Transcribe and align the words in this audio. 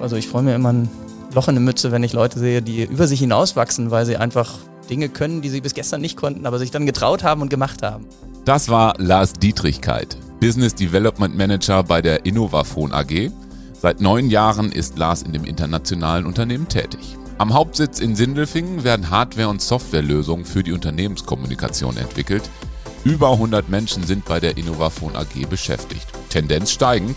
Also 0.00 0.16
ich 0.16 0.28
freue 0.28 0.42
mir 0.42 0.54
immer 0.54 0.72
ein 0.72 0.88
Loch 1.34 1.48
in 1.48 1.54
der 1.54 1.62
Mütze, 1.62 1.92
wenn 1.92 2.02
ich 2.02 2.12
Leute 2.12 2.38
sehe, 2.38 2.62
die 2.62 2.84
über 2.84 3.06
sich 3.06 3.20
hinauswachsen, 3.20 3.90
weil 3.90 4.06
sie 4.06 4.16
einfach 4.16 4.58
Dinge 4.88 5.08
können, 5.08 5.42
die 5.42 5.48
sie 5.48 5.60
bis 5.60 5.74
gestern 5.74 6.00
nicht 6.00 6.16
konnten, 6.16 6.46
aber 6.46 6.58
sich 6.58 6.70
dann 6.70 6.86
getraut 6.86 7.24
haben 7.24 7.42
und 7.42 7.48
gemacht 7.48 7.82
haben. 7.82 8.06
Das 8.44 8.68
war 8.68 8.94
Lars 8.98 9.32
Dietrichkeit, 9.32 10.16
Business 10.40 10.74
Development 10.74 11.36
Manager 11.36 11.82
bei 11.82 12.02
der 12.02 12.26
Innovafon 12.26 12.92
AG. 12.92 13.30
Seit 13.80 14.00
neun 14.00 14.30
Jahren 14.30 14.72
ist 14.72 14.98
Lars 14.98 15.22
in 15.22 15.32
dem 15.32 15.44
internationalen 15.44 16.26
Unternehmen 16.26 16.68
tätig. 16.68 17.16
Am 17.38 17.52
Hauptsitz 17.52 17.98
in 17.98 18.14
Sindelfingen 18.14 18.84
werden 18.84 19.10
Hardware- 19.10 19.48
und 19.48 19.60
Softwarelösungen 19.60 20.44
für 20.44 20.62
die 20.62 20.72
Unternehmenskommunikation 20.72 21.96
entwickelt. 21.96 22.48
Über 23.02 23.32
100 23.32 23.68
Menschen 23.68 24.04
sind 24.04 24.24
bei 24.24 24.40
der 24.40 24.56
Innovafon 24.56 25.16
AG 25.16 25.48
beschäftigt. 25.50 26.06
Tendenz 26.28 26.70
steigend. 26.70 27.16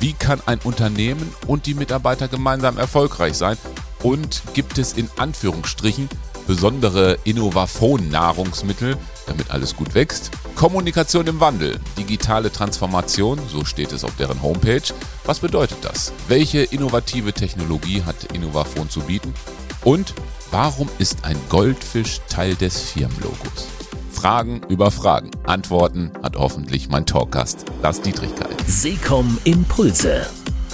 Wie 0.00 0.12
kann 0.12 0.40
ein 0.46 0.60
Unternehmen 0.62 1.34
und 1.48 1.66
die 1.66 1.74
Mitarbeiter 1.74 2.28
gemeinsam 2.28 2.78
erfolgreich 2.78 3.34
sein? 3.34 3.56
Und 4.02 4.42
gibt 4.54 4.78
es 4.78 4.92
in 4.92 5.10
Anführungsstrichen 5.16 6.08
besondere 6.46 7.18
Innovafon-Nahrungsmittel, 7.24 8.96
damit 9.26 9.50
alles 9.50 9.74
gut 9.74 9.94
wächst? 9.94 10.30
Kommunikation 10.54 11.26
im 11.26 11.40
Wandel, 11.40 11.80
digitale 11.96 12.52
Transformation, 12.52 13.40
so 13.48 13.64
steht 13.64 13.90
es 13.92 14.04
auf 14.04 14.14
deren 14.14 14.40
Homepage. 14.40 14.82
Was 15.24 15.40
bedeutet 15.40 15.78
das? 15.82 16.12
Welche 16.28 16.60
innovative 16.60 17.32
Technologie 17.32 18.04
hat 18.04 18.32
Innovafon 18.32 18.88
zu 18.88 19.00
bieten? 19.00 19.34
Und 19.82 20.14
warum 20.52 20.88
ist 20.98 21.24
ein 21.24 21.38
Goldfisch 21.48 22.20
Teil 22.28 22.54
des 22.54 22.80
Firmenlogos? 22.82 23.77
Fragen 24.18 24.62
über 24.68 24.90
Fragen. 24.90 25.30
Antworten 25.44 26.10
hat 26.24 26.34
hoffentlich 26.34 26.88
mein 26.88 27.06
Talkgast 27.06 27.64
Lars 27.84 28.00
Dietrichkeit. 28.00 28.56
Seekom 28.66 29.38
Impulse. 29.44 30.26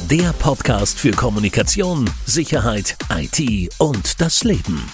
Der 0.08 0.32
Podcast 0.32 0.98
für 0.98 1.10
Kommunikation, 1.10 2.08
Sicherheit, 2.24 2.96
IT 3.10 3.70
und 3.78 4.22
das 4.22 4.44
Leben. 4.44 4.90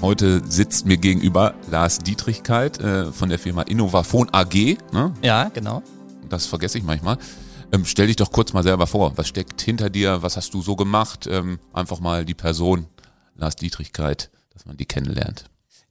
Heute 0.00 0.42
sitzt 0.44 0.86
mir 0.86 0.96
gegenüber 0.96 1.54
Lars 1.70 2.00
Dietrichkeit 2.00 2.80
äh, 2.80 3.12
von 3.12 3.28
der 3.28 3.38
Firma 3.38 3.62
Innovafon 3.62 4.28
AG. 4.32 4.78
Ne? 4.92 5.14
Ja, 5.22 5.48
genau. 5.48 5.84
Das 6.28 6.46
vergesse 6.46 6.78
ich 6.78 6.84
manchmal. 6.84 7.16
Ähm, 7.70 7.84
stell 7.84 8.08
dich 8.08 8.16
doch 8.16 8.32
kurz 8.32 8.52
mal 8.52 8.64
selber 8.64 8.88
vor. 8.88 9.16
Was 9.16 9.28
steckt 9.28 9.62
hinter 9.62 9.88
dir? 9.88 10.20
Was 10.20 10.36
hast 10.36 10.52
du 10.52 10.62
so 10.62 10.74
gemacht? 10.74 11.28
Ähm, 11.30 11.60
einfach 11.72 12.00
mal 12.00 12.24
die 12.24 12.34
Person 12.34 12.86
Lars 13.36 13.54
Dietrichkeit, 13.54 14.32
dass 14.52 14.66
man 14.66 14.76
die 14.76 14.86
kennenlernt. 14.86 15.44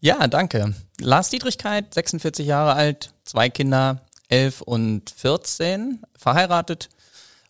Ja, 0.04 0.28
danke. 0.28 0.74
Lars 1.00 1.30
Dietrichkeit, 1.30 1.94
46 1.94 2.48
Jahre 2.48 2.74
alt, 2.74 3.14
zwei 3.24 3.50
Kinder, 3.50 4.02
11 4.30 4.62
und 4.62 5.12
14, 5.12 6.02
verheiratet 6.16 6.90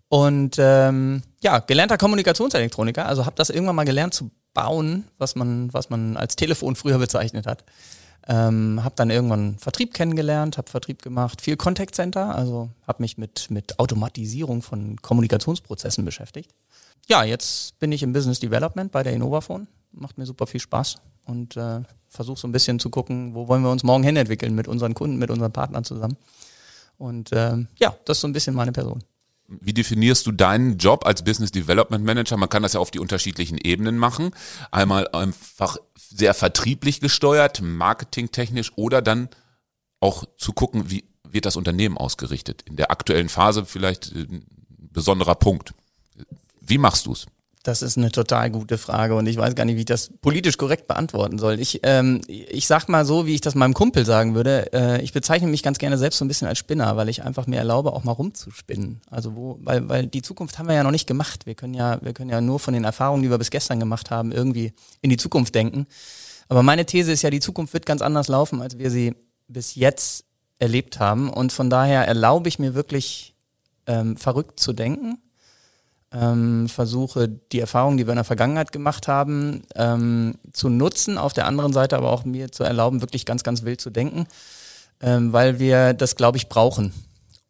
und 0.09 0.57
ähm, 0.59 1.21
ja, 1.41 1.59
gelernter 1.59 1.97
Kommunikationselektroniker. 1.97 3.05
Also 3.05 3.25
habe 3.25 3.37
das 3.37 3.49
irgendwann 3.49 3.77
mal 3.77 3.85
gelernt 3.85 4.13
zu 4.13 4.31
bauen, 4.53 5.05
was 5.17 5.35
man, 5.35 5.73
was 5.73 5.89
man 5.89 6.17
als 6.17 6.35
Telefon 6.35 6.75
früher 6.75 6.97
bezeichnet 6.97 7.47
hat. 7.47 7.63
Ähm, 8.27 8.83
habe 8.83 8.95
dann 8.97 9.11
irgendwann 9.11 9.57
Vertrieb 9.57 9.93
kennengelernt, 9.93 10.57
habe 10.57 10.69
Vertrieb 10.69 11.01
gemacht, 11.01 11.41
viel 11.41 11.55
Contact 11.55 11.95
Center, 11.95 12.35
also 12.35 12.69
habe 12.85 13.01
mich 13.01 13.17
mit, 13.17 13.49
mit 13.49 13.79
Automatisierung 13.79 14.61
von 14.61 15.01
Kommunikationsprozessen 15.01 16.03
beschäftigt. 16.03 16.53
Ja, 17.07 17.23
jetzt 17.23 17.79
bin 17.79 17.93
ich 17.93 18.03
im 18.03 18.11
Business 18.11 18.41
Development 18.41 18.91
bei 18.91 19.03
der 19.03 19.13
Innovaphone, 19.13 19.67
macht 19.93 20.17
mir 20.17 20.25
super 20.25 20.47
viel 20.47 20.59
Spaß 20.59 20.97
und 21.25 21.57
äh, 21.57 21.81
versuche 22.09 22.39
so 22.39 22.47
ein 22.47 22.51
bisschen 22.51 22.79
zu 22.79 22.89
gucken, 22.89 23.33
wo 23.33 23.47
wollen 23.47 23.63
wir 23.63 23.71
uns 23.71 23.83
morgen 23.83 24.03
hin 24.03 24.15
entwickeln 24.15 24.53
mit 24.53 24.67
unseren 24.67 24.93
Kunden, 24.93 25.17
mit 25.17 25.31
unseren 25.31 25.51
Partnern 25.51 25.83
zusammen. 25.83 26.17
Und 26.97 27.31
äh, 27.31 27.57
ja, 27.79 27.95
das 28.05 28.17
ist 28.17 28.21
so 28.21 28.27
ein 28.27 28.33
bisschen 28.33 28.53
meine 28.53 28.71
Person. 28.71 29.03
Wie 29.47 29.73
definierst 29.73 30.25
du 30.27 30.31
deinen 30.31 30.77
Job 30.77 31.05
als 31.05 31.23
Business 31.23 31.51
Development 31.51 32.05
Manager? 32.05 32.37
Man 32.37 32.47
kann 32.47 32.63
das 32.63 32.73
ja 32.73 32.79
auf 32.79 32.91
die 32.91 32.99
unterschiedlichen 32.99 33.57
Ebenen 33.57 33.97
machen. 33.97 34.31
Einmal 34.71 35.07
einfach 35.09 35.77
sehr 35.95 36.33
vertrieblich 36.33 37.01
gesteuert, 37.01 37.61
marketingtechnisch 37.61 38.71
oder 38.77 39.01
dann 39.01 39.29
auch 39.99 40.23
zu 40.37 40.53
gucken, 40.53 40.89
wie 40.89 41.03
wird 41.23 41.45
das 41.45 41.55
Unternehmen 41.55 41.97
ausgerichtet. 41.97 42.61
In 42.63 42.75
der 42.75 42.91
aktuellen 42.91 43.29
Phase 43.29 43.65
vielleicht 43.65 44.13
ein 44.13 44.45
besonderer 44.77 45.35
Punkt. 45.35 45.73
Wie 46.61 46.77
machst 46.77 47.05
du 47.05 47.13
es? 47.13 47.25
Das 47.63 47.83
ist 47.83 47.95
eine 47.95 48.11
total 48.11 48.49
gute 48.49 48.79
Frage 48.79 49.13
und 49.13 49.27
ich 49.27 49.37
weiß 49.37 49.53
gar 49.53 49.65
nicht, 49.65 49.75
wie 49.75 49.81
ich 49.81 49.85
das 49.85 50.09
politisch 50.21 50.57
korrekt 50.57 50.87
beantworten 50.87 51.37
soll. 51.37 51.59
Ich, 51.59 51.81
ähm, 51.83 52.21
ich 52.27 52.65
sag 52.65 52.89
mal 52.89 53.05
so, 53.05 53.27
wie 53.27 53.35
ich 53.35 53.41
das 53.41 53.53
meinem 53.53 53.75
Kumpel 53.75 54.03
sagen 54.03 54.33
würde. 54.33 54.73
Äh, 54.73 55.01
ich 55.03 55.13
bezeichne 55.13 55.47
mich 55.47 55.61
ganz 55.61 55.77
gerne 55.77 55.99
selbst 55.99 56.17
so 56.17 56.25
ein 56.25 56.27
bisschen 56.27 56.47
als 56.47 56.57
Spinner, 56.57 56.97
weil 56.97 57.07
ich 57.07 57.23
einfach 57.23 57.45
mir 57.45 57.57
erlaube, 57.57 57.93
auch 57.93 58.03
mal 58.03 58.13
rumzuspinnen. 58.13 59.01
Also 59.11 59.35
wo, 59.35 59.59
weil, 59.61 59.87
weil 59.87 60.07
die 60.07 60.23
Zukunft 60.23 60.57
haben 60.57 60.69
wir 60.69 60.75
ja 60.75 60.81
noch 60.81 60.91
nicht 60.91 61.05
gemacht. 61.05 61.45
Wir 61.45 61.53
können 61.53 61.75
ja, 61.75 61.99
wir 62.01 62.13
können 62.13 62.31
ja 62.31 62.41
nur 62.41 62.59
von 62.59 62.73
den 62.73 62.83
Erfahrungen, 62.83 63.21
die 63.21 63.29
wir 63.29 63.37
bis 63.37 63.51
gestern 63.51 63.79
gemacht 63.79 64.09
haben, 64.09 64.31
irgendwie 64.31 64.73
in 65.01 65.11
die 65.11 65.17
Zukunft 65.17 65.53
denken. 65.53 65.85
Aber 66.49 66.63
meine 66.63 66.85
These 66.85 67.11
ist 67.11 67.21
ja, 67.21 67.29
die 67.29 67.39
Zukunft 67.39 67.73
wird 67.73 67.85
ganz 67.85 68.01
anders 68.01 68.27
laufen, 68.27 68.61
als 68.63 68.79
wir 68.79 68.89
sie 68.89 69.15
bis 69.47 69.75
jetzt 69.75 70.25
erlebt 70.57 70.99
haben. 70.99 71.29
Und 71.29 71.51
von 71.51 71.69
daher 71.69 72.07
erlaube 72.07 72.49
ich 72.49 72.57
mir 72.57 72.73
wirklich 72.73 73.35
ähm, 73.85 74.17
verrückt 74.17 74.59
zu 74.59 74.73
denken 74.73 75.19
ähm, 76.13 76.67
versuche 76.67 77.29
die 77.29 77.59
Erfahrungen, 77.59 77.97
die 77.97 78.05
wir 78.05 78.11
in 78.11 78.17
der 78.17 78.23
Vergangenheit 78.23 78.71
gemacht 78.71 79.07
haben, 79.07 79.63
ähm, 79.75 80.35
zu 80.53 80.69
nutzen, 80.69 81.17
auf 81.17 81.33
der 81.33 81.47
anderen 81.47 81.73
Seite 81.73 81.97
aber 81.97 82.11
auch 82.11 82.25
mir 82.25 82.51
zu 82.51 82.63
erlauben, 82.63 83.01
wirklich 83.01 83.25
ganz, 83.25 83.43
ganz 83.43 83.63
wild 83.63 83.79
zu 83.79 83.89
denken, 83.89 84.27
ähm, 85.01 85.31
weil 85.33 85.59
wir 85.59 85.93
das, 85.93 86.15
glaube 86.15 86.37
ich, 86.37 86.49
brauchen. 86.49 86.93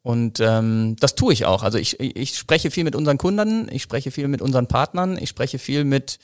Und 0.03 0.39
ähm, 0.39 0.95
das 1.00 1.16
tue 1.16 1.33
ich 1.33 1.45
auch. 1.45 1.63
Also 1.63 1.77
ich, 1.77 2.00
ich 2.00 2.38
spreche 2.38 2.71
viel 2.71 2.83
mit 2.83 2.95
unseren 2.95 3.17
Kunden, 3.17 3.67
ich 3.71 3.83
spreche 3.83 4.11
viel 4.11 4.27
mit 4.27 4.41
unseren 4.41 4.67
Partnern, 4.67 5.17
ich 5.19 5.29
spreche 5.29 5.59
viel 5.59 5.83
mit 5.83 6.19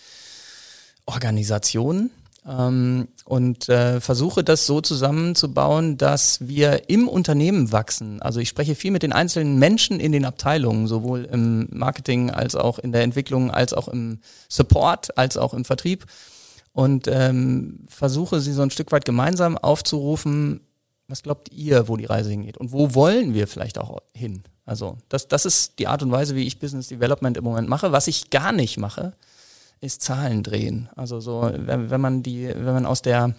Organisationen 1.05 2.11
ähm, 2.47 3.09
und 3.25 3.67
äh, 3.69 3.99
versuche 3.99 4.43
das 4.43 4.65
so 4.65 4.81
zusammenzubauen, 4.81 5.97
dass 5.97 6.47
wir 6.47 6.89
im 6.89 7.07
Unternehmen 7.07 7.71
wachsen. 7.71 8.21
Also 8.21 8.39
ich 8.39 8.49
spreche 8.49 8.75
viel 8.75 8.91
mit 8.91 9.03
den 9.03 9.13
einzelnen 9.13 9.59
Menschen 9.59 9.99
in 9.99 10.11
den 10.11 10.25
Abteilungen, 10.25 10.87
sowohl 10.87 11.25
im 11.25 11.67
Marketing 11.71 12.31
als 12.31 12.55
auch 12.55 12.79
in 12.79 12.91
der 12.91 13.03
Entwicklung, 13.03 13.51
als 13.51 13.73
auch 13.73 13.87
im 13.87 14.19
Support, 14.49 15.17
als 15.17 15.37
auch 15.37 15.53
im 15.53 15.65
Vertrieb 15.65 16.05
und 16.77 17.07
ähm, 17.07 17.85
versuche 17.89 18.39
sie 18.39 18.53
so 18.53 18.61
ein 18.61 18.69
Stück 18.69 18.91
weit 18.91 19.03
gemeinsam 19.03 19.57
aufzurufen, 19.57 20.61
was 21.07 21.23
glaubt 21.23 21.51
ihr, 21.51 21.87
wo 21.87 21.97
die 21.97 22.05
Reise 22.05 22.29
hingeht 22.29 22.57
und 22.57 22.71
wo 22.71 22.93
wollen 22.93 23.33
wir 23.33 23.47
vielleicht 23.47 23.77
auch 23.77 24.01
hin? 24.13 24.43
Also 24.65 24.97
das, 25.09 25.27
das 25.27 25.45
ist 25.45 25.79
die 25.79 25.87
Art 25.87 26.03
und 26.03 26.11
Weise, 26.11 26.35
wie 26.35 26.45
ich 26.45 26.59
Business 26.59 26.89
Development 26.89 27.35
im 27.37 27.45
Moment 27.45 27.69
mache. 27.69 27.93
Was 27.93 28.07
ich 28.07 28.29
gar 28.29 28.51
nicht 28.51 28.77
mache, 28.77 29.13
ist 29.81 30.01
Zahlen 30.01 30.43
drehen. 30.43 30.89
Also 30.95 31.19
so, 31.19 31.49
wenn, 31.53 31.89
wenn 31.89 32.01
man 32.01 32.23
die, 32.23 32.47
wenn 32.47 32.73
man 32.73 32.85
aus 32.85 33.01
der 33.01 33.35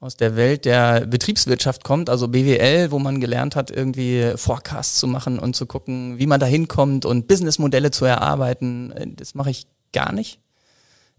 aus 0.00 0.16
der 0.16 0.36
Welt 0.36 0.64
der 0.64 1.06
Betriebswirtschaft 1.06 1.82
kommt, 1.82 2.08
also 2.08 2.28
BWL, 2.28 2.92
wo 2.92 3.00
man 3.00 3.20
gelernt 3.20 3.56
hat, 3.56 3.70
irgendwie 3.70 4.32
Forecasts 4.36 4.98
zu 4.98 5.08
machen 5.08 5.40
und 5.40 5.56
zu 5.56 5.66
gucken, 5.66 6.18
wie 6.18 6.26
man 6.26 6.38
da 6.38 6.46
hinkommt 6.46 7.04
und 7.04 7.26
Businessmodelle 7.26 7.90
zu 7.90 8.04
erarbeiten. 8.04 8.92
Das 9.16 9.34
mache 9.34 9.50
ich 9.50 9.66
gar 9.92 10.12
nicht. 10.12 10.38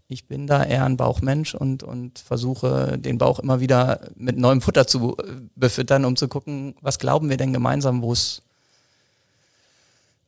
Ich 0.08 0.26
bin 0.26 0.46
da 0.46 0.64
eher 0.64 0.86
ein 0.86 0.96
Bauchmensch 0.96 1.54
und, 1.54 1.82
und 1.82 2.18
versuche 2.18 2.98
den 2.98 3.18
Bauch 3.18 3.38
immer 3.38 3.60
wieder 3.60 4.00
mit 4.16 4.38
neuem 4.38 4.60
Futter 4.60 4.86
zu 4.86 5.16
befüttern, 5.54 6.04
um 6.04 6.16
zu 6.16 6.26
gucken, 6.26 6.74
was 6.80 6.98
glauben 6.98 7.28
wir 7.28 7.36
denn 7.36 7.52
gemeinsam, 7.52 8.02
wo 8.02 8.12
es 8.12 8.42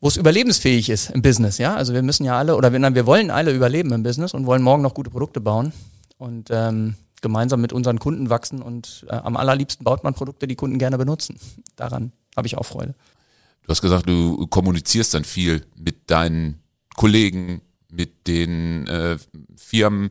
wo 0.03 0.09
es 0.09 0.17
überlebensfähig 0.17 0.91
ist 0.91 1.11
im 1.11 1.23
Business, 1.23 1.59
ja. 1.59 1.77
Also 1.77 1.95
wir 1.95 2.03
müssen 2.03 2.25
ja 2.25 2.37
alle, 2.37 2.57
oder 2.57 2.73
wir, 2.73 2.95
wir 2.95 3.07
wollen 3.07 3.31
alle 3.31 3.53
überleben 3.53 3.93
im 3.93 4.03
Business 4.03 4.35
und 4.35 4.47
wollen 4.47 4.61
morgen 4.61 4.83
noch 4.83 4.95
gute 4.95 5.11
Produkte 5.11 5.41
bauen 5.41 5.73
und 6.19 6.49
ähm, 6.51 6.97
gemeinsam 7.21 7.61
mit 7.61 7.73
unseren 7.73 8.01
Kunden 8.01 8.29
wachsen 8.29 8.63
und 8.63 9.07
äh, 9.09 9.15
am 9.15 9.37
allerliebsten 9.37 9.85
baut 9.85 10.03
man 10.03 10.13
Produkte, 10.13 10.49
die 10.49 10.57
Kunden 10.57 10.79
gerne 10.79 10.99
benutzen. 10.99 11.39
Daran 11.77 12.11
habe 12.37 12.49
ich 12.49 12.59
auch 12.59 12.67
Freude. 12.67 12.97
Du 13.63 13.69
hast 13.69 13.81
gesagt, 13.81 14.09
du 14.09 14.49
kommunizierst 14.49 15.15
dann 15.15 15.23
viel 15.23 15.65
mit 15.77 16.11
deinen 16.11 16.59
Kollegen, 16.97 17.63
mit 17.89 18.27
den 18.27 18.89
äh, 18.89 19.19
Firmen. 19.57 20.11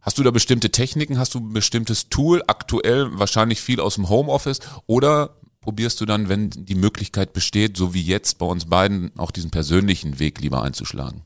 Hast 0.00 0.16
du 0.16 0.22
da 0.22 0.30
bestimmte 0.30 0.70
Techniken? 0.70 1.18
Hast 1.18 1.34
du 1.34 1.40
ein 1.40 1.52
bestimmtes 1.52 2.08
Tool? 2.08 2.42
Aktuell 2.46 3.10
wahrscheinlich 3.12 3.60
viel 3.60 3.78
aus 3.78 3.96
dem 3.96 4.08
Homeoffice 4.08 4.60
oder 4.86 5.36
probierst 5.62 6.00
du 6.00 6.04
dann, 6.04 6.28
wenn 6.28 6.50
die 6.50 6.74
Möglichkeit 6.74 7.32
besteht, 7.32 7.76
so 7.76 7.94
wie 7.94 8.02
jetzt 8.02 8.38
bei 8.38 8.46
uns 8.46 8.66
beiden, 8.66 9.10
auch 9.16 9.30
diesen 9.30 9.50
persönlichen 9.50 10.18
Weg 10.18 10.40
lieber 10.40 10.62
einzuschlagen? 10.62 11.22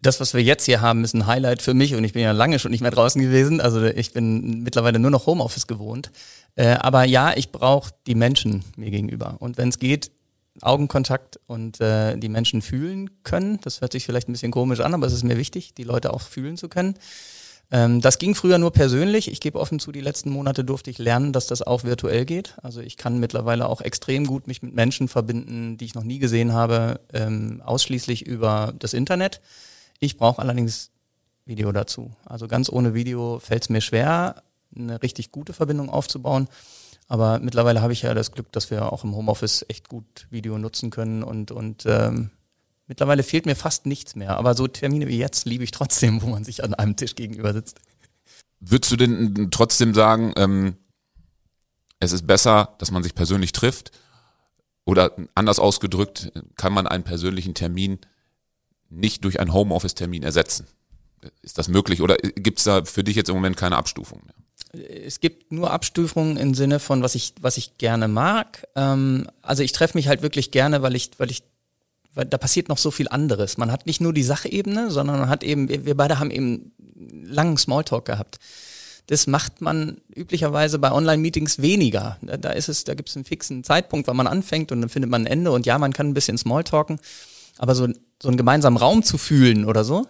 Das, 0.00 0.20
was 0.20 0.34
wir 0.34 0.42
jetzt 0.42 0.64
hier 0.64 0.80
haben, 0.80 1.04
ist 1.04 1.14
ein 1.14 1.26
Highlight 1.26 1.62
für 1.62 1.74
mich 1.74 1.94
und 1.94 2.04
ich 2.04 2.12
bin 2.12 2.22
ja 2.22 2.32
lange 2.32 2.58
schon 2.58 2.70
nicht 2.70 2.80
mehr 2.80 2.90
draußen 2.90 3.20
gewesen. 3.20 3.60
Also 3.60 3.84
ich 3.84 4.12
bin 4.12 4.62
mittlerweile 4.62 4.98
nur 4.98 5.10
noch 5.10 5.26
Homeoffice 5.26 5.66
gewohnt. 5.66 6.10
Äh, 6.54 6.76
aber 6.80 7.04
ja, 7.04 7.36
ich 7.36 7.52
brauche 7.52 7.92
die 8.06 8.14
Menschen 8.14 8.64
mir 8.76 8.90
gegenüber. 8.90 9.36
Und 9.40 9.58
wenn 9.58 9.68
es 9.68 9.78
geht, 9.78 10.10
Augenkontakt 10.62 11.38
und 11.46 11.80
äh, 11.80 12.16
die 12.16 12.28
Menschen 12.28 12.62
fühlen 12.62 13.22
können. 13.22 13.60
Das 13.62 13.80
hört 13.80 13.92
sich 13.92 14.04
vielleicht 14.04 14.28
ein 14.28 14.32
bisschen 14.32 14.52
komisch 14.52 14.80
an, 14.80 14.94
aber 14.94 15.06
es 15.06 15.12
ist 15.12 15.22
mir 15.22 15.36
wichtig, 15.36 15.74
die 15.74 15.84
Leute 15.84 16.12
auch 16.12 16.22
fühlen 16.22 16.56
zu 16.56 16.68
können. 16.68 16.94
Ähm, 17.70 18.00
das 18.00 18.18
ging 18.18 18.34
früher 18.34 18.58
nur 18.58 18.72
persönlich. 18.72 19.30
Ich 19.30 19.40
gebe 19.40 19.58
offen 19.58 19.78
zu, 19.78 19.92
die 19.92 20.00
letzten 20.00 20.30
Monate 20.30 20.64
durfte 20.64 20.90
ich 20.90 20.98
lernen, 20.98 21.32
dass 21.32 21.46
das 21.46 21.62
auch 21.62 21.84
virtuell 21.84 22.24
geht. 22.24 22.54
Also 22.62 22.80
ich 22.80 22.96
kann 22.96 23.20
mittlerweile 23.20 23.68
auch 23.68 23.80
extrem 23.80 24.26
gut 24.26 24.46
mich 24.46 24.62
mit 24.62 24.74
Menschen 24.74 25.08
verbinden, 25.08 25.76
die 25.76 25.84
ich 25.84 25.94
noch 25.94 26.04
nie 26.04 26.18
gesehen 26.18 26.52
habe, 26.52 27.00
ähm, 27.12 27.62
ausschließlich 27.64 28.26
über 28.26 28.72
das 28.78 28.94
Internet. 28.94 29.40
Ich 30.00 30.16
brauche 30.16 30.40
allerdings 30.40 30.90
Video 31.44 31.72
dazu. 31.72 32.12
Also 32.24 32.48
ganz 32.48 32.70
ohne 32.70 32.94
Video 32.94 33.38
fällt 33.38 33.64
es 33.64 33.68
mir 33.68 33.80
schwer, 33.80 34.42
eine 34.74 35.02
richtig 35.02 35.32
gute 35.32 35.52
Verbindung 35.52 35.90
aufzubauen. 35.90 36.48
Aber 37.08 37.38
mittlerweile 37.38 37.80
habe 37.80 37.94
ich 37.94 38.02
ja 38.02 38.12
das 38.14 38.32
Glück, 38.32 38.52
dass 38.52 38.70
wir 38.70 38.92
auch 38.92 39.02
im 39.02 39.16
Homeoffice 39.16 39.64
echt 39.68 39.88
gut 39.88 40.26
Video 40.30 40.58
nutzen 40.58 40.90
können 40.90 41.22
und, 41.22 41.50
und 41.50 41.84
ähm, 41.86 42.30
mittlerweile 42.88 43.22
fehlt 43.22 43.46
mir 43.46 43.54
fast 43.54 43.86
nichts 43.86 44.16
mehr. 44.16 44.36
Aber 44.36 44.54
so 44.54 44.66
Termine 44.66 45.06
wie 45.06 45.18
jetzt 45.18 45.46
liebe 45.46 45.62
ich 45.62 45.70
trotzdem, 45.70 46.22
wo 46.22 46.26
man 46.26 46.44
sich 46.44 46.64
an 46.64 46.74
einem 46.74 46.96
Tisch 46.96 47.14
gegenüber 47.14 47.52
sitzt. 47.52 47.80
Würdest 48.60 48.90
du 48.90 48.96
denn 48.96 49.48
trotzdem 49.52 49.94
sagen, 49.94 50.32
ähm, 50.36 50.76
es 52.00 52.12
ist 52.12 52.26
besser, 52.26 52.74
dass 52.78 52.90
man 52.90 53.02
sich 53.02 53.14
persönlich 53.14 53.52
trifft? 53.52 53.92
Oder 54.84 55.14
anders 55.34 55.58
ausgedrückt, 55.58 56.32
kann 56.56 56.72
man 56.72 56.86
einen 56.86 57.04
persönlichen 57.04 57.54
Termin 57.54 57.98
nicht 58.88 59.22
durch 59.24 59.38
einen 59.38 59.52
Homeoffice-Termin 59.52 60.22
ersetzen? 60.22 60.66
Ist 61.42 61.58
das 61.58 61.68
möglich 61.68 62.00
oder 62.00 62.16
gibt 62.16 62.58
es 62.58 62.64
da 62.64 62.84
für 62.84 63.04
dich 63.04 63.14
jetzt 63.14 63.28
im 63.28 63.34
Moment 63.34 63.56
keine 63.56 63.76
Abstufung 63.76 64.22
mehr? 64.24 64.34
es 64.72 65.20
gibt 65.20 65.52
nur 65.52 65.70
Abstufungen 65.70 66.36
im 66.36 66.54
Sinne 66.54 66.78
von, 66.78 67.02
was 67.02 67.14
ich, 67.14 67.34
was 67.40 67.56
ich 67.56 67.78
gerne 67.78 68.08
mag. 68.08 68.66
Ähm, 68.74 69.26
also 69.42 69.62
ich 69.62 69.72
treffe 69.72 69.96
mich 69.96 70.08
halt 70.08 70.22
wirklich 70.22 70.50
gerne, 70.50 70.82
weil 70.82 70.94
ich, 70.94 71.10
weil 71.18 71.30
ich, 71.30 71.42
da 72.24 72.38
passiert 72.38 72.68
noch 72.68 72.78
so 72.78 72.90
viel 72.90 73.08
anderes. 73.08 73.58
Man 73.58 73.70
hat 73.70 73.86
nicht 73.86 74.00
nur 74.00 74.12
die 74.12 74.22
Sachebene, 74.22 74.90
sondern 74.90 75.20
man 75.20 75.28
hat 75.28 75.42
eben, 75.44 75.68
wir, 75.68 75.96
beide 75.96 76.18
haben 76.18 76.30
eben 76.30 76.72
langen 77.24 77.56
Smalltalk 77.56 78.04
gehabt. 78.04 78.38
Das 79.06 79.26
macht 79.26 79.60
man 79.60 79.98
üblicherweise 80.14 80.78
bei 80.78 80.92
Online-Meetings 80.92 81.62
weniger. 81.62 82.18
Da, 82.20 82.36
da 82.36 82.50
ist 82.50 82.68
es, 82.68 82.84
da 82.84 82.94
gibt 82.94 83.08
es 83.08 83.16
einen 83.16 83.24
fixen 83.24 83.64
Zeitpunkt, 83.64 84.06
wann 84.06 84.16
man 84.16 84.26
anfängt 84.26 84.70
und 84.70 84.80
dann 84.80 84.90
findet 84.90 85.10
man 85.10 85.22
ein 85.22 85.26
Ende 85.26 85.52
und 85.52 85.64
ja, 85.64 85.78
man 85.78 85.92
kann 85.92 86.08
ein 86.08 86.14
bisschen 86.14 86.36
Smalltalken, 86.36 87.00
aber 87.56 87.74
so, 87.74 87.88
so 88.22 88.28
einen 88.28 88.36
gemeinsamen 88.36 88.76
Raum 88.76 89.02
zu 89.02 89.16
fühlen 89.16 89.64
oder 89.64 89.84
so, 89.84 90.06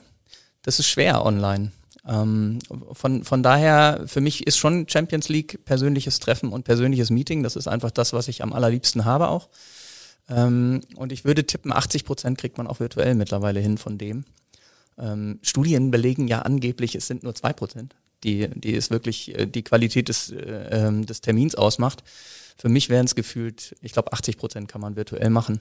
das 0.62 0.81
ist 0.81 0.88
schwer 0.88 1.25
online. 1.25 1.72
Ähm, 2.06 2.58
von, 2.93 3.22
von 3.22 3.43
daher, 3.43 4.04
für 4.06 4.20
mich 4.20 4.46
ist 4.46 4.56
schon 4.56 4.88
Champions 4.88 5.28
League 5.28 5.64
persönliches 5.64 6.20
Treffen 6.20 6.50
und 6.50 6.64
persönliches 6.64 7.11
Meeting. 7.11 7.43
Das 7.43 7.54
ist 7.54 7.69
einfach 7.69 7.90
das, 7.90 8.12
was 8.12 8.28
ich 8.28 8.43
am 8.43 8.52
allerliebsten 8.52 9.04
habe 9.04 9.28
auch. 9.28 9.49
Ähm, 10.28 10.80
und 10.96 11.12
ich 11.12 11.25
würde 11.25 11.46
tippen, 11.46 11.72
80 11.72 12.04
Prozent 12.04 12.38
kriegt 12.38 12.58
man 12.58 12.66
auch 12.66 12.80
virtuell 12.80 13.14
mittlerweile 13.14 13.60
hin 13.60 13.78
von 13.78 13.98
dem. 13.98 14.25
Ähm, 14.98 15.38
Studien 15.42 15.90
belegen 15.90 16.28
ja 16.28 16.42
angeblich, 16.42 16.94
es 16.94 17.06
sind 17.06 17.22
nur 17.22 17.34
zwei 17.34 17.52
Prozent, 17.52 17.94
die, 18.25 18.48
die 18.48 18.75
es 18.75 18.90
wirklich 18.90 19.36
äh, 19.38 19.46
die 19.46 19.62
Qualität 19.62 20.08
des, 20.08 20.30
äh, 20.30 20.36
ähm, 20.70 21.06
des 21.06 21.20
Termins 21.20 21.54
ausmacht. 21.54 22.02
Für 22.56 22.69
mich 22.69 22.88
wären 22.88 23.06
es 23.06 23.14
gefühlt, 23.14 23.76
ich 23.80 23.92
glaube, 23.92 24.12
80 24.12 24.36
Prozent 24.36 24.69
kann 24.69 24.80
man 24.80 24.96
virtuell 24.96 25.30
machen. 25.30 25.60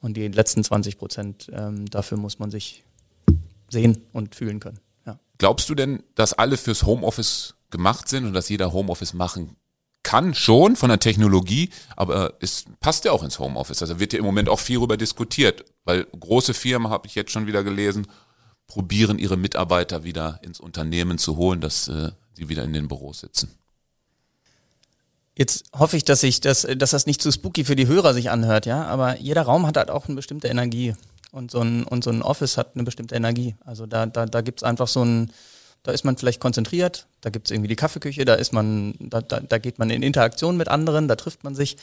Und 0.00 0.16
die 0.16 0.28
letzten 0.28 0.62
20 0.62 0.98
Prozent, 0.98 1.48
ähm, 1.52 1.86
dafür 1.86 2.18
muss 2.18 2.38
man 2.38 2.50
sich 2.50 2.84
sehen 3.70 4.02
und 4.12 4.34
fühlen 4.34 4.60
können. 4.60 4.80
Glaubst 5.38 5.68
du 5.68 5.74
denn, 5.74 6.02
dass 6.14 6.32
alle 6.32 6.56
fürs 6.56 6.84
Homeoffice 6.84 7.54
gemacht 7.70 8.08
sind 8.08 8.24
und 8.24 8.32
dass 8.32 8.48
jeder 8.48 8.72
Homeoffice 8.72 9.12
machen 9.12 9.56
kann 10.06 10.34
schon 10.34 10.76
von 10.76 10.88
der 10.88 11.00
Technologie, 11.00 11.70
aber 11.96 12.34
es 12.38 12.64
passt 12.78 13.04
ja 13.04 13.10
auch 13.10 13.24
ins 13.24 13.40
Homeoffice. 13.40 13.82
Also 13.82 13.98
wird 13.98 14.12
ja 14.12 14.20
im 14.20 14.24
Moment 14.24 14.48
auch 14.48 14.60
viel 14.60 14.76
darüber 14.76 14.96
diskutiert, 14.96 15.64
weil 15.84 16.04
große 16.04 16.54
Firmen, 16.54 16.92
habe 16.92 17.08
ich 17.08 17.16
jetzt 17.16 17.32
schon 17.32 17.48
wieder 17.48 17.64
gelesen, 17.64 18.06
probieren 18.68 19.18
ihre 19.18 19.36
Mitarbeiter 19.36 20.04
wieder 20.04 20.38
ins 20.42 20.60
Unternehmen 20.60 21.18
zu 21.18 21.36
holen, 21.36 21.60
dass 21.60 21.88
äh, 21.88 22.12
sie 22.34 22.48
wieder 22.48 22.62
in 22.62 22.72
den 22.72 22.86
Büros 22.86 23.18
sitzen. 23.18 23.50
Jetzt 25.34 25.64
hoffe 25.76 25.96
ich, 25.96 26.04
dass 26.04 26.22
ich 26.22 26.40
das, 26.40 26.64
dass 26.76 26.90
das 26.90 27.06
nicht 27.06 27.20
zu 27.20 27.32
spooky 27.32 27.64
für 27.64 27.74
die 27.74 27.88
Hörer 27.88 28.14
sich 28.14 28.30
anhört, 28.30 28.64
ja. 28.64 28.84
Aber 28.84 29.18
jeder 29.18 29.42
Raum 29.42 29.66
hat 29.66 29.76
halt 29.76 29.90
auch 29.90 30.06
eine 30.06 30.14
bestimmte 30.14 30.46
Energie. 30.46 30.94
Und 31.32 31.50
so 31.50 31.60
ein, 31.60 31.82
und 31.82 32.04
so 32.04 32.10
ein 32.10 32.22
Office 32.22 32.56
hat 32.56 32.76
eine 32.76 32.84
bestimmte 32.84 33.16
Energie. 33.16 33.56
Also 33.64 33.86
da, 33.86 34.06
da, 34.06 34.26
da 34.26 34.40
gibt 34.40 34.60
es 34.60 34.62
einfach 34.62 34.86
so 34.86 35.04
ein, 35.04 35.32
da 35.86 35.92
ist 35.92 36.04
man 36.04 36.16
vielleicht 36.16 36.40
konzentriert, 36.40 37.06
da 37.20 37.30
gibt 37.30 37.46
es 37.46 37.52
irgendwie 37.52 37.68
die 37.68 37.76
Kaffeeküche, 37.76 38.24
da 38.24 38.34
ist 38.34 38.52
man, 38.52 38.94
da, 38.98 39.20
da, 39.20 39.38
da 39.38 39.58
geht 39.58 39.78
man 39.78 39.88
in 39.90 40.02
Interaktion 40.02 40.56
mit 40.56 40.66
anderen, 40.66 41.06
da 41.06 41.14
trifft 41.14 41.44
man 41.44 41.54
sich. 41.54 41.76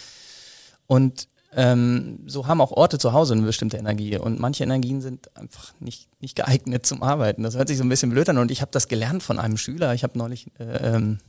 Und 0.88 1.30
ähm, 1.56 2.20
so 2.26 2.48
haben 2.48 2.60
auch 2.60 2.72
Orte 2.72 2.98
zu 2.98 3.14
Hause 3.14 3.34
eine 3.34 3.44
bestimmte 3.44 3.78
Energie. 3.78 4.18
Und 4.18 4.42
manche 4.42 4.64
Energien 4.64 5.00
sind 5.00 5.36
einfach 5.38 5.74
nicht, 5.80 6.10
nicht 6.20 6.36
geeignet 6.36 6.86
zum 6.86 7.02
Arbeiten. 7.02 7.44
Das 7.44 7.56
hört 7.56 7.70
sich 7.70 7.78
so 7.78 7.86
ein 7.86 7.90
bisschen 7.90 8.10
blöd 8.10 8.28
an. 8.28 8.40
Und 8.40 8.52
ich 8.52 8.60
habe 8.60 8.72
das 8.72 8.90
gelernt 8.90 9.24
von 9.24 9.40
einem 9.40 9.56
Schüler. 9.56 9.94
Ich 9.94 10.04
habe 10.04 10.18
neulich 10.18 10.48
äh, 10.60 10.96
ähm, 10.96 11.20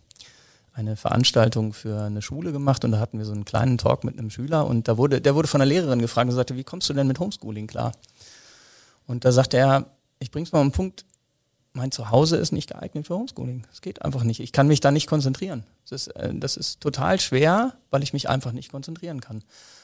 eine 0.73 0.97
Veranstaltung 0.97 1.75
für 1.75 2.03
eine 2.03 2.23
Schule 2.23 2.51
gemacht 2.51 2.85
und 2.85 2.91
da 2.91 2.99
hatten 2.99 3.19
wir 3.19 3.25
so 3.25 3.33
einen 3.33 3.45
kleinen 3.45 3.79
Talk 3.79 4.03
mit 4.03 4.19
einem 4.19 4.31
Schüler 4.31 4.67
und 4.67 4.89
da 4.89 4.97
wurde, 4.97 5.21
der 5.21 5.37
wurde 5.37 5.47
von 5.47 5.61
der 5.61 5.69
Lehrerin 5.69 6.01
gefragt 6.01 6.29
und 6.29 6.35
sagte, 6.35 6.57
wie 6.57 6.65
kommst 6.65 6.89
du 6.89 6.95
denn 6.95 7.07
mit 7.07 7.21
Homeschooling 7.21 7.69
klar? 7.69 7.93
Und 9.07 9.25
da 9.25 9.31
sagte 9.31 9.57
er, 9.57 9.87
ich 10.19 10.33
bring's 10.33 10.51
mal 10.51 10.59
auf 10.59 10.65
den 10.65 10.73
Punkt, 10.73 11.05
mein 11.75 11.91
Zuhause 11.91 12.37
ist 12.37 12.53
nicht 12.53 12.71
geeignet 12.71 13.09
für 13.09 13.17
Homeschooling. 13.17 13.67
Es 13.73 13.81
geht 13.81 14.03
einfach 14.03 14.23
nicht. 14.23 14.41
Ich 14.41 14.53
kann 14.53 14.69
mich 14.69 14.81
da 14.81 14.93
nicht 14.93 15.09
konzentrieren. 15.09 15.65
Das 15.83 16.07
ist, 16.07 16.17
äh, 16.17 16.33
das 16.33 16.57
ist 16.57 16.81
total 16.81 17.21
schwer, 17.21 17.75
weil 17.91 18.03
ich 18.03 18.13
mich 18.13 18.29
einfach 18.29 18.53
nicht 18.53 18.71
konzentrieren 18.71 19.21
kann. 19.21 19.43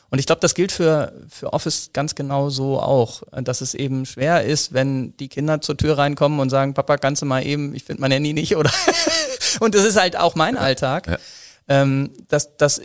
Und 0.09 0.19
ich 0.19 0.27
glaube, 0.27 0.41
das 0.41 0.55
gilt 0.55 0.73
für, 0.73 1.13
für 1.29 1.53
Office 1.53 1.91
ganz 1.93 2.15
genau 2.15 2.49
so 2.49 2.81
auch, 2.81 3.23
dass 3.33 3.61
es 3.61 3.75
eben 3.75 4.07
schwer 4.07 4.45
ist, 4.45 4.73
wenn 4.73 5.17
die 5.19 5.29
Kinder 5.29 5.61
zur 5.61 5.77
Tür 5.77 5.99
reinkommen 5.99 6.41
und 6.41 6.51
sagen, 6.51 6.75
Papa, 6.75 6.97
kannst 6.97 7.23
du 7.23 7.27
mal 7.27 7.45
eben, 7.45 7.75
ich 7.75 7.85
finde 7.85 8.01
mein 8.01 8.11
Handy 8.13 8.33
nicht, 8.33 8.57
oder? 8.57 8.73
und 9.61 9.75
das 9.75 9.85
ist 9.85 9.99
halt 9.99 10.17
auch 10.17 10.35
mein 10.35 10.57
Alltag. 10.57 11.07
Ja. 11.07 11.19
Ähm, 11.69 12.11
das, 12.29 12.57
das 12.57 12.81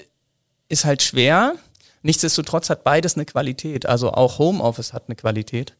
ist 0.68 0.86
halt 0.86 1.01
schwer. 1.01 1.56
Nichtsdestotrotz 2.04 2.69
hat 2.69 2.84
beides 2.84 3.16
eine 3.16 3.25
Qualität. 3.25 3.86
Also 3.86 4.12
auch 4.12 4.40
Homeoffice 4.40 4.94
hat 4.94 5.04
eine 5.08 5.16
Qualität 5.16 5.75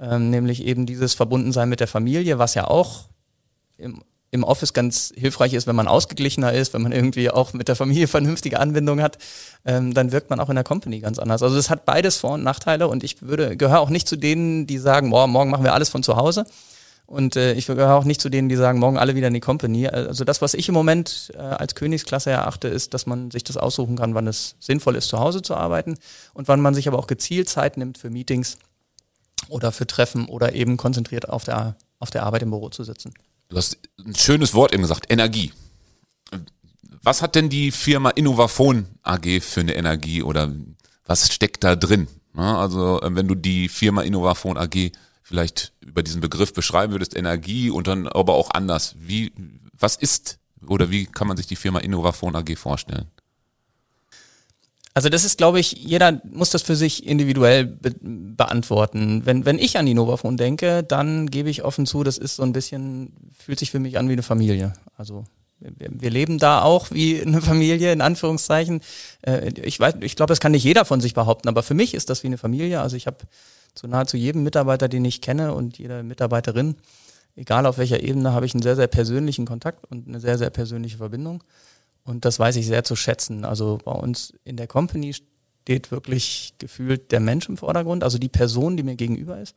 ähm, 0.00 0.30
nämlich 0.30 0.64
eben 0.64 0.86
dieses 0.86 1.14
Verbundensein 1.14 1.68
mit 1.68 1.80
der 1.80 1.88
Familie, 1.88 2.38
was 2.38 2.54
ja 2.54 2.66
auch 2.68 3.08
im, 3.78 4.02
im 4.30 4.44
Office 4.44 4.72
ganz 4.72 5.12
hilfreich 5.16 5.54
ist, 5.54 5.66
wenn 5.66 5.76
man 5.76 5.88
ausgeglichener 5.88 6.52
ist, 6.52 6.74
wenn 6.74 6.82
man 6.82 6.92
irgendwie 6.92 7.30
auch 7.30 7.52
mit 7.52 7.68
der 7.68 7.76
Familie 7.76 8.06
vernünftige 8.08 8.60
Anbindung 8.60 9.00
hat, 9.00 9.18
ähm, 9.64 9.94
dann 9.94 10.12
wirkt 10.12 10.30
man 10.30 10.40
auch 10.40 10.48
in 10.48 10.54
der 10.54 10.64
Company 10.64 11.00
ganz 11.00 11.18
anders. 11.18 11.42
Also 11.42 11.56
es 11.56 11.70
hat 11.70 11.84
beides 11.84 12.16
Vor- 12.16 12.34
und 12.34 12.42
Nachteile 12.42 12.88
und 12.88 13.04
ich 13.04 13.22
würde 13.22 13.56
gehöre 13.56 13.80
auch 13.80 13.90
nicht 13.90 14.08
zu 14.08 14.16
denen, 14.16 14.66
die 14.66 14.78
sagen, 14.78 15.10
boah, 15.10 15.26
morgen 15.26 15.50
machen 15.50 15.64
wir 15.64 15.74
alles 15.74 15.88
von 15.88 16.02
zu 16.02 16.16
Hause. 16.16 16.44
Und 17.06 17.36
äh, 17.36 17.52
ich 17.52 17.66
gehöre 17.66 17.94
auch 17.94 18.04
nicht 18.04 18.20
zu 18.20 18.28
denen, 18.28 18.48
die 18.48 18.56
sagen, 18.56 18.80
morgen 18.80 18.98
alle 18.98 19.14
wieder 19.14 19.28
in 19.28 19.34
die 19.34 19.40
Company. 19.40 19.86
Also 19.86 20.24
das, 20.24 20.42
was 20.42 20.54
ich 20.54 20.66
im 20.68 20.74
Moment 20.74 21.30
äh, 21.34 21.38
als 21.38 21.76
Königsklasse 21.76 22.30
erachte, 22.30 22.66
ist, 22.66 22.94
dass 22.94 23.06
man 23.06 23.30
sich 23.30 23.44
das 23.44 23.56
aussuchen 23.56 23.96
kann, 23.96 24.14
wann 24.16 24.26
es 24.26 24.56
sinnvoll 24.58 24.96
ist, 24.96 25.06
zu 25.06 25.20
Hause 25.20 25.40
zu 25.40 25.54
arbeiten 25.54 25.94
und 26.34 26.48
wann 26.48 26.60
man 26.60 26.74
sich 26.74 26.88
aber 26.88 26.98
auch 26.98 27.06
gezielt 27.06 27.48
Zeit 27.48 27.76
nimmt 27.76 27.96
für 27.96 28.10
Meetings 28.10 28.58
oder 29.48 29.72
für 29.72 29.86
Treffen 29.86 30.26
oder 30.26 30.54
eben 30.54 30.76
konzentriert 30.76 31.28
auf 31.28 31.44
der, 31.44 31.76
auf 31.98 32.10
der 32.10 32.24
Arbeit 32.24 32.42
im 32.42 32.50
Büro 32.50 32.68
zu 32.68 32.84
sitzen. 32.84 33.14
Du 33.48 33.56
hast 33.56 33.78
ein 34.04 34.14
schönes 34.14 34.54
Wort 34.54 34.72
eben 34.72 34.82
gesagt, 34.82 35.10
Energie. 35.10 35.52
Was 37.02 37.22
hat 37.22 37.36
denn 37.36 37.48
die 37.48 37.70
Firma 37.70 38.10
Innovafon 38.10 38.86
AG 39.02 39.40
für 39.40 39.60
eine 39.60 39.74
Energie 39.74 40.22
oder 40.22 40.52
was 41.04 41.32
steckt 41.32 41.62
da 41.62 41.76
drin? 41.76 42.08
Also 42.34 43.00
äh, 43.00 43.14
wenn 43.14 43.28
du 43.28 43.34
die 43.34 43.68
Firma 43.68 44.02
Innovafon 44.02 44.58
AG 44.58 44.90
vielleicht 45.22 45.72
über 45.80 46.02
diesen 46.02 46.20
Begriff 46.20 46.52
beschreiben 46.52 46.92
würdest, 46.92 47.16
Energie 47.16 47.70
und 47.70 47.86
dann 47.86 48.06
aber 48.06 48.34
auch 48.34 48.50
anders. 48.50 48.94
Wie, 48.98 49.32
was 49.72 49.96
ist 49.96 50.38
oder 50.66 50.90
wie 50.90 51.06
kann 51.06 51.28
man 51.28 51.36
sich 51.36 51.46
die 51.46 51.56
Firma 51.56 51.78
Innovafon 51.80 52.34
AG 52.36 52.56
vorstellen? 52.56 53.10
Also 54.96 55.10
das 55.10 55.24
ist, 55.24 55.36
glaube 55.36 55.60
ich, 55.60 55.72
jeder 55.72 56.22
muss 56.24 56.48
das 56.48 56.62
für 56.62 56.74
sich 56.74 57.06
individuell 57.06 57.66
be 57.66 57.94
beantworten. 58.00 59.26
Wenn, 59.26 59.44
wenn 59.44 59.58
ich 59.58 59.76
an 59.76 59.84
die 59.84 59.92
Novafone 59.92 60.38
denke, 60.38 60.82
dann 60.82 61.26
gebe 61.28 61.50
ich 61.50 61.64
offen 61.64 61.84
zu, 61.84 62.02
das 62.02 62.16
ist 62.16 62.36
so 62.36 62.42
ein 62.42 62.54
bisschen, 62.54 63.12
fühlt 63.38 63.58
sich 63.58 63.70
für 63.70 63.78
mich 63.78 63.98
an 63.98 64.08
wie 64.08 64.14
eine 64.14 64.22
Familie. 64.22 64.72
Also 64.96 65.24
wir, 65.60 65.90
wir 65.90 66.08
leben 66.08 66.38
da 66.38 66.62
auch 66.62 66.92
wie 66.92 67.20
eine 67.20 67.42
Familie, 67.42 67.92
in 67.92 68.00
Anführungszeichen. 68.00 68.80
Äh, 69.20 69.50
ich 69.60 69.78
weiß, 69.78 69.96
ich 70.00 70.16
glaube, 70.16 70.30
das 70.30 70.40
kann 70.40 70.52
nicht 70.52 70.64
jeder 70.64 70.86
von 70.86 71.02
sich 71.02 71.12
behaupten, 71.12 71.48
aber 71.48 71.62
für 71.62 71.74
mich 71.74 71.92
ist 71.92 72.08
das 72.08 72.22
wie 72.22 72.28
eine 72.28 72.38
Familie. 72.38 72.80
Also 72.80 72.96
ich 72.96 73.06
habe 73.06 73.18
zu 73.74 73.88
nahezu 73.88 74.16
jedem 74.16 74.44
Mitarbeiter, 74.44 74.88
den 74.88 75.04
ich 75.04 75.20
kenne 75.20 75.52
und 75.52 75.76
jeder 75.76 76.02
Mitarbeiterin, 76.04 76.74
egal 77.34 77.66
auf 77.66 77.76
welcher 77.76 78.02
Ebene, 78.02 78.32
habe 78.32 78.46
ich 78.46 78.54
einen 78.54 78.62
sehr, 78.62 78.76
sehr 78.76 78.86
persönlichen 78.86 79.44
Kontakt 79.44 79.84
und 79.90 80.08
eine 80.08 80.20
sehr, 80.20 80.38
sehr 80.38 80.48
persönliche 80.48 80.96
Verbindung. 80.96 81.44
Und 82.06 82.24
das 82.24 82.38
weiß 82.38 82.56
ich 82.56 82.66
sehr 82.66 82.84
zu 82.84 82.94
schätzen. 82.94 83.44
Also 83.44 83.78
bei 83.84 83.92
uns 83.92 84.32
in 84.44 84.56
der 84.56 84.68
Company 84.68 85.12
steht 85.12 85.90
wirklich 85.90 86.54
gefühlt 86.58 87.10
der 87.10 87.18
Mensch 87.18 87.48
im 87.48 87.56
Vordergrund, 87.56 88.04
also 88.04 88.16
die 88.16 88.28
Person, 88.28 88.76
die 88.76 88.84
mir 88.84 88.94
gegenüber 88.94 89.40
ist. 89.40 89.56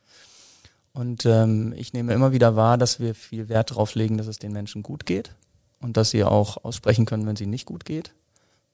Und 0.92 1.24
ähm, 1.24 1.72
ich 1.76 1.92
nehme 1.92 2.12
immer 2.12 2.32
wieder 2.32 2.56
wahr, 2.56 2.76
dass 2.76 2.98
wir 2.98 3.14
viel 3.14 3.48
Wert 3.48 3.70
darauf 3.70 3.94
legen, 3.94 4.18
dass 4.18 4.26
es 4.26 4.40
den 4.40 4.52
Menschen 4.52 4.82
gut 4.82 5.06
geht 5.06 5.32
und 5.80 5.96
dass 5.96 6.10
sie 6.10 6.24
auch 6.24 6.64
aussprechen 6.64 7.06
können, 7.06 7.24
wenn 7.26 7.36
sie 7.36 7.46
nicht 7.46 7.66
gut 7.66 7.84
geht. 7.84 8.12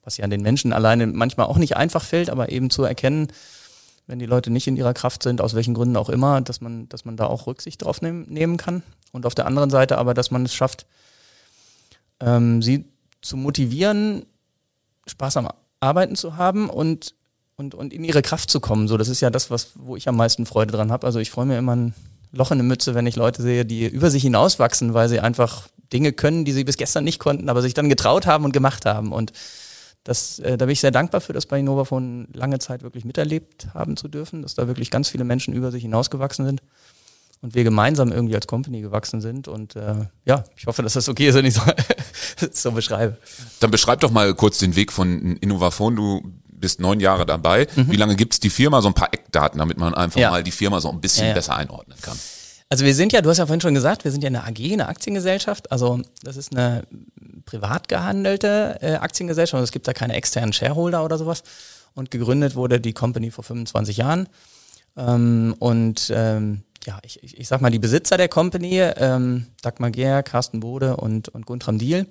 Was 0.03 0.17
ja 0.17 0.25
an 0.25 0.31
den 0.31 0.41
Menschen 0.41 0.73
alleine 0.73 1.07
manchmal 1.07 1.47
auch 1.47 1.59
nicht 1.59 1.77
einfach 1.77 2.03
fällt, 2.03 2.31
aber 2.31 2.51
eben 2.51 2.71
zu 2.71 2.83
erkennen, 2.85 3.29
wenn 4.07 4.19
die 4.19 4.27
Leute 4.27 4.51
nicht 4.51 4.69
in 4.69 4.77
ihrer 4.77 4.95
Kraft 4.95 5.23
sind, 5.23 5.43
aus 5.43 5.55
welchen 5.55 5.75
Gründen 5.75 5.97
auch 5.97 6.09
immer, 6.09 6.41
dass 6.41 6.63
man, 6.63 6.89
dass 6.89 7.05
man 7.05 7.19
da 7.19 7.27
auch 7.27 7.47
Rücksicht 7.47 7.85
drauf 7.85 8.01
nehmen, 8.01 8.25
nehmen 8.33 8.57
kann. 8.57 8.83
Und 9.13 9.27
auf 9.27 9.35
der 9.35 9.47
anderen 9.47 9.69
Seite 9.69 9.99
aber, 9.99 10.15
dass 10.15 10.31
man 10.31 10.47
es 10.47 10.55
schafft, 10.55 10.87
ähm, 12.21 12.63
sie 12.63 12.87
zu 13.27 13.37
motivieren, 13.37 14.27
Spaß 15.07 15.37
am 15.39 15.49
Arbeiten 15.81 16.17
zu 16.17 16.37
haben 16.37 16.71
und, 16.71 17.15
und, 17.57 17.75
und 17.75 17.93
in 17.93 18.05
ihre 18.05 18.23
Kraft 18.23 18.51
zu 18.51 18.61
kommen. 18.61 18.89
So, 18.89 18.97
das 18.97 19.09
ist 19.09 19.21
ja 19.21 19.31
das, 19.31 19.51
was, 19.51 19.73
wo 19.75 19.97
ich 19.97 20.09
am 20.09 20.17
meisten 20.17 20.47
Freude 20.47 20.73
dran 20.73 20.91
habe. 20.93 21.07
Also 21.07 21.19
ich 21.19 21.31
freue 21.31 21.47
mir 21.47 21.59
immer 21.59 21.77
ein 21.77 21.95
Loch 22.33 22.51
in 22.51 22.59
der 22.59 22.67
Mütze, 22.67 22.95
wenn 22.95 23.07
ich 23.07 23.17
Leute 23.17 23.43
sehe, 23.43 23.65
die 23.65 23.87
über 23.87 24.11
sich 24.11 24.23
hinauswachsen, 24.23 24.95
weil 24.95 25.09
sie 25.09 25.21
einfach 25.21 25.69
Dinge 25.93 26.13
können, 26.13 26.45
die 26.45 26.53
sie 26.53 26.65
bis 26.65 26.77
gestern 26.77 27.05
nicht 27.05 27.19
konnten, 27.19 27.49
aber 27.49 27.63
sich 27.63 27.75
dann 27.75 27.89
getraut 27.89 28.27
haben 28.27 28.45
und 28.45 28.53
gemacht 28.53 28.85
haben. 28.85 29.13
Und 29.13 29.33
das, 30.05 30.39
äh, 30.39 30.57
da 30.57 30.67
bin 30.67 30.73
ich 30.73 30.81
sehr 30.81 30.91
dankbar 30.91 31.21
für, 31.21 31.33
das 31.33 31.47
bei 31.47 31.59
Innovafon 31.59 32.29
lange 32.33 32.59
Zeit 32.59 32.83
wirklich 32.83 33.05
miterlebt 33.05 33.69
haben 33.75 33.97
zu 33.97 34.09
dürfen, 34.09 34.43
dass 34.43 34.55
da 34.55 34.67
wirklich 34.67 34.91
ganz 34.91 35.09
viele 35.09 35.25
Menschen 35.25 35.55
über 35.55 35.71
sich 35.71 35.83
hinausgewachsen 35.83 36.45
sind 36.45 36.63
und 37.41 37.55
wir 37.55 37.65
gemeinsam 37.65 38.13
irgendwie 38.13 38.35
als 38.35 38.47
Company 38.47 38.81
gewachsen 38.81 39.21
sind. 39.21 39.49
Und 39.49 39.77
äh, 39.77 40.07
ja, 40.25 40.45
ich 40.57 40.67
hoffe, 40.67 40.83
dass 40.83 40.95
das 40.95 41.09
okay 41.09 41.29
ist, 41.29 41.35
wenn 41.35 41.45
ich 41.45 41.55
so, 41.55 41.63
so 42.53 42.73
beschreibe. 42.73 43.19
Dann 43.61 43.71
beschreib 43.71 44.01
doch 44.01 44.11
mal 44.11 44.35
kurz 44.35 44.59
den 44.59 44.77
Weg 44.77 44.93
von 44.93 45.37
Innovafon. 45.37 45.97
Du 45.97 46.23
bist 46.49 46.81
neun 46.81 47.01
Jahre 47.01 47.27
dabei. 47.27 47.69
Mhm. 47.77 47.91
Wie 47.91 47.97
lange 47.97 48.17
gibt's 48.17 48.41
die 48.41 48.51
Firma? 48.51 48.81
So 48.81 48.89
ein 48.89 48.95
paar 48.95 49.13
Eckdaten, 49.13 49.59
damit 49.59 49.79
man 49.79 49.95
einfach 49.95 50.21
ja. 50.21 50.31
mal 50.31 50.43
die 50.43 50.51
Firma 50.51 50.81
so 50.81 50.91
ein 50.91 51.01
bisschen 51.01 51.25
ja, 51.25 51.29
ja. 51.29 51.35
besser 51.35 51.57
einordnen 51.57 51.99
kann. 52.01 52.19
Also 52.69 52.85
wir 52.85 52.95
sind 52.95 53.13
ja, 53.13 53.23
du 53.23 53.31
hast 53.31 53.39
ja 53.39 53.47
vorhin 53.47 53.61
schon 53.61 53.75
gesagt, 53.75 54.05
wir 54.05 54.11
sind 54.11 54.25
ja 54.25 54.29
eine 54.29 54.43
AG, 54.45 54.73
eine 54.73 54.89
Aktiengesellschaft. 54.89 55.71
Also 55.71 56.01
das 56.23 56.37
ist 56.37 56.53
eine 56.53 56.83
privat 57.45 57.89
gehandelte 57.89 58.79
äh, 58.81 58.95
Aktiengesellschaft. 58.95 59.55
Also 59.55 59.65
es 59.65 59.73
gibt 59.73 59.87
da 59.87 59.93
keine 59.93 60.15
externen 60.15 60.53
Shareholder 60.53 61.05
oder 61.05 61.19
sowas. 61.19 61.45
Und 61.95 62.11
gegründet 62.11 62.57
wurde 62.57 62.81
die 62.81 62.93
Company 62.93 63.31
vor 63.31 63.45
25 63.45 63.99
Jahren. 63.99 64.29
Ähm, 64.97 65.55
und 65.59 66.13
ähm, 66.15 66.63
ja, 66.87 66.99
ich, 67.03 67.23
ich, 67.23 67.39
ich 67.39 67.49
sag 67.49 67.61
mal, 67.61 67.71
die 67.71 67.79
Besitzer 67.79 68.17
der 68.17 68.29
Company, 68.29 68.79
ähm, 68.79 69.47
Dagmar 69.63 69.91
Gehr, 69.91 70.23
Carsten 70.23 70.61
Bode 70.61 70.97
und, 70.97 71.29
und 71.29 71.45
Guntram 71.45 71.79
Diel, 71.79 72.07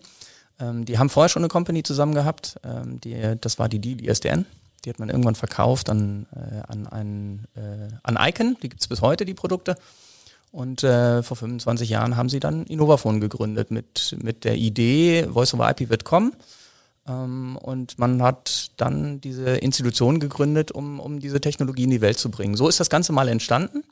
ähm, 0.60 0.86
die 0.86 1.00
haben 1.00 1.10
vorher 1.10 1.30
schon 1.30 1.42
eine 1.42 1.50
Company 1.50 1.84
zusammen 1.84 2.14
gehabt. 2.14 2.58
Ähm, 2.64 3.00
die, 3.02 3.36
das 3.40 3.58
war 3.58 3.70
die 3.70 3.80
Deal 3.80 4.04
ISDN. 4.04 4.46
Die 4.84 4.90
hat 4.90 5.00
man 5.00 5.10
irgendwann 5.10 5.36
verkauft 5.36 5.90
an, 5.90 6.28
äh, 6.36 6.72
an, 6.72 6.88
ein, 6.88 7.46
äh, 7.56 7.94
an 8.04 8.18
Icon. 8.20 8.58
Die 8.62 8.70
gibt's 8.70 8.88
bis 8.88 9.02
heute, 9.02 9.26
die 9.26 9.34
Produkte. 9.34 9.76
Und 10.52 10.84
äh, 10.84 11.24
vor 11.24 11.36
25 11.38 11.90
Jahren 11.90 12.16
haben 12.16 12.30
sie 12.30 12.40
dann 12.40 12.66
Innovafon 12.66 13.20
gegründet 13.20 13.72
mit, 13.72 14.16
mit 14.22 14.46
der 14.46 14.56
Idee, 14.56 15.28
Voice 15.30 15.54
over 15.54 15.70
IP 15.70 15.90
wird 15.90 16.06
kommen. 16.06 16.34
Ähm, 17.08 17.58
und 17.58 17.98
man 18.00 18.22
hat 18.22 18.72
dann 18.78 19.20
diese 19.22 19.58
Institution 19.58 20.20
gegründet, 20.20 20.72
um, 20.72 21.00
um 21.00 21.20
diese 21.20 21.42
Technologie 21.42 21.84
in 21.84 21.90
die 21.90 22.02
Welt 22.02 22.20
zu 22.20 22.30
bringen. 22.30 22.56
So 22.56 22.68
ist 22.70 22.80
das 22.80 22.90
Ganze 22.90 23.12
mal 23.12 23.28
entstanden. 23.28 23.84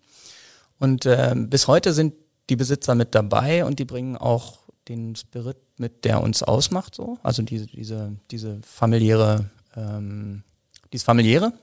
Und 0.84 1.06
äh, 1.06 1.34
bis 1.38 1.70
heute 1.70 1.94
sind 1.94 2.14
die 2.50 2.58
Besitzer 2.58 2.94
mit 2.94 3.16
dabei 3.16 3.64
und 3.64 3.80
die 3.80 3.86
bringen 3.86 4.18
auch 4.18 4.58
den 4.90 5.16
Spirit 5.16 5.56
mit, 5.78 6.04
der 6.04 6.22
uns 6.22 6.44
ausmacht, 6.44 6.94
so. 6.94 7.18
Also 7.24 7.42
diese, 7.42 7.68
diese, 7.68 8.18
diese 8.32 8.60
familiäre, 8.64 9.46
ähm, 9.78 10.44
dieses 10.92 11.06
familiäre. 11.06 11.54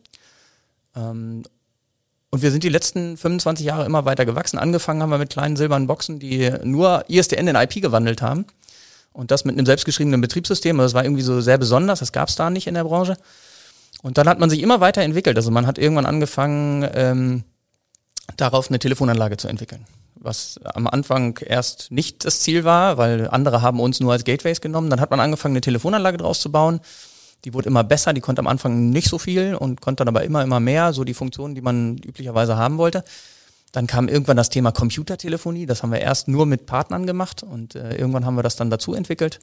Ähm, 0.96 1.42
und 2.30 2.40
wir 2.40 2.50
sind 2.50 2.64
die 2.64 2.70
letzten 2.70 3.18
25 3.18 3.66
Jahre 3.66 3.84
immer 3.84 4.06
weiter 4.06 4.24
gewachsen. 4.24 4.58
Angefangen 4.58 5.02
haben 5.02 5.10
wir 5.10 5.18
mit 5.18 5.28
kleinen 5.28 5.56
silbernen 5.56 5.86
Boxen, 5.86 6.18
die 6.18 6.50
nur 6.64 7.04
ISDN 7.10 7.46
in 7.46 7.56
IP 7.56 7.82
gewandelt 7.82 8.22
haben. 8.22 8.46
Und 9.12 9.30
das 9.32 9.44
mit 9.44 9.54
einem 9.54 9.66
selbstgeschriebenen 9.66 10.22
Betriebssystem. 10.22 10.80
Also 10.80 10.94
das 10.94 10.94
war 10.94 11.04
irgendwie 11.04 11.24
so 11.24 11.42
sehr 11.42 11.58
besonders, 11.58 11.98
das 11.98 12.12
gab 12.12 12.30
es 12.30 12.36
da 12.36 12.48
nicht 12.48 12.66
in 12.66 12.72
der 12.72 12.84
Branche. 12.84 13.18
Und 14.00 14.16
dann 14.16 14.26
hat 14.30 14.38
man 14.38 14.48
sich 14.48 14.62
immer 14.62 14.80
weiterentwickelt. 14.80 15.36
Also 15.36 15.50
man 15.50 15.66
hat 15.66 15.76
irgendwann 15.76 16.06
angefangen, 16.06 16.88
ähm, 16.94 17.44
darauf 18.36 18.68
eine 18.68 18.78
Telefonanlage 18.78 19.36
zu 19.36 19.48
entwickeln. 19.48 19.86
Was 20.14 20.60
am 20.64 20.86
Anfang 20.86 21.38
erst 21.38 21.90
nicht 21.90 22.24
das 22.24 22.40
Ziel 22.40 22.64
war, 22.64 22.98
weil 22.98 23.28
andere 23.28 23.62
haben 23.62 23.80
uns 23.80 24.00
nur 24.00 24.12
als 24.12 24.24
Gateways 24.24 24.60
genommen. 24.60 24.90
Dann 24.90 25.00
hat 25.00 25.10
man 25.10 25.20
angefangen, 25.20 25.54
eine 25.54 25.62
Telefonanlage 25.62 26.18
draus 26.18 26.40
zu 26.40 26.52
bauen. 26.52 26.80
Die 27.44 27.54
wurde 27.54 27.68
immer 27.68 27.84
besser, 27.84 28.12
die 28.12 28.20
konnte 28.20 28.40
am 28.40 28.46
Anfang 28.46 28.90
nicht 28.90 29.08
so 29.08 29.18
viel 29.18 29.54
und 29.54 29.80
konnte 29.80 30.04
dann 30.04 30.14
aber 30.14 30.24
immer, 30.24 30.42
immer 30.42 30.60
mehr, 30.60 30.92
so 30.92 31.04
die 31.04 31.14
Funktionen, 31.14 31.54
die 31.54 31.62
man 31.62 31.96
üblicherweise 31.96 32.56
haben 32.56 32.76
wollte. 32.76 33.02
Dann 33.72 33.86
kam 33.86 34.08
irgendwann 34.08 34.36
das 34.36 34.50
Thema 34.50 34.72
Computertelefonie, 34.72 35.64
das 35.64 35.82
haben 35.82 35.92
wir 35.92 36.00
erst 36.00 36.28
nur 36.28 36.44
mit 36.44 36.66
Partnern 36.66 37.06
gemacht 37.06 37.42
und 37.42 37.76
äh, 37.76 37.96
irgendwann 37.96 38.26
haben 38.26 38.34
wir 38.34 38.42
das 38.42 38.56
dann 38.56 38.68
dazu 38.68 38.92
entwickelt. 38.94 39.40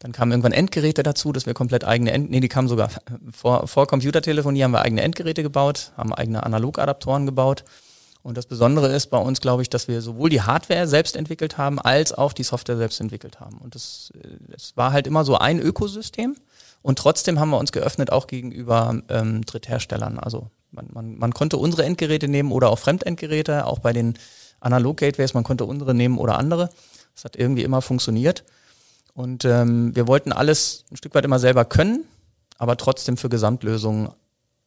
Dann 0.00 0.12
kamen 0.12 0.32
irgendwann 0.32 0.52
Endgeräte 0.52 1.02
dazu, 1.02 1.32
dass 1.32 1.46
wir 1.46 1.54
komplett 1.54 1.84
eigene, 1.84 2.12
End 2.12 2.30
nee, 2.30 2.40
die 2.40 2.48
kamen 2.48 2.68
sogar 2.68 2.90
vor, 3.32 3.66
vor 3.66 3.86
Computertelefonie 3.86 4.62
haben 4.62 4.72
wir 4.72 4.82
eigene 4.82 5.00
Endgeräte 5.00 5.42
gebaut, 5.42 5.92
haben 5.96 6.12
eigene 6.12 6.42
Analogadaptoren 6.42 7.24
gebaut 7.24 7.64
und 8.26 8.36
das 8.36 8.46
Besondere 8.46 8.88
ist 8.88 9.06
bei 9.06 9.18
uns, 9.18 9.40
glaube 9.40 9.62
ich, 9.62 9.70
dass 9.70 9.86
wir 9.86 10.02
sowohl 10.02 10.30
die 10.30 10.42
Hardware 10.42 10.88
selbst 10.88 11.14
entwickelt 11.14 11.58
haben, 11.58 11.78
als 11.78 12.12
auch 12.12 12.32
die 12.32 12.42
Software 12.42 12.76
selbst 12.76 13.00
entwickelt 13.00 13.38
haben. 13.38 13.58
Und 13.58 13.76
das, 13.76 14.12
das 14.48 14.76
war 14.76 14.90
halt 14.90 15.06
immer 15.06 15.24
so 15.24 15.38
ein 15.38 15.60
Ökosystem. 15.60 16.34
Und 16.82 16.98
trotzdem 16.98 17.38
haben 17.38 17.50
wir 17.50 17.58
uns 17.58 17.70
geöffnet 17.70 18.10
auch 18.10 18.26
gegenüber 18.26 19.00
ähm, 19.10 19.46
Drittherstellern. 19.46 20.18
Also 20.18 20.50
man, 20.72 20.88
man, 20.92 21.16
man 21.16 21.34
konnte 21.34 21.56
unsere 21.56 21.84
Endgeräte 21.84 22.26
nehmen 22.26 22.50
oder 22.50 22.70
auch 22.70 22.80
Fremdendgeräte, 22.80 23.64
auch 23.64 23.78
bei 23.78 23.92
den 23.92 24.18
Analog-Gateways, 24.58 25.34
man 25.34 25.44
konnte 25.44 25.64
unsere 25.64 25.94
nehmen 25.94 26.18
oder 26.18 26.36
andere. 26.36 26.70
Das 27.14 27.26
hat 27.26 27.36
irgendwie 27.36 27.62
immer 27.62 27.80
funktioniert. 27.80 28.42
Und 29.14 29.44
ähm, 29.44 29.94
wir 29.94 30.08
wollten 30.08 30.32
alles 30.32 30.84
ein 30.90 30.96
Stück 30.96 31.14
weit 31.14 31.24
immer 31.24 31.38
selber 31.38 31.64
können, 31.64 32.02
aber 32.58 32.76
trotzdem 32.76 33.18
für 33.18 33.28
Gesamtlösungen 33.28 34.08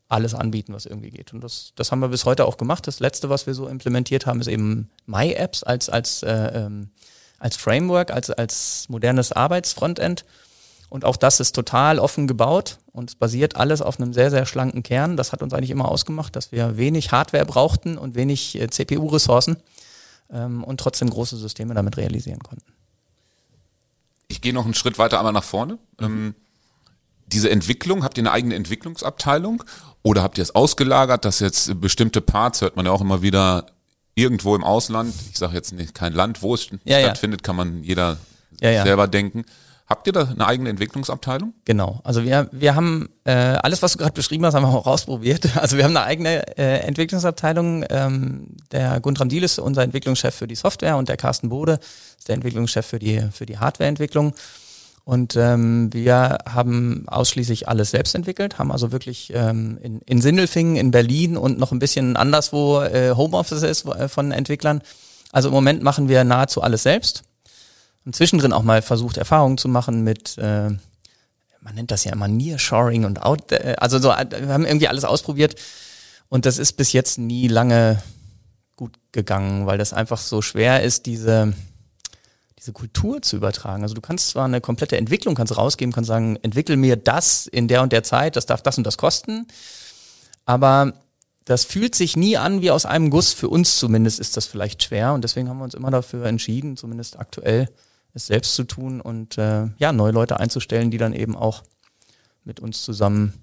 alles 0.09 0.33
anbieten, 0.33 0.73
was 0.73 0.85
irgendwie 0.85 1.11
geht. 1.11 1.33
Und 1.33 1.41
das, 1.41 1.71
das 1.75 1.91
haben 1.91 1.99
wir 1.99 2.09
bis 2.09 2.25
heute 2.25 2.45
auch 2.45 2.57
gemacht. 2.57 2.87
Das 2.87 2.99
letzte, 2.99 3.29
was 3.29 3.45
wir 3.45 3.53
so 3.53 3.67
implementiert 3.67 4.25
haben, 4.25 4.41
ist 4.41 4.47
eben 4.47 4.89
MyApps 5.05 5.63
als, 5.63 5.87
als, 5.87 6.23
äh, 6.23 6.65
ähm, 6.65 6.89
als 7.37 7.55
Framework, 7.55 8.11
als, 8.11 8.31
als 8.31 8.89
modernes 8.89 9.31
Arbeitsfrontend. 9.31 10.25
Und 10.89 11.05
auch 11.05 11.15
das 11.15 11.39
ist 11.39 11.53
total 11.53 11.99
offen 11.99 12.27
gebaut 12.27 12.79
und 12.91 13.11
es 13.11 13.15
basiert 13.15 13.55
alles 13.55 13.83
auf 13.83 13.99
einem 13.99 14.11
sehr, 14.11 14.31
sehr 14.31 14.47
schlanken 14.47 14.81
Kern. 14.81 15.15
Das 15.15 15.31
hat 15.31 15.43
uns 15.43 15.53
eigentlich 15.53 15.69
immer 15.69 15.87
ausgemacht, 15.87 16.35
dass 16.35 16.51
wir 16.51 16.77
wenig 16.77 17.11
Hardware 17.11 17.45
brauchten 17.45 17.99
und 17.99 18.15
wenig 18.15 18.59
äh, 18.59 18.67
CPU-Ressourcen 18.67 19.57
ähm, 20.31 20.63
und 20.63 20.79
trotzdem 20.79 21.11
große 21.11 21.37
Systeme 21.37 21.75
damit 21.75 21.97
realisieren 21.97 22.39
konnten. 22.39 22.65
Ich 24.27 24.41
gehe 24.41 24.53
noch 24.53 24.65
einen 24.65 24.73
Schritt 24.73 24.97
weiter 24.97 25.19
einmal 25.19 25.33
nach 25.33 25.43
vorne. 25.43 25.73
Mhm. 25.99 26.05
Ähm, 26.05 26.35
diese 27.31 27.49
Entwicklung, 27.49 28.03
habt 28.03 28.17
ihr 28.17 28.23
eine 28.23 28.31
eigene 28.31 28.55
Entwicklungsabteilung 28.55 29.63
oder 30.03 30.23
habt 30.23 30.37
ihr 30.37 30.41
es 30.41 30.55
ausgelagert, 30.55 31.25
dass 31.25 31.39
jetzt 31.39 31.79
bestimmte 31.79 32.21
Parts, 32.21 32.61
hört 32.61 32.75
man 32.75 32.85
ja 32.85 32.91
auch 32.91 33.01
immer 33.01 33.21
wieder, 33.21 33.67
irgendwo 34.15 34.55
im 34.55 34.63
Ausland, 34.63 35.13
ich 35.31 35.37
sage 35.37 35.53
jetzt 35.53 35.71
nicht 35.71 35.93
kein 35.93 36.13
Land, 36.13 36.41
wo 36.41 36.53
es 36.53 36.67
ja, 36.83 36.99
stattfindet, 36.99 37.41
ja. 37.41 37.45
kann 37.45 37.55
man 37.55 37.83
jeder 37.83 38.17
ja, 38.59 38.83
selber 38.83 39.07
denken. 39.07 39.45
Habt 39.89 40.05
ihr 40.05 40.13
da 40.13 40.27
eine 40.27 40.45
eigene 40.45 40.69
Entwicklungsabteilung? 40.69 41.53
Genau. 41.65 41.99
Also 42.03 42.23
wir, 42.23 42.47
wir 42.51 42.75
haben 42.75 43.09
äh, 43.23 43.31
alles, 43.31 43.81
was 43.81 43.93
du 43.93 43.97
gerade 43.97 44.13
beschrieben 44.13 44.45
hast, 44.45 44.53
haben 44.53 44.61
wir 44.61 44.69
auch 44.69 44.85
ausprobiert. 44.85 45.49
Also 45.55 45.77
wir 45.77 45.83
haben 45.83 45.97
eine 45.97 46.05
eigene 46.05 46.57
äh, 46.59 46.81
Entwicklungsabteilung. 46.81 47.85
Ähm, 47.89 48.57
der 48.71 48.99
Guntram 48.99 49.29
Diel 49.29 49.43
ist 49.43 49.57
unser 49.57 49.81
Entwicklungschef 49.81 50.35
für 50.35 50.47
die 50.47 50.53
Software 50.53 50.95
und 50.95 51.09
der 51.09 51.17
Carsten 51.17 51.49
Bode 51.49 51.79
ist 52.19 52.27
der 52.27 52.35
Entwicklungschef 52.35 52.85
für 52.85 52.99
die, 52.99 53.29
für 53.31 53.47
die 53.47 53.57
Hardwareentwicklung. 53.57 54.35
Und 55.09 55.35
ähm, 55.35 55.91
wir 55.91 56.37
haben 56.47 57.05
ausschließlich 57.07 57.67
alles 57.67 57.89
selbst 57.89 58.13
entwickelt, 58.13 58.59
haben 58.59 58.71
also 58.71 58.91
wirklich 58.91 59.31
ähm, 59.33 59.79
in, 59.81 60.01
in 60.01 60.21
Sindelfingen, 60.21 60.75
in 60.75 60.91
Berlin 60.91 61.35
und 61.35 61.57
noch 61.57 61.71
ein 61.71 61.79
bisschen 61.79 62.15
anderswo 62.15 62.83
äh, 62.83 63.15
Homeoffice 63.15 63.63
ist 63.63 63.87
äh, 63.87 64.07
von 64.07 64.31
Entwicklern. 64.31 64.83
Also 65.31 65.49
im 65.49 65.55
Moment 65.55 65.81
machen 65.81 66.09
wir 66.09 66.23
nahezu 66.23 66.61
alles 66.61 66.83
selbst. 66.83 67.23
Und 68.05 68.15
zwischendrin 68.15 68.53
auch 68.53 68.61
mal 68.61 68.83
versucht, 68.83 69.17
Erfahrungen 69.17 69.57
zu 69.57 69.67
machen 69.67 70.03
mit, 70.03 70.37
äh, 70.37 70.69
man 70.69 71.73
nennt 71.73 71.89
das 71.89 72.03
ja 72.03 72.11
immer 72.11 72.27
Nearshoring 72.27 73.05
und 73.05 73.23
Out, 73.23 73.51
äh, 73.51 73.77
also 73.79 73.97
so, 73.97 74.11
äh, 74.11 74.27
wir 74.29 74.53
haben 74.53 74.67
irgendwie 74.67 74.89
alles 74.89 75.05
ausprobiert. 75.05 75.55
Und 76.27 76.45
das 76.45 76.59
ist 76.59 76.73
bis 76.73 76.93
jetzt 76.93 77.17
nie 77.17 77.47
lange 77.47 78.03
gut 78.75 78.93
gegangen, 79.11 79.65
weil 79.65 79.79
das 79.79 79.91
einfach 79.91 80.19
so 80.19 80.43
schwer 80.43 80.83
ist, 80.83 81.07
diese 81.07 81.55
diese 82.59 82.73
Kultur 82.73 83.21
zu 83.21 83.37
übertragen. 83.37 83.83
Also 83.83 83.95
du 83.95 84.01
kannst 84.01 84.29
zwar 84.29 84.45
eine 84.45 84.59
komplette 84.59 84.97
Entwicklung 84.97 85.33
kannst 85.33 85.57
rausgeben, 85.57 85.93
kannst 85.93 86.09
sagen, 86.09 86.37
entwickel 86.41 86.75
mir 86.75 86.97
das 86.97 87.47
in 87.47 87.67
der 87.67 87.81
und 87.81 87.93
der 87.93 88.03
Zeit, 88.03 88.35
das 88.35 88.45
darf 88.45 88.61
das 88.61 88.77
und 88.77 88.83
das 88.83 88.97
kosten, 88.97 89.47
aber 90.45 90.93
das 91.45 91.63
fühlt 91.63 91.95
sich 91.95 92.15
nie 92.15 92.37
an 92.37 92.61
wie 92.61 92.69
aus 92.69 92.85
einem 92.85 93.09
Guss. 93.09 93.33
Für 93.33 93.49
uns 93.49 93.79
zumindest 93.79 94.19
ist 94.19 94.37
das 94.37 94.45
vielleicht 94.45 94.83
schwer 94.83 95.13
und 95.13 95.23
deswegen 95.23 95.49
haben 95.49 95.57
wir 95.57 95.63
uns 95.63 95.73
immer 95.73 95.89
dafür 95.89 96.25
entschieden, 96.25 96.77
zumindest 96.77 97.17
aktuell 97.17 97.69
es 98.13 98.27
selbst 98.27 98.55
zu 98.55 98.65
tun 98.65 99.01
und 99.01 99.37
äh, 99.37 99.67
ja 99.77 99.91
neue 99.91 100.11
Leute 100.11 100.39
einzustellen, 100.39 100.91
die 100.91 100.97
dann 100.97 101.13
eben 101.13 101.35
auch 101.35 101.63
mit 102.43 102.59
uns 102.59 102.83
zusammen 102.83 103.33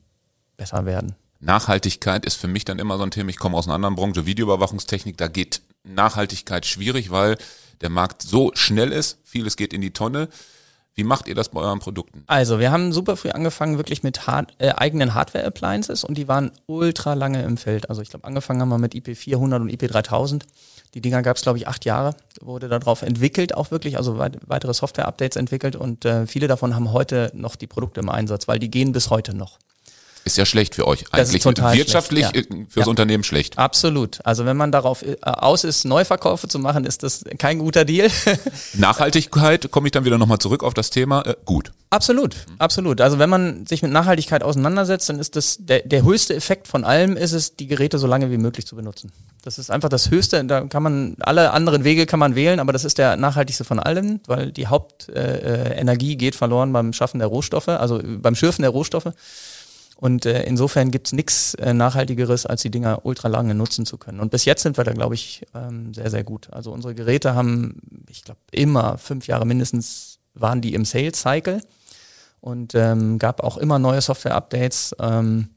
besser 0.57 0.85
werden. 0.85 1.15
Nachhaltigkeit 1.41 2.25
ist 2.25 2.37
für 2.37 2.49
mich 2.49 2.65
dann 2.65 2.79
immer 2.79 2.97
so 2.97 3.03
ein 3.03 3.11
Thema. 3.11 3.31
Ich 3.31 3.39
komme 3.39 3.57
aus 3.57 3.67
einer 3.67 3.75
anderen 3.75 3.95
Branche, 3.95 4.27
Videoüberwachungstechnik. 4.27 5.17
Da 5.17 5.29
geht 5.29 5.63
Nachhaltigkeit 5.85 6.67
schwierig, 6.67 7.11
weil 7.11 7.37
der 7.81 7.91
Markt 7.91 8.23
so 8.23 8.51
schnell 8.55 8.93
ist, 8.93 9.19
vieles 9.25 9.57
geht 9.57 9.73
in 9.73 9.81
die 9.81 9.93
Tonne. 9.93 10.29
Wie 10.95 11.05
macht 11.05 11.29
ihr 11.29 11.35
das 11.35 11.51
bei 11.51 11.61
euren 11.61 11.79
Produkten? 11.79 12.25
Also, 12.27 12.59
wir 12.59 12.73
haben 12.73 12.91
super 12.91 13.19
früh 13.19 13.29
angefangen, 13.29 13.77
wirklich 13.77 14.03
mit 14.03 14.27
hard, 14.27 14.55
äh, 14.59 14.71
eigenen 14.71 15.13
Hardware-Appliances 15.13 16.05
und 16.05 16.17
die 16.17 16.27
waren 16.27 16.53
ultra 16.65 17.13
lange 17.13 17.43
im 17.43 17.59
Feld. 17.59 17.91
Also, 17.91 18.01
ich 18.01 18.09
glaube, 18.09 18.27
angefangen 18.27 18.63
haben 18.63 18.71
wir 18.71 18.79
mit 18.79 18.95
IP400 18.95 19.57
und 19.57 19.71
IP3000. 19.71 20.45
Die 20.95 21.03
Dinger 21.03 21.21
gab 21.21 21.37
es, 21.37 21.43
glaube 21.43 21.59
ich, 21.59 21.69
acht 21.69 21.85
Jahre. 21.85 22.17
Wurde 22.41 22.69
darauf 22.69 23.03
entwickelt, 23.03 23.55
auch 23.55 23.71
wirklich, 23.71 23.99
also 23.99 24.17
weit, 24.17 24.39
weitere 24.47 24.73
Software-Updates 24.73 25.37
entwickelt 25.37 25.77
und 25.77 26.07
äh, 26.07 26.27
viele 26.27 26.49
davon 26.49 26.75
haben 26.75 26.91
heute 26.93 27.31
noch 27.35 27.57
die 27.57 27.67
Produkte 27.67 28.01
im 28.01 28.09
Einsatz, 28.09 28.49
weil 28.49 28.59
die 28.59 28.71
gehen 28.71 28.93
bis 28.93 29.11
heute 29.11 29.37
noch. 29.37 29.59
Ist 30.27 30.37
ja 30.37 30.45
schlecht 30.45 30.75
für 30.75 30.89
euch 30.89 31.05
Das 31.13 31.29
ist 31.29 31.35
eigentlich. 31.35 31.43
total 31.45 31.77
Wirtschaftlich 31.77 32.27
schlecht, 32.27 32.51
äh, 32.51 32.67
fürs 32.69 32.87
Ja. 32.87 32.91
Unternehmen 32.91 33.23
schlecht. 33.23 33.57
Absolut. 33.59 34.19
Also 34.25 34.45
wenn 34.45 34.57
man 34.57 34.73
darauf 34.73 35.03
äh, 35.03 35.17
aus 35.23 35.63
ist, 35.63 35.85
Neuverkäufe 35.85 36.49
zu 36.49 36.59
machen, 36.59 36.85
ist 36.85 37.05
das 37.05 37.25
kein 37.39 37.61
guter 37.61 37.85
Deal. 37.85 38.11
Nachhaltigkeit, 38.75 39.71
komme 39.71 39.87
ich 39.89 39.93
dann 39.93 40.05
wieder 40.05 40.19
nochmal 40.19 40.39
zurück 40.39 40.63
auf 40.65 40.75
das 40.75 40.91
Thema. 40.91 41.23
Äh, 41.23 41.37
gut. 41.45 41.73
Absolut, 41.91 42.35
absolut. 42.59 43.01
Also 43.01 43.21
wenn 43.21 43.31
man 43.31 43.65
sich 43.67 43.81
mit 43.83 43.93
Nachhaltigkeit 43.93 44.43
auseinandersetzt, 44.43 45.09
dann 45.09 45.21
ist 45.21 45.37
das 45.37 45.59
der, 45.61 45.81
der 45.83 46.03
höchste 46.03 46.35
Effekt 46.35 46.67
von 46.67 46.85
allem 46.85 47.17
ist 47.17 47.33
es, 47.33 47.55
die 47.55 47.69
Geräte 47.69 47.99
so 47.99 48.09
lange 48.09 48.31
wie 48.33 48.37
möglich 48.39 48.67
zu 48.67 48.75
benutzen. 48.75 49.13
Das 49.45 49.59
ist 49.59 49.71
einfach 49.71 49.89
das 49.89 50.11
Höchste. 50.11 50.45
Da 50.45 50.63
kann 50.63 50.83
man 50.83 51.15
alle 51.21 51.53
anderen 51.53 51.85
Wege 51.85 52.05
kann 52.07 52.19
man 52.19 52.35
wählen, 52.35 52.59
aber 52.59 52.73
das 52.73 52.85
ist 52.85 52.99
der 52.99 53.17
nachhaltigste 53.17 53.63
von 53.63 53.79
allem, 53.79 54.19
weil 54.27 54.51
die 54.51 54.67
Hauptenergie 54.67 55.77
äh, 55.77 55.79
Energie 55.81 56.17
geht 56.17 56.35
verloren 56.35 56.73
beim 56.73 56.93
Schaffen 56.93 57.21
der 57.21 57.29
Rohstoffe, 57.29 57.69
also 57.69 58.01
äh, 58.01 58.03
beim 58.03 58.35
Schürfen 58.35 58.63
der 58.63 58.71
Rohstoffe. 58.73 59.13
Und 59.99 60.27
äh, 60.27 60.43
insofern 60.43 60.91
gibt's 60.91 61.13
nichts 61.13 61.55
äh, 61.55 61.73
Nachhaltigeres, 61.73 62.45
als 62.45 62.61
die 62.61 62.71
Dinger 62.71 63.01
ultra 63.05 63.29
lange 63.29 63.55
nutzen 63.55 63.87
zu 63.87 63.97
können. 63.97 64.21
Und 64.21 64.31
bis 64.31 64.45
jetzt 64.45 64.63
sind 64.63 64.77
wir 64.77 64.85
da, 64.85 64.93
glaube 64.93 65.15
ich, 65.15 65.47
ähm, 65.55 65.95
sehr, 65.95 66.11
sehr 66.11 66.23
gut. 66.23 66.53
Also 66.53 66.71
unsere 66.71 66.95
Geräte 66.95 67.35
haben, 67.35 67.81
ich 68.11 68.23
glaube, 68.23 68.41
immer 68.53 68.99
fünf 68.99 69.27
Jahre 69.27 69.47
mindestens 69.47 70.19
waren 70.35 70.61
die 70.61 70.75
im 70.75 70.85
Sales 70.85 71.19
Cycle 71.19 71.63
und 72.41 72.75
ähm, 72.75 73.19
gab 73.19 73.43
auch 73.43 73.57
immer 73.57 73.79
neue 73.79 74.03
Software-Updates. 74.03 74.95
Ähm, 75.01 75.49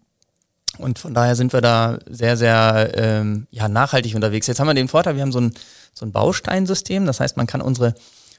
und 0.77 0.99
von 0.99 1.13
daher 1.13 1.35
sind 1.35 1.51
wir 1.51 1.59
da 1.59 1.99
sehr, 2.09 2.37
sehr 2.37 2.91
ähm, 2.95 3.47
ja, 3.51 3.67
nachhaltig 3.67 4.15
unterwegs. 4.15 4.47
Jetzt 4.47 4.61
haben 4.61 4.67
wir 4.67 4.73
den 4.73 4.87
Vorteil, 4.87 5.15
wir 5.15 5.21
haben 5.21 5.33
so 5.33 5.41
ein, 5.41 5.53
so 5.93 6.05
ein 6.05 6.13
Bausteinsystem. 6.13 7.05
Das 7.05 7.19
heißt, 7.19 7.35
man 7.35 7.47
kann 7.47 7.59
unsere, 7.59 7.93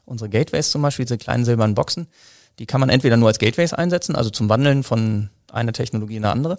unsere 0.06 0.30
Gateways 0.30 0.70
zum 0.70 0.80
Beispiel, 0.80 1.04
diese 1.04 1.18
kleinen 1.18 1.44
silbernen 1.44 1.74
Boxen, 1.74 2.08
die 2.58 2.64
kann 2.64 2.80
man 2.80 2.88
entweder 2.88 3.18
nur 3.18 3.28
als 3.28 3.38
Gateways 3.38 3.74
einsetzen, 3.74 4.16
also 4.16 4.30
zum 4.30 4.48
Wandeln 4.48 4.82
von 4.82 5.28
einer 5.52 5.72
Technologie 5.72 6.16
in 6.16 6.24
eine 6.24 6.32
andere. 6.32 6.58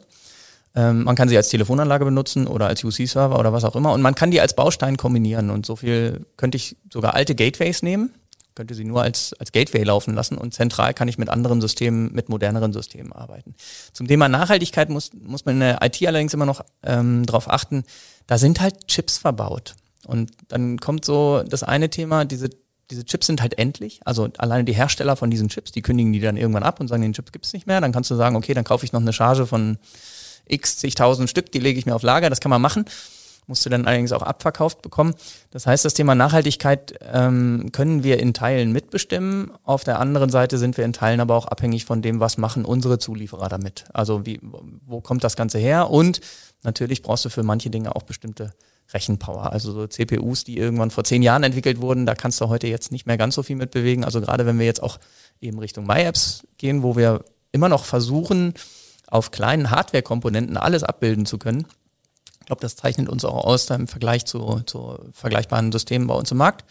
Ähm, 0.73 1.03
man 1.03 1.15
kann 1.15 1.27
sie 1.27 1.37
als 1.37 1.49
Telefonanlage 1.49 2.05
benutzen 2.05 2.47
oder 2.47 2.67
als 2.67 2.83
UC-Server 2.83 3.37
oder 3.37 3.51
was 3.51 3.63
auch 3.63 3.75
immer. 3.75 3.91
Und 3.91 4.01
man 4.01 4.15
kann 4.15 4.31
die 4.31 4.39
als 4.39 4.55
Baustein 4.55 4.97
kombinieren. 4.97 5.49
Und 5.49 5.65
so 5.65 5.75
viel 5.75 6.25
könnte 6.37 6.55
ich 6.55 6.77
sogar 6.91 7.13
alte 7.13 7.35
Gateways 7.35 7.83
nehmen, 7.83 8.13
könnte 8.55 8.73
sie 8.73 8.85
nur 8.85 9.01
als, 9.01 9.33
als 9.39 9.51
Gateway 9.51 9.83
laufen 9.83 10.13
lassen 10.13 10.37
und 10.37 10.53
zentral 10.53 10.93
kann 10.93 11.07
ich 11.07 11.17
mit 11.17 11.29
anderen 11.29 11.61
Systemen, 11.61 12.11
mit 12.13 12.29
moderneren 12.29 12.73
Systemen 12.73 13.11
arbeiten. 13.13 13.55
Zum 13.93 14.07
Thema 14.07 14.27
Nachhaltigkeit 14.27 14.89
muss, 14.89 15.11
muss 15.13 15.45
man 15.45 15.55
in 15.55 15.61
der 15.61 15.79
IT 15.81 16.05
allerdings 16.05 16.33
immer 16.33 16.45
noch 16.45 16.63
ähm, 16.83 17.25
darauf 17.25 17.49
achten, 17.49 17.83
da 18.27 18.37
sind 18.37 18.61
halt 18.61 18.87
Chips 18.87 19.17
verbaut. 19.17 19.75
Und 20.05 20.31
dann 20.47 20.79
kommt 20.79 21.05
so 21.05 21.43
das 21.43 21.63
eine 21.63 21.89
Thema, 21.89 22.25
diese, 22.25 22.49
diese 22.91 23.05
Chips 23.05 23.27
sind 23.27 23.41
halt 23.41 23.57
endlich. 23.57 24.01
Also 24.05 24.29
alleine 24.37 24.65
die 24.65 24.73
Hersteller 24.73 25.15
von 25.15 25.31
diesen 25.31 25.49
Chips, 25.49 25.71
die 25.71 25.81
kündigen 25.81 26.13
die 26.13 26.19
dann 26.19 26.37
irgendwann 26.37 26.63
ab 26.63 26.79
und 26.79 26.87
sagen, 26.87 27.01
den 27.01 27.13
Chip 27.13 27.31
gibt's 27.31 27.53
nicht 27.53 27.65
mehr. 27.65 27.81
Dann 27.81 27.91
kannst 27.91 28.11
du 28.11 28.15
sagen, 28.15 28.35
okay, 28.35 28.53
dann 28.53 28.65
kaufe 28.65 28.85
ich 28.85 28.91
noch 28.91 29.01
eine 29.01 29.13
Charge 29.13 29.47
von 29.47 29.77
x 30.45 30.77
zigtausend 30.77 31.29
Stück, 31.29 31.51
die 31.51 31.59
lege 31.59 31.79
ich 31.79 31.85
mir 31.85 31.95
auf 31.95 32.03
Lager, 32.03 32.29
das 32.29 32.41
kann 32.41 32.49
man 32.49 32.61
machen. 32.61 32.85
Musst 33.47 33.65
du 33.65 33.69
dann 33.69 33.87
allerdings 33.87 34.11
auch 34.11 34.21
abverkauft 34.21 34.81
bekommen. 34.81 35.15
Das 35.49 35.65
heißt, 35.65 35.83
das 35.83 35.95
Thema 35.95 36.13
Nachhaltigkeit 36.13 36.99
ähm, 37.11 37.69
können 37.71 38.03
wir 38.03 38.19
in 38.19 38.33
Teilen 38.33 38.71
mitbestimmen. 38.71 39.51
Auf 39.63 39.83
der 39.83 39.99
anderen 39.99 40.29
Seite 40.29 40.57
sind 40.57 40.77
wir 40.77 40.85
in 40.85 40.93
Teilen 40.93 41.19
aber 41.19 41.35
auch 41.35 41.47
abhängig 41.47 41.85
von 41.85 42.01
dem, 42.01 42.19
was 42.19 42.37
machen 42.37 42.65
unsere 42.65 42.99
Zulieferer 42.99 43.49
damit. 43.49 43.85
Also 43.93 44.25
wie, 44.25 44.39
wo 44.85 45.01
kommt 45.01 45.23
das 45.23 45.35
Ganze 45.35 45.57
her? 45.57 45.89
Und 45.89 46.21
natürlich 46.63 47.01
brauchst 47.01 47.25
du 47.25 47.29
für 47.29 47.43
manche 47.43 47.71
Dinge 47.71 47.95
auch 47.95 48.03
bestimmte 48.03 48.53
Rechenpower. 48.93 49.51
Also 49.51 49.71
so 49.71 49.87
CPUs, 49.87 50.43
die 50.43 50.57
irgendwann 50.57 50.91
vor 50.91 51.03
zehn 51.03 51.21
Jahren 51.21 51.43
entwickelt 51.43 51.81
wurden, 51.81 52.05
da 52.05 52.15
kannst 52.15 52.41
du 52.41 52.49
heute 52.49 52.67
jetzt 52.67 52.91
nicht 52.91 53.05
mehr 53.05 53.17
ganz 53.17 53.35
so 53.35 53.43
viel 53.43 53.55
mit 53.55 53.71
bewegen. 53.71 54.03
Also 54.03 54.21
gerade 54.21 54.45
wenn 54.45 54.59
wir 54.59 54.65
jetzt 54.65 54.83
auch 54.83 54.99
eben 55.39 55.59
Richtung 55.59 55.85
MyApps 55.85 56.47
gehen, 56.57 56.83
wo 56.83 56.95
wir 56.95 57.23
immer 57.51 57.69
noch 57.69 57.85
versuchen, 57.85 58.53
auf 59.07 59.31
kleinen 59.31 59.71
Hardware-Komponenten 59.71 60.57
alles 60.57 60.83
abbilden 60.83 61.25
zu 61.25 61.37
können. 61.37 61.65
Ich 62.39 62.45
glaube, 62.47 62.61
das 62.61 62.75
zeichnet 62.75 63.09
uns 63.09 63.25
auch 63.25 63.45
aus 63.45 63.69
im 63.69 63.87
Vergleich 63.87 64.25
zu, 64.25 64.61
zu 64.65 64.97
vergleichbaren 65.11 65.71
Systemen 65.71 66.07
bei 66.07 66.15
uns 66.15 66.31
im 66.31 66.37
Markt. 66.37 66.65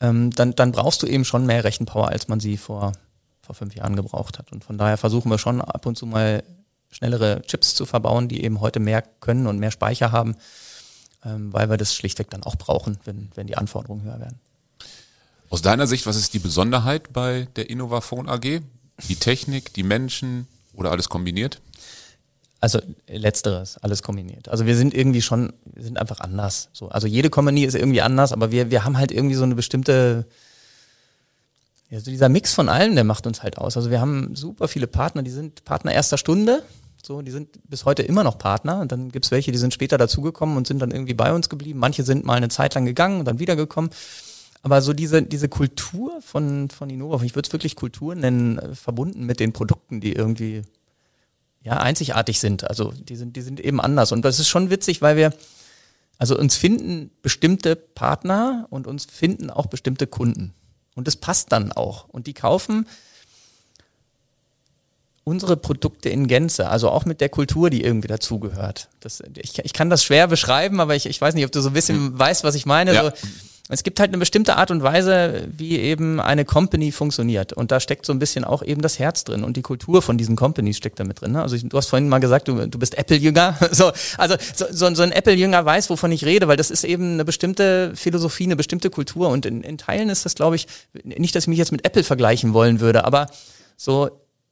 Ähm, 0.00 0.30
dann, 0.30 0.54
dann 0.54 0.72
brauchst 0.72 1.02
du 1.02 1.06
eben 1.06 1.24
schon 1.24 1.46
mehr 1.46 1.64
Rechenpower, 1.64 2.08
als 2.08 2.28
man 2.28 2.40
sie 2.40 2.56
vor, 2.56 2.92
vor 3.40 3.54
fünf 3.54 3.74
Jahren 3.74 3.96
gebraucht 3.96 4.38
hat. 4.38 4.52
Und 4.52 4.64
von 4.64 4.76
daher 4.76 4.98
versuchen 4.98 5.30
wir 5.30 5.38
schon 5.38 5.60
ab 5.60 5.86
und 5.86 5.96
zu 5.96 6.06
mal 6.06 6.44
schnellere 6.90 7.42
Chips 7.42 7.74
zu 7.74 7.86
verbauen, 7.86 8.28
die 8.28 8.44
eben 8.44 8.60
heute 8.60 8.80
mehr 8.80 9.02
können 9.02 9.46
und 9.46 9.58
mehr 9.58 9.70
Speicher 9.70 10.12
haben, 10.12 10.36
weil 11.22 11.68
wir 11.68 11.76
das 11.76 11.94
schlichtweg 11.94 12.30
dann 12.30 12.42
auch 12.42 12.56
brauchen, 12.56 12.98
wenn, 13.04 13.28
wenn 13.34 13.46
die 13.46 13.56
Anforderungen 13.56 14.02
höher 14.04 14.20
werden. 14.20 14.38
Aus 15.48 15.62
deiner 15.62 15.86
Sicht, 15.86 16.06
was 16.06 16.16
ist 16.16 16.34
die 16.34 16.38
Besonderheit 16.38 17.12
bei 17.12 17.48
der 17.56 17.70
Innovafon 17.70 18.28
AG? 18.28 18.60
Die 19.08 19.16
Technik, 19.16 19.72
die 19.74 19.82
Menschen 19.82 20.48
oder 20.74 20.90
alles 20.90 21.08
kombiniert? 21.08 21.60
Also 22.60 22.80
letzteres, 23.06 23.76
alles 23.78 24.02
kombiniert. 24.02 24.48
Also 24.48 24.66
wir 24.66 24.76
sind 24.76 24.94
irgendwie 24.94 25.22
schon, 25.22 25.52
wir 25.66 25.84
sind 25.84 25.98
einfach 25.98 26.20
anders. 26.20 26.68
So, 26.72 26.88
also 26.88 27.06
jede 27.06 27.30
Company 27.30 27.64
ist 27.64 27.74
irgendwie 27.74 28.00
anders, 28.00 28.32
aber 28.32 28.50
wir, 28.50 28.70
wir 28.70 28.84
haben 28.84 28.96
halt 28.96 29.12
irgendwie 29.12 29.34
so 29.34 29.44
eine 29.44 29.54
bestimmte, 29.54 30.26
ja, 31.90 32.00
so 32.00 32.10
dieser 32.10 32.28
Mix 32.28 32.54
von 32.54 32.68
allem, 32.68 32.94
der 32.94 33.04
macht 33.04 33.26
uns 33.26 33.42
halt 33.42 33.58
aus. 33.58 33.76
Also 33.76 33.90
wir 33.90 34.00
haben 34.00 34.34
super 34.34 34.68
viele 34.68 34.86
Partner, 34.86 35.22
die 35.22 35.30
sind 35.30 35.64
Partner 35.64 35.92
erster 35.92 36.18
Stunde, 36.18 36.62
so, 37.06 37.22
die 37.22 37.30
sind 37.30 37.58
bis 37.68 37.84
heute 37.84 38.02
immer 38.02 38.24
noch 38.24 38.36
Partner. 38.36 38.80
Und 38.80 38.90
dann 38.90 39.10
gibt's 39.10 39.30
welche, 39.30 39.52
die 39.52 39.58
sind 39.58 39.72
später 39.72 39.96
dazugekommen 39.96 40.56
und 40.56 40.66
sind 40.66 40.80
dann 40.80 40.90
irgendwie 40.90 41.14
bei 41.14 41.32
uns 41.32 41.48
geblieben. 41.48 41.78
Manche 41.78 42.02
sind 42.02 42.24
mal 42.24 42.34
eine 42.34 42.48
Zeit 42.48 42.74
lang 42.74 42.84
gegangen 42.84 43.20
und 43.20 43.26
dann 43.26 43.38
wiedergekommen. 43.38 43.90
Aber 44.62 44.82
so 44.82 44.92
diese, 44.92 45.22
diese 45.22 45.48
Kultur 45.48 46.20
von, 46.20 46.68
von 46.70 46.90
Innova, 46.90 47.22
ich 47.22 47.36
würde 47.36 47.46
es 47.46 47.52
wirklich 47.52 47.76
Kultur 47.76 48.16
nennen, 48.16 48.58
äh, 48.58 48.74
verbunden 48.74 49.24
mit 49.24 49.38
den 49.38 49.52
Produkten, 49.52 50.00
die 50.00 50.12
irgendwie 50.12 50.62
ja, 51.62 51.74
einzigartig 51.78 52.40
sind. 52.40 52.68
Also 52.68 52.92
die 52.92 53.14
sind, 53.14 53.36
die 53.36 53.42
sind 53.42 53.60
eben 53.60 53.80
anders. 53.80 54.10
Und 54.10 54.24
das 54.24 54.40
ist 54.40 54.48
schon 54.48 54.70
witzig, 54.70 55.00
weil 55.02 55.16
wir, 55.16 55.32
also 56.18 56.36
uns 56.36 56.56
finden 56.56 57.10
bestimmte 57.22 57.76
Partner 57.76 58.66
und 58.70 58.88
uns 58.88 59.04
finden 59.04 59.50
auch 59.50 59.66
bestimmte 59.66 60.08
Kunden. 60.08 60.52
Und 60.96 61.06
das 61.06 61.14
passt 61.14 61.52
dann 61.52 61.70
auch. 61.70 62.08
Und 62.08 62.26
die 62.26 62.34
kaufen 62.34 62.86
unsere 65.26 65.56
Produkte 65.56 66.08
in 66.08 66.28
Gänze, 66.28 66.68
also 66.68 66.88
auch 66.88 67.04
mit 67.04 67.20
der 67.20 67.28
Kultur, 67.28 67.68
die 67.68 67.82
irgendwie 67.82 68.06
dazugehört. 68.06 68.88
Das, 69.00 69.20
ich, 69.36 69.58
ich 69.58 69.72
kann 69.72 69.90
das 69.90 70.04
schwer 70.04 70.28
beschreiben, 70.28 70.78
aber 70.78 70.94
ich, 70.94 71.06
ich 71.06 71.20
weiß 71.20 71.34
nicht, 71.34 71.44
ob 71.44 71.50
du 71.50 71.60
so 71.60 71.70
ein 71.70 71.72
bisschen 71.72 72.16
weißt, 72.16 72.44
was 72.44 72.54
ich 72.54 72.64
meine. 72.64 72.94
Ja. 72.94 73.02
So, 73.02 73.10
es 73.68 73.82
gibt 73.82 73.98
halt 73.98 74.10
eine 74.10 74.18
bestimmte 74.18 74.54
Art 74.54 74.70
und 74.70 74.84
Weise, 74.84 75.48
wie 75.50 75.78
eben 75.78 76.20
eine 76.20 76.44
Company 76.44 76.92
funktioniert. 76.92 77.52
Und 77.52 77.72
da 77.72 77.80
steckt 77.80 78.06
so 78.06 78.12
ein 78.12 78.20
bisschen 78.20 78.44
auch 78.44 78.62
eben 78.62 78.82
das 78.82 79.00
Herz 79.00 79.24
drin 79.24 79.42
und 79.42 79.56
die 79.56 79.62
Kultur 79.62 80.00
von 80.00 80.16
diesen 80.16 80.36
Companies 80.36 80.76
steckt 80.76 81.00
da 81.00 81.04
mit 81.04 81.20
drin. 81.20 81.32
Ne? 81.32 81.42
Also 81.42 81.56
ich, 81.56 81.68
du 81.68 81.76
hast 81.76 81.88
vorhin 81.88 82.08
mal 82.08 82.20
gesagt, 82.20 82.46
du, 82.46 82.68
du 82.68 82.78
bist 82.78 82.96
Apple-Jünger. 82.96 83.58
So, 83.72 83.90
also 84.16 84.36
so, 84.54 84.66
so, 84.70 84.94
so 84.94 85.02
ein 85.02 85.10
Apple-Jünger 85.10 85.64
weiß, 85.64 85.90
wovon 85.90 86.12
ich 86.12 86.24
rede, 86.24 86.46
weil 86.46 86.56
das 86.56 86.70
ist 86.70 86.84
eben 86.84 87.14
eine 87.14 87.24
bestimmte 87.24 87.92
Philosophie, 87.96 88.44
eine 88.44 88.54
bestimmte 88.54 88.90
Kultur. 88.90 89.28
Und 89.28 89.44
in, 89.44 89.62
in 89.62 89.76
Teilen 89.76 90.08
ist 90.08 90.24
das, 90.24 90.36
glaube 90.36 90.54
ich, 90.54 90.68
nicht, 91.02 91.34
dass 91.34 91.44
ich 91.44 91.48
mich 91.48 91.58
jetzt 91.58 91.72
mit 91.72 91.84
Apple 91.84 92.04
vergleichen 92.04 92.54
wollen 92.54 92.78
würde, 92.78 93.04
aber 93.04 93.26
so 93.76 94.08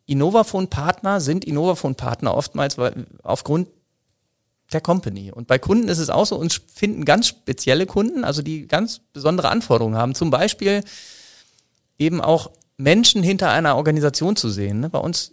Innovaphone-Partner 0.06 1.20
sind 1.20 1.44
Innovaphone-Partner 1.44 2.34
oftmals 2.34 2.76
aufgrund 3.22 3.68
der 4.72 4.80
Company. 4.80 5.30
Und 5.32 5.46
bei 5.46 5.58
Kunden 5.58 5.88
ist 5.88 5.98
es 5.98 6.10
auch 6.10 6.26
so, 6.26 6.36
uns 6.36 6.60
finden 6.72 7.04
ganz 7.04 7.28
spezielle 7.28 7.86
Kunden, 7.86 8.24
also 8.24 8.42
die 8.42 8.66
ganz 8.66 9.00
besondere 9.12 9.48
Anforderungen 9.48 9.96
haben. 9.96 10.14
Zum 10.14 10.30
Beispiel 10.30 10.82
eben 11.98 12.20
auch 12.20 12.50
Menschen 12.76 13.22
hinter 13.22 13.50
einer 13.50 13.76
Organisation 13.76 14.36
zu 14.36 14.50
sehen. 14.50 14.80
Ne? 14.80 14.90
Bei 14.90 14.98
uns, 14.98 15.32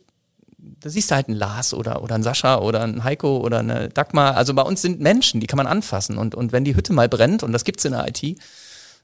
da 0.58 0.90
siehst 0.90 1.12
du 1.12 1.16
halt 1.16 1.28
einen 1.28 1.38
Lars 1.38 1.74
oder, 1.74 2.04
oder 2.04 2.16
einen 2.16 2.24
Sascha 2.24 2.60
oder 2.60 2.82
einen 2.82 3.04
Heiko 3.04 3.38
oder 3.38 3.60
eine 3.60 3.90
Dagmar. 3.90 4.38
Also 4.38 4.54
bei 4.54 4.62
uns 4.62 4.82
sind 4.82 5.00
Menschen, 5.00 5.40
die 5.40 5.48
kann 5.48 5.58
man 5.58 5.68
anfassen. 5.68 6.18
Und, 6.18 6.36
und 6.36 6.52
wenn 6.52 6.64
die 6.64 6.76
Hütte 6.76 6.94
mal 6.94 7.10
brennt, 7.10 7.44
und 7.44 7.52
das 7.52 7.64
gibt's 7.64 7.86
in 7.86 7.94
der 7.94 8.08
IT, 8.08 8.38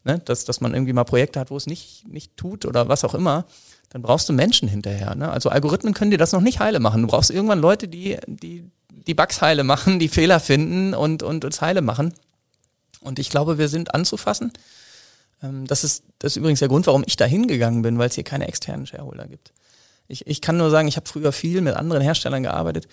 ne? 0.03 0.19
dass, 0.25 0.45
dass 0.45 0.62
man 0.62 0.73
irgendwie 0.73 0.93
mal 0.93 1.03
Projekte 1.03 1.39
hat, 1.39 1.49
wo 1.49 1.58
es 1.58 1.65
nicht, 1.65 2.08
nicht 2.08 2.38
tut 2.38 2.65
oder 2.65 2.89
was 2.89 3.03
auch 3.03 3.15
immer, 3.15 3.45
dann 3.89 4.02
brauchst 4.02 4.28
du 4.30 4.34
Menschen 4.34 4.67
hinterher. 4.67 5.15
Ne? 5.15 5.30
Also 5.30 5.50
Algorithmen 5.50 5.93
können 5.93 6.12
dir 6.12 6.17
das 6.17 6.34
noch 6.34 6.41
nicht 6.41 6.60
heile 6.60 6.80
machen. 6.80 7.02
Du 7.02 7.08
brauchst 7.08 7.32
irgendwann 7.32 7.60
Leute, 7.60 7.88
die, 7.88 8.17
die 8.28 8.69
die 9.08 9.13
Bugs 9.13 9.41
heile 9.41 9.63
machen, 9.63 10.00
die 10.00 10.10
Fehler 10.10 10.39
finden 10.39 10.93
und, 10.93 11.23
und 11.23 11.45
uns 11.45 11.62
heile 11.62 11.82
machen. 11.82 12.13
Und 13.02 13.19
ich 13.19 13.30
glaube, 13.30 13.58
wir 13.58 13.69
sind 13.69 13.95
anzufassen. 13.95 14.52
Ähm, 15.41 15.65
Das 15.65 15.84
ist, 15.84 16.04
das 16.19 16.34
ist 16.34 16.38
übrigens 16.38 16.60
der 16.60 16.67
Grund, 16.67 16.88
warum 16.88 17.04
ich 17.06 17.15
da 17.15 17.26
hingegangen 17.26 17.82
bin, 17.82 17.97
weil 17.97 18.10
es 18.10 18.15
hier 18.15 18.23
keine 18.23 18.47
externen 18.47 18.86
Shareholder 18.86 19.28
gibt. 19.28 19.54
Ich, 20.08 20.28
ich 20.28 20.41
kann 20.41 20.58
nur 20.58 20.69
sagen, 20.69 20.88
ich 20.88 20.97
habe 20.97 21.08
früher 21.08 21.32
viel 21.32 21.62
mit 21.62 21.76
anderen 21.76 22.02
Herstellern 22.02 22.43
gearbeitet 22.43 22.88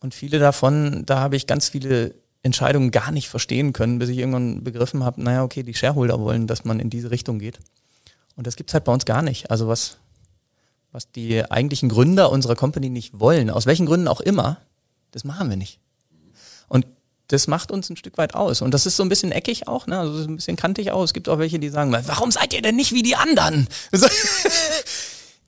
und 0.00 0.14
viele 0.14 0.38
davon, 0.38 1.04
da 1.06 1.18
habe 1.20 1.36
ich 1.36 1.46
ganz 1.46 1.68
viele 1.68 2.14
Entscheidungen 2.42 2.90
gar 2.90 3.12
nicht 3.12 3.28
verstehen 3.28 3.72
können, 3.72 3.98
bis 3.98 4.08
ich 4.08 4.18
irgendwann 4.18 4.64
begriffen 4.64 5.04
habe, 5.04 5.22
naja, 5.22 5.44
okay, 5.44 5.62
die 5.62 5.74
Shareholder 5.74 6.18
wollen, 6.20 6.46
dass 6.46 6.64
man 6.64 6.80
in 6.80 6.90
diese 6.90 7.10
Richtung 7.10 7.38
geht. 7.38 7.58
Und 8.36 8.46
das 8.46 8.56
gibt's 8.56 8.74
halt 8.74 8.84
bei 8.84 8.92
uns 8.92 9.04
gar 9.04 9.22
nicht. 9.22 9.50
Also 9.50 9.68
was, 9.68 9.98
was 10.92 11.10
die 11.10 11.50
eigentlichen 11.50 11.88
Gründer 11.88 12.30
unserer 12.30 12.56
Company 12.56 12.88
nicht 12.88 13.18
wollen, 13.18 13.50
aus 13.50 13.66
welchen 13.66 13.86
Gründen 13.86 14.08
auch 14.08 14.20
immer, 14.20 14.58
das 15.10 15.24
machen 15.24 15.50
wir 15.50 15.56
nicht. 15.56 15.78
Und 16.68 16.86
das 17.28 17.46
macht 17.46 17.70
uns 17.70 17.88
ein 17.88 17.96
Stück 17.96 18.18
weit 18.18 18.34
aus. 18.34 18.62
Und 18.62 18.72
das 18.72 18.86
ist 18.86 18.96
so 18.96 19.02
ein 19.02 19.08
bisschen 19.08 19.32
eckig 19.32 19.68
auch, 19.68 19.86
ne? 19.86 19.98
also 19.98 20.22
ein 20.24 20.36
bisschen 20.36 20.56
kantig 20.56 20.90
auch. 20.90 21.02
Es 21.02 21.12
gibt 21.14 21.28
auch 21.28 21.38
welche, 21.38 21.58
die 21.58 21.70
sagen, 21.70 21.92
warum 21.92 22.30
seid 22.30 22.52
ihr 22.52 22.62
denn 22.62 22.76
nicht 22.76 22.92
wie 22.92 23.02
die 23.02 23.16
anderen? 23.16 23.68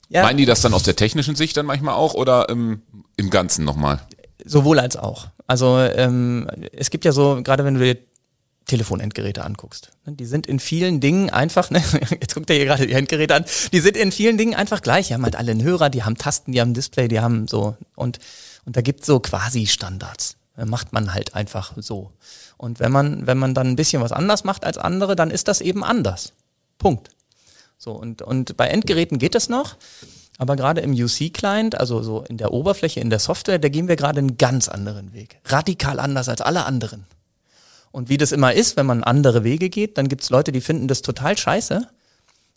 ja. 0.08 0.22
Meinen 0.22 0.38
die 0.38 0.46
das 0.46 0.62
dann 0.62 0.72
aus 0.72 0.82
der 0.82 0.96
technischen 0.96 1.36
Sicht 1.36 1.56
dann 1.56 1.66
manchmal 1.66 1.94
auch 1.94 2.14
oder 2.14 2.48
im, 2.48 2.82
im 3.16 3.30
Ganzen 3.30 3.64
nochmal? 3.64 4.00
Sowohl 4.44 4.78
als 4.78 4.96
auch. 4.96 5.28
Also 5.46 5.78
ähm, 5.78 6.48
es 6.72 6.90
gibt 6.90 7.04
ja 7.04 7.12
so, 7.12 7.42
gerade 7.42 7.64
wenn 7.64 7.74
du 7.74 7.80
dir 7.80 7.98
Telefonendgeräte 8.66 9.44
anguckst. 9.44 9.90
Ne, 10.04 10.14
die 10.14 10.26
sind 10.26 10.46
in 10.46 10.58
vielen 10.58 11.00
Dingen 11.00 11.30
einfach, 11.30 11.70
ne, 11.70 11.82
jetzt 12.20 12.34
guckt 12.34 12.50
ihr 12.50 12.56
hier 12.56 12.64
gerade 12.66 12.86
die 12.86 12.92
Endgeräte 12.92 13.34
an, 13.34 13.44
die 13.72 13.80
sind 13.80 13.96
in 13.96 14.12
vielen 14.12 14.38
Dingen 14.38 14.54
einfach 14.54 14.82
gleich. 14.82 15.08
Die 15.08 15.14
haben 15.14 15.24
halt 15.24 15.36
alle 15.36 15.50
einen 15.50 15.62
Hörer, 15.62 15.90
die 15.90 16.04
haben 16.04 16.16
Tasten, 16.16 16.52
die 16.52 16.60
haben 16.60 16.70
ein 16.70 16.74
Display, 16.74 17.08
die 17.08 17.20
haben 17.20 17.48
so 17.48 17.76
und, 17.94 18.18
und 18.64 18.76
da 18.76 18.80
gibt's 18.80 19.06
so 19.06 19.20
quasi 19.20 19.66
Standards. 19.66 20.36
Macht 20.56 20.92
man 20.92 21.12
halt 21.12 21.34
einfach 21.34 21.72
so. 21.76 22.12
Und 22.56 22.78
wenn 22.78 22.92
man, 22.92 23.26
wenn 23.26 23.38
man 23.38 23.54
dann 23.54 23.66
ein 23.66 23.76
bisschen 23.76 24.00
was 24.00 24.12
anders 24.12 24.44
macht 24.44 24.64
als 24.64 24.78
andere, 24.78 25.16
dann 25.16 25.32
ist 25.32 25.48
das 25.48 25.60
eben 25.60 25.82
anders. 25.82 26.32
Punkt. 26.78 27.10
So, 27.76 27.92
und, 27.92 28.22
und 28.22 28.56
bei 28.56 28.68
Endgeräten 28.68 29.18
geht 29.18 29.34
es 29.34 29.48
noch. 29.48 29.76
Aber 30.38 30.56
gerade 30.56 30.80
im 30.80 30.92
UC-Client, 30.92 31.78
also 31.78 32.02
so 32.02 32.22
in 32.22 32.38
der 32.38 32.52
Oberfläche, 32.52 33.00
in 33.00 33.10
der 33.10 33.18
Software, 33.18 33.58
da 33.58 33.68
gehen 33.68 33.88
wir 33.88 33.96
gerade 33.96 34.18
einen 34.18 34.36
ganz 34.36 34.68
anderen 34.68 35.12
Weg. 35.12 35.38
Radikal 35.44 36.00
anders 36.00 36.28
als 36.28 36.40
alle 36.40 36.64
anderen. 36.64 37.04
Und 37.94 38.08
wie 38.08 38.16
das 38.16 38.32
immer 38.32 38.52
ist, 38.52 38.76
wenn 38.76 38.86
man 38.86 39.04
andere 39.04 39.44
Wege 39.44 39.70
geht, 39.70 39.98
dann 39.98 40.08
gibt 40.08 40.24
es 40.24 40.30
Leute, 40.30 40.50
die 40.50 40.60
finden 40.60 40.88
das 40.88 41.00
total 41.00 41.38
scheiße. 41.38 41.86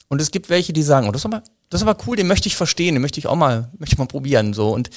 Und 0.07 0.19
es 0.19 0.31
gibt 0.31 0.49
welche, 0.49 0.73
die 0.73 0.81
sagen, 0.81 1.07
oh, 1.07 1.11
das 1.11 1.21
ist 1.21 1.25
aber, 1.27 1.43
das 1.69 1.79
ist 1.79 1.87
aber 1.87 2.03
cool, 2.07 2.15
den 2.15 2.25
möchte 2.25 2.47
ich 2.47 2.55
verstehen, 2.55 2.95
den 2.95 3.03
möchte 3.03 3.19
ich 3.19 3.27
auch 3.27 3.35
mal, 3.35 3.69
möchte 3.77 3.93
ich 3.93 3.99
mal 3.99 4.07
probieren. 4.07 4.55
So. 4.55 4.73
Und 4.73 4.89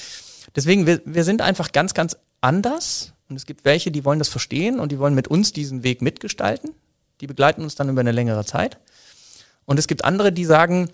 deswegen, 0.55 0.87
wir, 0.87 0.99
wir 1.05 1.25
sind 1.25 1.43
einfach 1.43 1.71
ganz, 1.71 1.93
ganz 1.93 2.17
anders. 2.41 3.13
Und 3.29 3.35
es 3.35 3.45
gibt 3.45 3.65
welche, 3.65 3.91
die 3.91 4.03
wollen 4.03 4.17
das 4.17 4.29
verstehen 4.29 4.79
und 4.79 4.91
die 4.91 4.97
wollen 4.97 5.13
mit 5.13 5.27
uns 5.27 5.53
diesen 5.53 5.83
Weg 5.83 6.01
mitgestalten. 6.01 6.71
Die 7.21 7.27
begleiten 7.27 7.61
uns 7.61 7.75
dann 7.75 7.89
über 7.89 8.01
eine 8.01 8.11
längere 8.11 8.43
Zeit. 8.43 8.79
Und 9.65 9.77
es 9.77 9.85
gibt 9.85 10.03
andere, 10.05 10.31
die 10.31 10.45
sagen, 10.45 10.89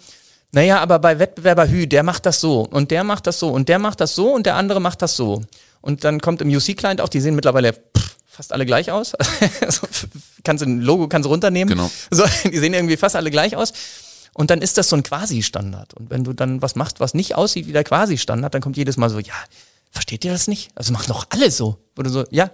naja, 0.51 0.81
aber 0.81 0.99
bei 0.99 1.19
Wettbewerber 1.19 1.69
Hü, 1.69 1.87
der 1.87 2.03
macht 2.03 2.25
das 2.25 2.41
so 2.41 2.67
und 2.69 2.91
der 2.91 3.05
macht 3.05 3.25
das 3.27 3.39
so 3.39 3.47
und 3.47 3.69
der 3.69 3.79
macht 3.79 4.01
das 4.01 4.13
so 4.13 4.33
und 4.33 4.45
der 4.45 4.55
andere 4.55 4.81
macht 4.81 5.01
das 5.01 5.15
so. 5.15 5.41
Und 5.79 6.03
dann 6.03 6.19
kommt 6.19 6.41
im 6.41 6.49
UC-Client 6.49 6.99
auch, 6.99 7.07
die 7.07 7.21
sehen 7.21 7.35
mittlerweile 7.35 7.73
fast 8.37 8.53
alle 8.53 8.65
gleich 8.65 8.91
aus. 8.91 9.13
also, 9.61 9.87
kannst 10.43 10.63
du 10.63 10.69
ein 10.69 10.79
Logo 10.79 11.07
kannst 11.07 11.25
du 11.25 11.29
runternehmen. 11.29 11.75
Genau. 11.75 11.91
So, 12.11 12.23
die 12.49 12.57
sehen 12.57 12.73
irgendwie 12.73 12.95
fast 12.95 13.15
alle 13.15 13.31
gleich 13.31 13.55
aus. 13.55 13.73
Und 14.33 14.51
dann 14.51 14.61
ist 14.61 14.77
das 14.77 14.89
so 14.89 14.95
ein 14.95 15.01
Quasi-Standard. 15.01 15.95
Und 15.95 16.11
wenn 16.11 16.23
du 16.23 16.31
dann 16.31 16.61
was 16.61 16.75
machst, 16.75 16.99
was 16.99 17.15
nicht 17.15 17.35
aussieht 17.35 17.67
wie 17.67 17.71
der 17.73 17.83
Quasi-Standard, 17.83 18.53
dann 18.53 18.61
kommt 18.61 18.77
jedes 18.77 18.95
Mal 18.95 19.09
so, 19.09 19.17
ja, 19.17 19.33
versteht 19.89 20.23
ihr 20.23 20.31
das 20.31 20.47
nicht? 20.47 20.69
Also 20.75 20.93
machen 20.93 21.07
doch 21.07 21.25
alle 21.29 21.49
so. 21.49 21.79
Oder 21.97 22.11
so, 22.11 22.23
ja, 22.29 22.51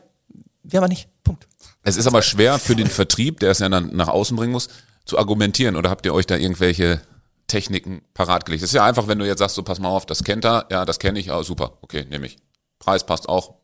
wir 0.63 0.79
aber 0.79 0.87
nicht. 0.87 1.09
Punkt. 1.25 1.45
Es 1.83 1.97
ist 1.97 2.07
aber 2.07 2.21
schwer 2.21 2.57
für 2.57 2.77
den 2.77 2.87
Vertrieb, 2.87 3.41
der 3.41 3.51
es 3.51 3.59
ja 3.59 3.67
dann 3.67 3.93
nach 3.93 4.07
außen 4.07 4.37
bringen 4.37 4.53
muss, 4.53 4.69
zu 5.03 5.19
argumentieren. 5.19 5.75
Oder 5.75 5.89
habt 5.89 6.05
ihr 6.05 6.13
euch 6.13 6.25
da 6.25 6.37
irgendwelche 6.37 7.01
Techniken 7.47 8.01
parat 8.13 8.45
gelegt? 8.45 8.63
Es 8.63 8.69
ist 8.69 8.75
ja 8.75 8.85
einfach, 8.85 9.07
wenn 9.07 9.19
du 9.19 9.27
jetzt 9.27 9.39
sagst, 9.39 9.55
so 9.55 9.63
pass 9.63 9.79
mal 9.79 9.89
auf, 9.89 10.05
das 10.05 10.23
kennt 10.23 10.45
er, 10.45 10.65
ja, 10.71 10.85
das 10.85 10.99
kenne 10.99 11.19
ich, 11.19 11.29
oh, 11.31 11.43
super, 11.43 11.77
okay, 11.81 12.05
nehme 12.09 12.27
ich. 12.27 12.37
Preis 12.79 13.05
passt 13.05 13.27
auch, 13.27 13.55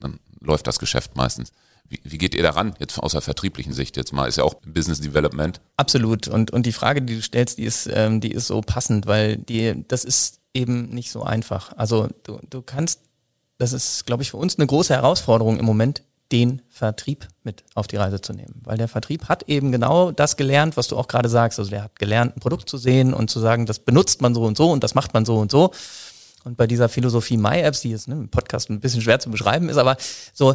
dann 0.00 0.18
läuft 0.40 0.66
das 0.66 0.80
Geschäft 0.80 1.16
meistens. 1.16 1.52
Wie, 1.88 2.00
wie 2.04 2.18
geht 2.18 2.34
ihr 2.34 2.42
daran, 2.42 2.74
jetzt 2.78 2.98
aus 2.98 3.12
der 3.12 3.22
vertrieblichen 3.22 3.72
Sicht 3.72 3.96
jetzt 3.96 4.12
mal? 4.12 4.26
Ist 4.26 4.36
ja 4.36 4.44
auch 4.44 4.54
Business 4.66 5.00
Development. 5.00 5.60
Absolut. 5.76 6.28
Und, 6.28 6.50
und 6.50 6.66
die 6.66 6.72
Frage, 6.72 7.00
die 7.02 7.16
du 7.16 7.22
stellst, 7.22 7.58
die 7.58 7.64
ist, 7.64 7.88
ähm, 7.92 8.20
die 8.20 8.32
ist 8.32 8.46
so 8.46 8.60
passend, 8.60 9.06
weil 9.06 9.36
die, 9.36 9.84
das 9.88 10.04
ist 10.04 10.40
eben 10.52 10.90
nicht 10.90 11.10
so 11.10 11.22
einfach. 11.22 11.72
Also 11.76 12.08
du, 12.24 12.40
du 12.50 12.62
kannst, 12.62 13.00
das 13.58 13.72
ist, 13.72 14.06
glaube 14.06 14.22
ich, 14.22 14.30
für 14.30 14.36
uns 14.36 14.58
eine 14.58 14.66
große 14.66 14.94
Herausforderung 14.94 15.58
im 15.58 15.64
Moment, 15.64 16.02
den 16.30 16.60
Vertrieb 16.68 17.26
mit 17.42 17.64
auf 17.74 17.86
die 17.86 17.96
Reise 17.96 18.20
zu 18.20 18.34
nehmen. 18.34 18.60
Weil 18.64 18.76
der 18.76 18.88
Vertrieb 18.88 19.28
hat 19.28 19.44
eben 19.44 19.72
genau 19.72 20.12
das 20.12 20.36
gelernt, 20.36 20.76
was 20.76 20.88
du 20.88 20.96
auch 20.96 21.08
gerade 21.08 21.28
sagst. 21.28 21.58
Also 21.58 21.70
der 21.70 21.84
hat 21.84 21.98
gelernt, 21.98 22.36
ein 22.36 22.40
Produkt 22.40 22.68
zu 22.68 22.76
sehen 22.76 23.14
und 23.14 23.30
zu 23.30 23.40
sagen, 23.40 23.64
das 23.64 23.78
benutzt 23.78 24.20
man 24.20 24.34
so 24.34 24.44
und 24.44 24.56
so 24.56 24.70
und 24.70 24.84
das 24.84 24.94
macht 24.94 25.14
man 25.14 25.24
so 25.24 25.38
und 25.38 25.50
so. 25.50 25.72
Und 26.44 26.56
bei 26.56 26.66
dieser 26.66 26.88
Philosophie 26.88 27.36
MyApps, 27.36 27.80
die 27.80 27.90
jetzt 27.90 28.08
ne, 28.08 28.14
im 28.14 28.28
Podcast 28.28 28.70
ein 28.70 28.80
bisschen 28.80 29.02
schwer 29.02 29.18
zu 29.18 29.30
beschreiben 29.30 29.68
ist, 29.68 29.76
aber 29.76 29.96
so, 30.32 30.54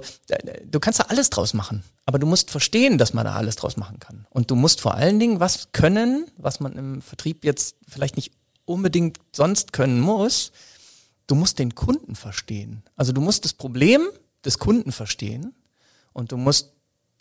du 0.65 0.79
kannst 0.79 0.99
da 0.99 1.05
alles 1.09 1.29
draus 1.29 1.53
machen. 1.53 1.83
Aber 2.05 2.19
du 2.19 2.25
musst 2.25 2.51
verstehen, 2.51 2.97
dass 2.97 3.13
man 3.13 3.25
da 3.25 3.35
alles 3.35 3.55
draus 3.55 3.77
machen 3.77 3.99
kann. 3.99 4.25
Und 4.29 4.49
du 4.49 4.55
musst 4.55 4.81
vor 4.81 4.95
allen 4.95 5.19
Dingen 5.19 5.39
was 5.39 5.71
können, 5.71 6.25
was 6.37 6.59
man 6.59 6.73
im 6.77 7.01
Vertrieb 7.01 7.43
jetzt 7.43 7.75
vielleicht 7.87 8.15
nicht 8.15 8.31
unbedingt 8.65 9.19
sonst 9.33 9.73
können 9.73 9.99
muss. 9.99 10.51
Du 11.27 11.35
musst 11.35 11.59
den 11.59 11.75
Kunden 11.75 12.15
verstehen. 12.15 12.83
Also 12.95 13.11
du 13.11 13.21
musst 13.21 13.45
das 13.45 13.53
Problem 13.53 14.01
des 14.43 14.59
Kunden 14.59 14.91
verstehen 14.91 15.53
und 16.11 16.31
du 16.31 16.37
musst 16.37 16.73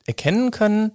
erkennen 0.06 0.50
können, 0.50 0.92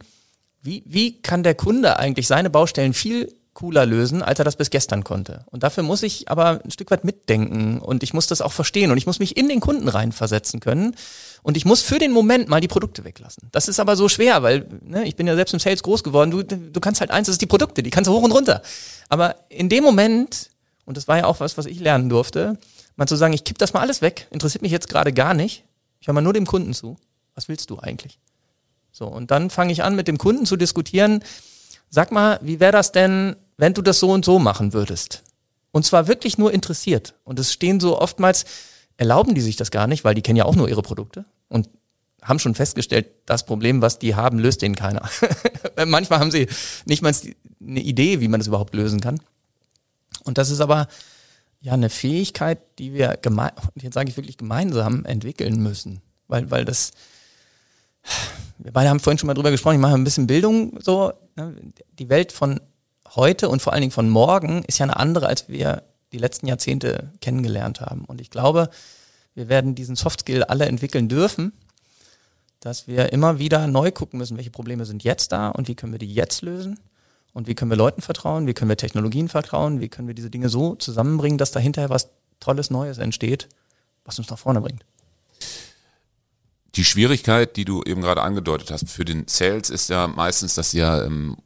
wie, 0.61 0.83
wie 0.85 1.21
kann 1.21 1.43
der 1.43 1.55
Kunde 1.55 1.97
eigentlich 1.97 2.27
seine 2.27 2.49
Baustellen 2.49 2.93
viel 2.93 3.33
cooler 3.57 3.87
lösen, 3.87 4.21
als 4.21 4.37
er 4.37 4.45
das 4.45 4.55
bis 4.55 4.69
gestern 4.69 5.03
konnte. 5.03 5.43
Und 5.47 5.63
dafür 5.63 5.81
muss 5.81 6.03
ich 6.03 6.29
aber 6.29 6.61
ein 6.63 6.69
Stück 6.69 6.91
weit 6.91 7.03
mitdenken 7.03 7.79
und 7.79 8.03
ich 8.03 8.13
muss 8.13 8.27
das 8.27 8.39
auch 8.39 8.51
verstehen 8.51 8.91
und 8.91 8.99
ich 8.99 9.07
muss 9.07 9.17
mich 9.17 9.35
in 9.35 9.49
den 9.49 9.61
Kunden 9.61 9.87
reinversetzen 9.87 10.59
können 10.59 10.95
und 11.41 11.57
ich 11.57 11.65
muss 11.65 11.81
für 11.81 11.97
den 11.97 12.11
Moment 12.11 12.49
mal 12.49 12.61
die 12.61 12.67
Produkte 12.67 13.03
weglassen. 13.03 13.49
Das 13.51 13.67
ist 13.67 13.79
aber 13.79 13.95
so 13.95 14.09
schwer, 14.09 14.43
weil 14.43 14.67
ne, 14.81 15.07
ich 15.07 15.15
bin 15.15 15.25
ja 15.25 15.33
selbst 15.33 15.55
im 15.55 15.59
Sales 15.59 15.81
groß 15.81 16.03
geworden. 16.03 16.29
Du, 16.29 16.43
du 16.43 16.79
kannst 16.79 17.01
halt 17.01 17.09
eins, 17.09 17.25
das 17.25 17.33
ist 17.33 17.41
die 17.41 17.47
Produkte, 17.47 17.81
die 17.81 17.89
kannst 17.89 18.07
du 18.07 18.13
hoch 18.13 18.21
und 18.21 18.31
runter. 18.31 18.61
Aber 19.09 19.35
in 19.49 19.69
dem 19.69 19.83
Moment, 19.83 20.51
und 20.85 20.95
das 20.95 21.07
war 21.07 21.17
ja 21.17 21.25
auch 21.25 21.39
was, 21.39 21.57
was 21.57 21.65
ich 21.65 21.79
lernen 21.79 22.09
durfte, 22.09 22.59
mal 22.95 23.07
zu 23.07 23.15
sagen, 23.15 23.33
ich 23.33 23.43
kipp 23.43 23.57
das 23.57 23.73
mal 23.73 23.79
alles 23.79 24.03
weg, 24.03 24.27
interessiert 24.29 24.61
mich 24.61 24.71
jetzt 24.71 24.87
gerade 24.87 25.13
gar 25.13 25.33
nicht. 25.33 25.63
Ich 25.99 26.07
höre 26.07 26.13
mal 26.13 26.21
nur 26.21 26.33
dem 26.33 26.45
Kunden 26.45 26.75
zu. 26.75 26.95
Was 27.33 27.47
willst 27.47 27.71
du 27.71 27.79
eigentlich? 27.79 28.19
So, 28.91 29.07
und 29.07 29.31
dann 29.31 29.49
fange 29.49 29.73
ich 29.73 29.81
an, 29.81 29.95
mit 29.95 30.07
dem 30.07 30.19
Kunden 30.19 30.45
zu 30.45 30.57
diskutieren. 30.57 31.23
Sag 31.89 32.11
mal, 32.11 32.39
wie 32.43 32.59
wäre 32.59 32.71
das 32.71 32.91
denn, 32.91 33.35
wenn 33.57 33.73
du 33.73 33.81
das 33.81 33.99
so 33.99 34.11
und 34.11 34.23
so 34.23 34.39
machen 34.39 34.73
würdest. 34.73 35.23
Und 35.71 35.85
zwar 35.85 36.07
wirklich 36.07 36.37
nur 36.37 36.53
interessiert. 36.53 37.15
Und 37.23 37.39
es 37.39 37.51
stehen 37.51 37.79
so 37.79 37.99
oftmals, 37.99 38.45
erlauben 38.97 39.35
die 39.35 39.41
sich 39.41 39.55
das 39.55 39.71
gar 39.71 39.87
nicht, 39.87 40.03
weil 40.03 40.15
die 40.15 40.21
kennen 40.21 40.37
ja 40.37 40.45
auch 40.45 40.55
nur 40.55 40.69
ihre 40.69 40.81
Produkte 40.81 41.25
und 41.49 41.69
haben 42.21 42.39
schon 42.39 42.55
festgestellt, 42.55 43.07
das 43.25 43.45
Problem, 43.45 43.81
was 43.81 43.99
die 43.99 44.15
haben, 44.15 44.39
löst 44.39 44.61
denen 44.61 44.75
keiner. 44.75 45.07
Manchmal 45.85 46.19
haben 46.19 46.31
sie 46.31 46.47
nicht 46.85 47.01
mal 47.01 47.13
eine 47.61 47.79
Idee, 47.79 48.21
wie 48.21 48.27
man 48.27 48.39
das 48.39 48.47
überhaupt 48.47 48.73
lösen 48.73 48.99
kann. 48.99 49.21
Und 50.23 50.37
das 50.37 50.49
ist 50.49 50.59
aber 50.59 50.87
ja 51.61 51.73
eine 51.73 51.89
Fähigkeit, 51.89 52.59
die 52.79 52.93
wir 52.93 53.17
gemein, 53.21 53.51
jetzt 53.75 53.93
sage 53.93 54.09
ich 54.09 54.17
wirklich 54.17 54.37
gemeinsam 54.37 55.05
entwickeln 55.05 55.61
müssen, 55.61 56.01
weil 56.27 56.49
weil 56.51 56.65
das 56.65 56.91
wir 58.57 58.71
beide 58.71 58.89
haben 58.89 58.99
vorhin 58.99 59.17
schon 59.17 59.27
mal 59.27 59.33
drüber 59.33 59.51
gesprochen, 59.51 59.75
ich 59.75 59.81
mache 59.81 59.93
ein 59.93 60.03
bisschen 60.03 60.27
Bildung 60.27 60.79
so, 60.81 61.13
ne? 61.35 61.55
die 61.99 62.09
Welt 62.09 62.31
von 62.31 62.59
heute 63.17 63.49
und 63.49 63.61
vor 63.61 63.73
allen 63.73 63.81
Dingen 63.81 63.91
von 63.91 64.09
morgen 64.09 64.63
ist 64.63 64.77
ja 64.77 64.85
eine 64.85 64.95
andere, 64.95 65.27
als 65.27 65.49
wir 65.49 65.83
die 66.13 66.17
letzten 66.17 66.47
Jahrzehnte 66.47 67.11
kennengelernt 67.19 67.81
haben. 67.81 68.05
Und 68.05 68.21
ich 68.21 68.29
glaube, 68.29 68.69
wir 69.35 69.49
werden 69.49 69.75
diesen 69.75 69.95
Soft 69.95 70.21
Skill 70.21 70.43
alle 70.43 70.65
entwickeln 70.65 71.09
dürfen, 71.09 71.51
dass 72.61 72.87
wir 72.87 73.11
immer 73.11 73.39
wieder 73.39 73.67
neu 73.67 73.91
gucken 73.91 74.17
müssen, 74.19 74.37
welche 74.37 74.49
Probleme 74.49 74.85
sind 74.85 75.03
jetzt 75.03 75.31
da 75.31 75.49
und 75.49 75.67
wie 75.67 75.75
können 75.75 75.91
wir 75.91 75.99
die 75.99 76.13
jetzt 76.13 76.41
lösen 76.41 76.79
und 77.33 77.47
wie 77.47 77.55
können 77.55 77.69
wir 77.69 77.77
Leuten 77.77 78.01
vertrauen, 78.01 78.47
wie 78.47 78.53
können 78.53 78.69
wir 78.69 78.77
Technologien 78.77 79.27
vertrauen, 79.27 79.81
wie 79.81 79.89
können 79.89 80.07
wir 80.07 80.15
diese 80.15 80.29
Dinge 80.29 80.49
so 80.49 80.75
zusammenbringen, 80.75 81.37
dass 81.37 81.51
da 81.51 81.59
hinterher 81.59 81.89
was 81.89 82.09
Tolles 82.39 82.69
Neues 82.69 82.97
entsteht, 82.97 83.49
was 84.05 84.17
uns 84.17 84.29
nach 84.29 84.39
vorne 84.39 84.61
bringt. 84.61 84.83
Die 86.75 86.85
Schwierigkeit, 86.85 87.55
die 87.57 87.65
du 87.65 87.83
eben 87.83 88.01
gerade 88.01 88.21
angedeutet 88.21 88.71
hast 88.71 88.89
für 88.89 89.05
den 89.05 89.27
Sales, 89.27 89.69
ist 89.69 89.89
ja 89.89 90.07
meistens, 90.07 90.53
dass 90.55 90.71
sie 90.71 90.79
ja 90.79 91.03
ähm, 91.03 91.37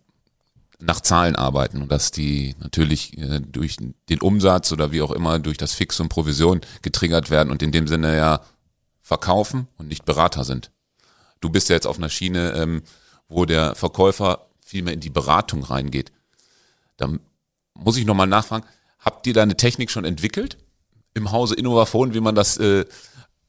nach 0.82 1.02
Zahlen 1.02 1.36
arbeiten 1.36 1.82
und 1.82 1.92
dass 1.92 2.12
die 2.12 2.56
natürlich 2.60 3.18
äh, 3.18 3.40
durch 3.40 3.78
den 4.10 4.22
Umsatz 4.22 4.72
oder 4.72 4.92
wie 4.92 5.02
auch 5.02 5.12
immer 5.12 5.40
durch 5.40 5.58
das 5.58 5.74
Fix 5.74 6.00
und 6.00 6.10
Provision 6.10 6.62
getriggert 6.82 7.30
werden 7.30 7.52
und 7.52 7.62
in 7.62 7.72
dem 7.72 7.88
Sinne 7.88 8.16
ja 8.16 8.42
verkaufen 9.02 9.68
und 9.78 9.88
nicht 9.88 10.06
Berater 10.06 10.44
sind. 10.44 10.72
Du 11.40 11.50
bist 11.50 11.70
ja 11.70 11.76
jetzt 11.76 11.88
auf 11.88 11.98
einer 11.98 12.10
Schiene, 12.10 12.54
ähm, 12.54 12.82
wo 13.28 13.46
der 13.46 13.76
Verkäufer 13.76 14.48
viel 14.64 14.84
mehr 14.84 14.94
in 14.94 15.00
die 15.00 15.10
Beratung 15.10 15.64
reingeht. 15.64 16.12
Da 16.98 17.10
muss 17.74 17.98
ich 17.98 18.06
nochmal 18.06 18.28
nachfragen, 18.28 18.66
habt 19.00 19.26
ihr 19.28 19.34
da 19.34 19.42
eine 19.42 19.58
Technik 19.58 19.92
schon 19.92 20.06
entwickelt 20.06 20.58
im 21.14 21.32
Hause 21.32 21.56
Innovafon, 21.56 22.14
wie 22.14 22.22
man 22.22 22.36
das 22.36 22.58
äh, 22.58 22.86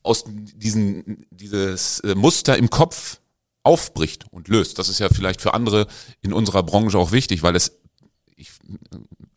aus 0.02 0.24
diesen 0.26 1.26
dieses 1.30 2.00
äh, 2.00 2.14
Muster 2.14 2.56
im 2.58 2.70
Kopf 2.70 3.20
aufbricht 3.62 4.24
und 4.30 4.48
löst. 4.48 4.78
Das 4.78 4.88
ist 4.88 4.98
ja 4.98 5.08
vielleicht 5.08 5.40
für 5.40 5.54
andere 5.54 5.86
in 6.20 6.32
unserer 6.32 6.62
Branche 6.62 6.98
auch 6.98 7.12
wichtig, 7.12 7.42
weil 7.42 7.56
es 7.56 7.78
ich, 8.36 8.50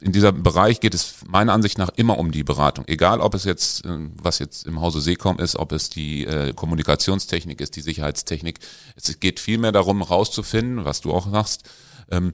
in 0.01 0.11
diesem 0.11 0.41
Bereich 0.43 0.79
geht 0.79 0.93
es 0.93 1.17
meiner 1.27 1.53
Ansicht 1.53 1.77
nach 1.77 1.89
immer 1.95 2.17
um 2.17 2.31
die 2.31 2.43
Beratung. 2.43 2.85
Egal, 2.87 3.21
ob 3.21 3.33
es 3.33 3.43
jetzt, 3.43 3.85
äh, 3.85 4.09
was 4.21 4.39
jetzt 4.39 4.65
im 4.65 4.81
Hause 4.81 5.01
Seekom 5.01 5.39
ist, 5.39 5.55
ob 5.55 5.71
es 5.71 5.89
die 5.89 6.25
äh, 6.25 6.53
Kommunikationstechnik 6.53 7.61
ist, 7.61 7.75
die 7.75 7.81
Sicherheitstechnik. 7.81 8.59
Es 8.95 9.19
geht 9.19 9.39
vielmehr 9.39 9.71
darum, 9.71 10.01
rauszufinden, 10.01 10.85
was 10.85 11.01
du 11.01 11.13
auch 11.13 11.27
machst, 11.27 11.69
ähm, 12.09 12.33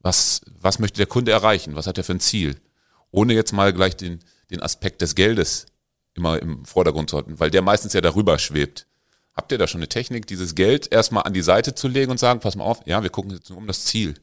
was, 0.00 0.42
was 0.60 0.78
möchte 0.78 0.98
der 0.98 1.06
Kunde 1.06 1.32
erreichen? 1.32 1.74
Was 1.74 1.86
hat 1.86 1.98
er 1.98 2.04
für 2.04 2.12
ein 2.12 2.20
Ziel? 2.20 2.56
Ohne 3.10 3.34
jetzt 3.34 3.52
mal 3.52 3.72
gleich 3.72 3.96
den, 3.96 4.20
den 4.50 4.62
Aspekt 4.62 5.02
des 5.02 5.14
Geldes 5.14 5.66
immer 6.14 6.40
im 6.40 6.64
Vordergrund 6.64 7.10
zu 7.10 7.16
halten, 7.16 7.38
weil 7.38 7.50
der 7.50 7.62
meistens 7.62 7.92
ja 7.92 8.00
darüber 8.00 8.38
schwebt. 8.38 8.86
Habt 9.34 9.52
ihr 9.52 9.58
da 9.58 9.66
schon 9.66 9.80
eine 9.80 9.88
Technik, 9.88 10.26
dieses 10.26 10.54
Geld 10.54 10.92
erstmal 10.92 11.22
an 11.22 11.32
die 11.32 11.42
Seite 11.42 11.74
zu 11.74 11.88
legen 11.88 12.10
und 12.10 12.18
sagen, 12.18 12.40
pass 12.40 12.56
mal 12.56 12.64
auf, 12.64 12.80
ja, 12.86 13.02
wir 13.02 13.10
gucken 13.10 13.30
jetzt 13.32 13.48
nur 13.48 13.58
um 13.58 13.66
das 13.66 13.84
Ziel. 13.84 14.14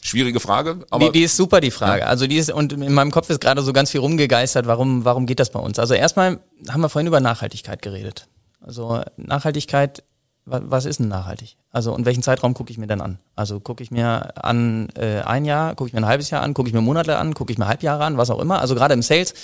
Schwierige 0.00 0.40
Frage, 0.40 0.86
aber. 0.90 1.06
Die, 1.06 1.12
die 1.12 1.24
ist 1.24 1.36
super, 1.36 1.60
die 1.60 1.70
Frage. 1.70 2.00
Ja. 2.00 2.06
Also 2.06 2.26
die 2.26 2.36
ist, 2.36 2.50
und 2.50 2.72
in 2.72 2.94
meinem 2.94 3.10
Kopf 3.10 3.28
ist 3.28 3.40
gerade 3.40 3.62
so 3.62 3.72
ganz 3.74 3.90
viel 3.90 4.00
rumgegeistert, 4.00 4.66
warum, 4.66 5.04
warum 5.04 5.26
geht 5.26 5.40
das 5.40 5.50
bei 5.50 5.60
uns? 5.60 5.78
Also 5.78 5.92
erstmal 5.92 6.40
haben 6.70 6.80
wir 6.80 6.88
vorhin 6.88 7.06
über 7.06 7.20
Nachhaltigkeit 7.20 7.82
geredet. 7.82 8.26
Also 8.60 9.02
Nachhaltigkeit, 9.16 10.02
was 10.46 10.86
ist 10.86 10.98
denn 10.98 11.08
nachhaltig? 11.08 11.56
Also 11.70 11.94
und 11.94 12.06
welchen 12.06 12.22
Zeitraum 12.22 12.54
gucke 12.54 12.70
ich 12.70 12.78
mir 12.78 12.86
denn 12.86 13.02
an? 13.02 13.18
Also 13.36 13.60
gucke 13.60 13.82
ich 13.82 13.90
mir 13.90 14.32
an 14.42 14.88
äh, 14.96 15.20
ein 15.20 15.44
Jahr, 15.44 15.74
gucke 15.74 15.88
ich 15.88 15.92
mir 15.92 16.00
ein 16.00 16.06
halbes 16.06 16.30
Jahr 16.30 16.42
an, 16.42 16.54
gucke 16.54 16.68
ich 16.68 16.74
mir 16.74 16.80
Monate 16.80 17.18
an, 17.18 17.34
gucke 17.34 17.52
ich 17.52 17.58
mir 17.58 17.66
Halbjahre 17.66 18.04
an, 18.04 18.16
was 18.16 18.30
auch 18.30 18.40
immer. 18.40 18.60
Also 18.60 18.74
gerade 18.74 18.94
im 18.94 19.02
Sales 19.02 19.34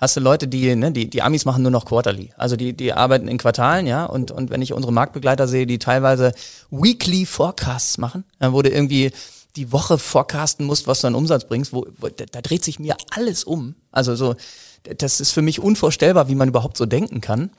hast 0.00 0.16
du 0.16 0.20
Leute, 0.20 0.48
die, 0.48 0.74
ne, 0.74 0.90
die, 0.90 1.08
die 1.08 1.22
Amis 1.22 1.44
machen 1.44 1.62
nur 1.62 1.70
noch 1.70 1.84
Quarterly. 1.84 2.32
Also 2.36 2.56
die, 2.56 2.72
die 2.72 2.92
arbeiten 2.92 3.28
in 3.28 3.38
Quartalen, 3.38 3.86
ja. 3.86 4.06
Und, 4.06 4.30
und 4.30 4.50
wenn 4.50 4.62
ich 4.62 4.72
unsere 4.72 4.92
Marktbegleiter 4.92 5.46
sehe, 5.46 5.66
die 5.66 5.78
teilweise 5.78 6.32
Weekly 6.70 7.26
Forecasts 7.26 7.98
machen, 7.98 8.24
dann 8.38 8.52
wurde 8.52 8.70
irgendwie 8.70 9.12
die 9.56 9.72
Woche 9.72 9.98
forecasten 9.98 10.64
musst, 10.64 10.86
was 10.86 11.00
du 11.00 11.08
an 11.08 11.14
Umsatz 11.14 11.46
bringst, 11.46 11.72
wo, 11.72 11.86
wo 11.98 12.08
da, 12.08 12.24
da 12.30 12.40
dreht 12.40 12.64
sich 12.64 12.78
mir 12.78 12.96
alles 13.10 13.44
um. 13.44 13.74
Also 13.90 14.16
so, 14.16 14.36
das 14.84 15.20
ist 15.20 15.32
für 15.32 15.42
mich 15.42 15.60
unvorstellbar, 15.60 16.28
wie 16.28 16.34
man 16.34 16.48
überhaupt 16.48 16.76
so 16.76 16.86
denken 16.86 17.20
kann. 17.20 17.50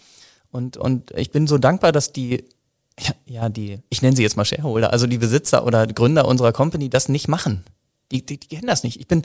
Und, 0.51 0.77
und 0.77 1.12
ich 1.12 1.32
bin 1.32 1.47
so 1.47 1.58
dankbar, 1.58 1.91
dass 1.91 2.12
die, 2.12 2.45
ja, 2.99 3.13
ja, 3.25 3.49
die, 3.49 3.80
ich 3.89 4.01
nenne 4.01 4.15
sie 4.15 4.23
jetzt 4.23 4.36
mal 4.36 4.45
Shareholder, 4.45 4.91
also 4.91 5.06
die 5.06 5.17
Besitzer 5.17 5.65
oder 5.65 5.86
Gründer 5.86 6.27
unserer 6.27 6.54
Company 6.54 6.89
das 6.89 7.08
nicht 7.08 7.27
machen. 7.27 7.63
Die, 8.12 8.25
die, 8.25 8.39
die 8.39 8.47
kennen 8.47 8.67
das 8.67 8.84
nicht. 8.84 8.99
Ich 8.99 9.08
bin, 9.08 9.23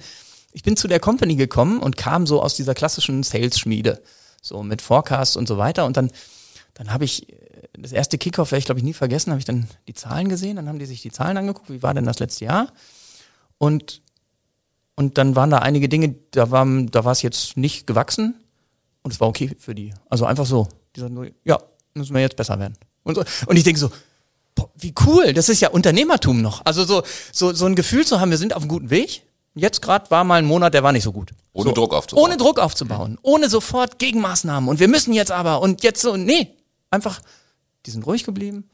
ich 0.56 0.62
bin 0.62 0.74
zu 0.74 0.88
der 0.88 1.00
Company 1.00 1.36
gekommen 1.36 1.80
und 1.80 1.98
kam 1.98 2.26
so 2.26 2.40
aus 2.40 2.54
dieser 2.54 2.72
klassischen 2.72 3.22
Sales-Schmiede, 3.22 4.02
so 4.40 4.62
mit 4.62 4.80
Forecast 4.80 5.36
und 5.36 5.46
so 5.46 5.58
weiter. 5.58 5.84
Und 5.84 5.98
dann, 5.98 6.10
dann 6.72 6.94
habe 6.94 7.04
ich 7.04 7.26
das 7.74 7.92
erste 7.92 8.16
Kickoff 8.16 8.52
werde 8.52 8.60
ich, 8.60 8.64
glaube 8.64 8.78
ich, 8.78 8.84
nie 8.84 8.94
vergessen, 8.94 9.32
habe 9.32 9.38
ich 9.38 9.44
dann 9.44 9.68
die 9.86 9.92
Zahlen 9.92 10.30
gesehen, 10.30 10.56
dann 10.56 10.66
haben 10.66 10.78
die 10.78 10.86
sich 10.86 11.02
die 11.02 11.10
Zahlen 11.10 11.36
angeguckt, 11.36 11.68
wie 11.68 11.82
war 11.82 11.92
denn 11.92 12.06
das 12.06 12.20
letzte 12.20 12.46
Jahr? 12.46 12.72
Und, 13.58 14.00
und 14.94 15.18
dann 15.18 15.36
waren 15.36 15.50
da 15.50 15.58
einige 15.58 15.90
Dinge, 15.90 16.14
da 16.30 16.50
war, 16.50 16.66
da 16.90 17.04
war 17.04 17.12
es 17.12 17.20
jetzt 17.20 17.58
nicht 17.58 17.86
gewachsen 17.86 18.34
und 19.02 19.12
es 19.12 19.20
war 19.20 19.28
okay 19.28 19.54
für 19.58 19.74
die. 19.74 19.92
Also 20.08 20.24
einfach 20.24 20.46
so. 20.46 20.68
Die 20.96 21.00
sagten 21.00 21.16
nur, 21.16 21.28
ja, 21.44 21.60
müssen 21.92 22.14
wir 22.14 22.22
jetzt 22.22 22.36
besser 22.36 22.58
werden. 22.58 22.78
Und, 23.02 23.16
so. 23.16 23.24
und 23.46 23.58
ich 23.58 23.64
denke 23.64 23.78
so, 23.78 23.90
boah, 24.54 24.70
wie 24.76 24.94
cool, 25.04 25.34
das 25.34 25.50
ist 25.50 25.60
ja 25.60 25.68
Unternehmertum 25.68 26.40
noch. 26.40 26.64
Also 26.64 26.84
so, 26.84 27.02
so, 27.30 27.52
so 27.52 27.66
ein 27.66 27.74
Gefühl 27.74 28.06
zu 28.06 28.20
haben, 28.20 28.30
wir 28.30 28.38
sind 28.38 28.54
auf 28.54 28.62
einem 28.62 28.70
guten 28.70 28.88
Weg. 28.88 29.25
Jetzt 29.58 29.80
gerade 29.80 30.10
war 30.10 30.22
mal 30.22 30.36
ein 30.36 30.44
Monat, 30.44 30.74
der 30.74 30.82
war 30.82 30.92
nicht 30.92 31.02
so 31.02 31.12
gut. 31.12 31.32
Ohne 31.54 31.70
so, 31.70 31.74
Druck 31.74 31.94
aufzubauen. 31.94 32.24
Ohne 32.24 32.36
Druck 32.36 32.58
aufzubauen. 32.58 33.18
Ohne 33.22 33.48
sofort 33.48 33.98
Gegenmaßnahmen. 33.98 34.68
Und 34.68 34.80
wir 34.80 34.88
müssen 34.88 35.14
jetzt 35.14 35.32
aber 35.32 35.62
und 35.62 35.82
jetzt 35.82 36.02
so, 36.02 36.16
nee, 36.16 36.54
einfach 36.90 37.20
die 37.86 37.90
sind 37.90 38.04
ruhig 38.04 38.24
geblieben 38.24 38.68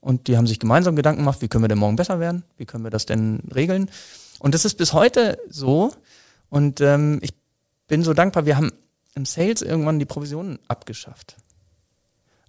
und 0.00 0.26
die 0.26 0.36
haben 0.36 0.46
sich 0.46 0.58
gemeinsam 0.58 0.96
Gedanken 0.96 1.20
gemacht, 1.20 1.40
wie 1.40 1.48
können 1.48 1.64
wir 1.64 1.68
denn 1.68 1.78
morgen 1.78 1.96
besser 1.96 2.18
werden, 2.18 2.44
wie 2.56 2.66
können 2.66 2.82
wir 2.82 2.90
das 2.90 3.06
denn 3.06 3.42
regeln. 3.54 3.90
Und 4.40 4.54
das 4.54 4.64
ist 4.64 4.74
bis 4.74 4.92
heute 4.92 5.38
so 5.48 5.92
und 6.48 6.80
ähm, 6.80 7.20
ich 7.22 7.34
bin 7.86 8.02
so 8.02 8.14
dankbar, 8.14 8.46
wir 8.46 8.56
haben 8.56 8.72
im 9.14 9.26
Sales 9.26 9.62
irgendwann 9.62 9.98
die 9.98 10.06
Provisionen 10.06 10.58
abgeschafft. 10.66 11.36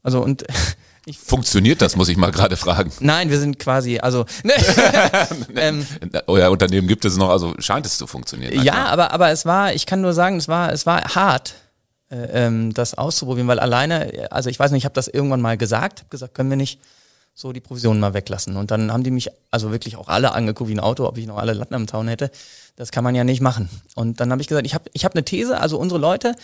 Also 0.06 0.22
und 0.22 0.46
ich, 1.06 1.20
Funktioniert 1.20 1.82
das, 1.82 1.96
muss 1.96 2.10
ich 2.10 2.18
mal 2.18 2.32
gerade 2.32 2.56
fragen. 2.56 2.92
Nein, 3.00 3.30
wir 3.30 3.40
sind 3.40 3.60
quasi, 3.60 4.00
also 4.00 4.26
ähm, 5.56 5.86
euer 6.28 6.52
Unternehmen 6.52 6.88
gibt 6.88 7.06
es 7.06 7.18
noch, 7.18 7.30
also 7.30 7.54
scheint 7.60 7.86
es 7.86 7.98
zu 7.98 8.08
funktionieren. 8.08 8.64
Ja, 8.64 8.86
aber 8.86 9.12
aber 9.12 9.32
es 9.32 9.46
war, 9.46 9.74
ich 9.74 9.86
kann 9.86 10.02
nur 10.02 10.14
sagen, 10.14 10.38
es 10.38 10.48
war 10.48 10.72
es 10.72 10.86
war 10.86 11.02
hart, 11.16 11.56
äh, 12.10 12.46
ähm, 12.46 12.74
das 12.74 12.94
auszuprobieren, 12.94 13.48
weil 13.48 13.60
alleine, 13.60 14.28
also 14.32 14.50
ich 14.50 14.60
weiß 14.60 14.72
nicht, 14.72 14.82
ich 14.82 14.86
habe 14.86 14.94
das 14.94 15.08
irgendwann 15.08 15.42
mal 15.42 15.58
gesagt, 15.58 16.00
habe 16.00 16.10
gesagt, 16.10 16.36
können 16.36 16.50
wir 16.50 16.58
nicht 16.58 16.80
so 17.34 17.52
die 17.52 17.60
Provisionen 17.60 18.00
mal 18.00 18.14
weglassen. 18.14 18.56
Und 18.56 18.72
dann 18.72 18.92
haben 18.92 19.04
die 19.04 19.12
mich 19.12 19.30
also 19.52 19.72
wirklich 19.72 19.98
auch 19.98 20.08
alle 20.08 20.32
angeguckt 20.32 20.70
wie 20.70 20.76
ein 20.76 20.80
Auto, 20.80 21.06
ob 21.06 21.18
ich 21.18 21.28
noch 21.28 21.38
alle 21.38 21.54
Latten 21.54 21.76
am 21.76 21.88
Zaun 21.88 22.08
hätte. 22.08 22.32
Das 22.78 22.92
kann 22.92 23.04
man 23.04 23.14
ja 23.14 23.26
nicht 23.26 23.42
machen. 23.42 23.70
Und 23.94 24.22
dann 24.22 24.32
habe 24.32 24.42
ich 24.42 24.48
gesagt, 24.48 24.66
ich 24.66 24.74
habe 24.74 24.90
ich 24.94 25.04
hab 25.04 25.14
eine 25.14 25.26
These, 25.26 25.60
also 25.60 25.78
unsere 25.78 26.00
Leute, 26.00 26.36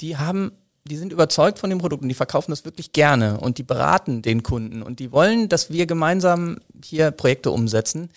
die 0.00 0.16
haben, 0.16 0.52
die 0.84 0.96
sind 0.96 1.12
überzeugt 1.12 1.58
von 1.58 1.70
dem 1.70 1.78
Produkt 1.78 2.02
und 2.02 2.08
die 2.08 2.14
verkaufen 2.14 2.50
das 2.50 2.64
wirklich 2.64 2.92
gerne 2.92 3.38
und 3.38 3.58
die 3.58 3.62
beraten 3.62 4.22
den 4.22 4.42
Kunden 4.42 4.82
und 4.82 4.98
die 4.98 5.12
wollen, 5.12 5.48
dass 5.48 5.70
wir 5.70 5.86
gemeinsam 5.86 6.58
hier 6.84 7.10
Projekte 7.10 7.50
umsetzen. 7.50 8.10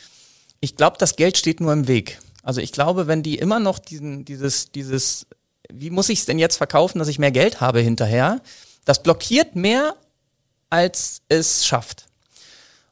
Ich 0.59 0.75
glaube, 0.75 0.97
das 0.99 1.15
Geld 1.15 1.37
steht 1.37 1.59
nur 1.59 1.73
im 1.73 1.87
Weg. 1.87 2.19
Also 2.41 2.61
ich 2.61 2.71
glaube, 2.71 3.07
wenn 3.07 3.23
die 3.23 3.37
immer 3.37 3.59
noch 3.59 3.79
diesen, 3.79 4.25
dieses, 4.25 4.71
dieses 4.71 5.27
wie 5.71 5.89
muss 5.89 6.09
ich 6.09 6.19
es 6.19 6.25
denn 6.25 6.39
jetzt 6.39 6.57
verkaufen, 6.57 6.99
dass 6.99 7.07
ich 7.07 7.19
mehr 7.19 7.31
Geld 7.31 7.61
habe 7.61 7.79
hinterher? 7.79 8.41
Das 8.85 9.01
blockiert 9.01 9.55
mehr, 9.55 9.95
als 10.69 11.21
es 11.27 11.65
schafft. 11.65 12.07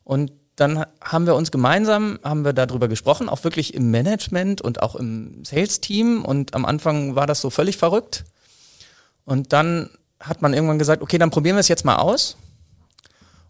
Und 0.03 0.31
dann 0.55 0.85
haben 1.01 1.25
wir 1.25 1.35
uns 1.35 1.51
gemeinsam, 1.51 2.19
haben 2.23 2.45
wir 2.45 2.53
darüber 2.53 2.87
gesprochen, 2.87 3.29
auch 3.29 3.43
wirklich 3.43 3.73
im 3.73 3.89
Management 3.89 4.61
und 4.61 4.81
auch 4.81 4.95
im 4.95 5.43
Sales-Team. 5.43 6.23
Und 6.23 6.53
am 6.53 6.65
Anfang 6.65 7.15
war 7.15 7.25
das 7.25 7.41
so 7.41 7.49
völlig 7.49 7.77
verrückt. 7.77 8.23
Und 9.25 9.53
dann 9.53 9.89
hat 10.19 10.41
man 10.41 10.53
irgendwann 10.53 10.79
gesagt, 10.79 11.01
okay, 11.01 11.17
dann 11.17 11.29
probieren 11.29 11.55
wir 11.55 11.61
es 11.61 11.67
jetzt 11.67 11.85
mal 11.85 11.97
aus. 11.97 12.37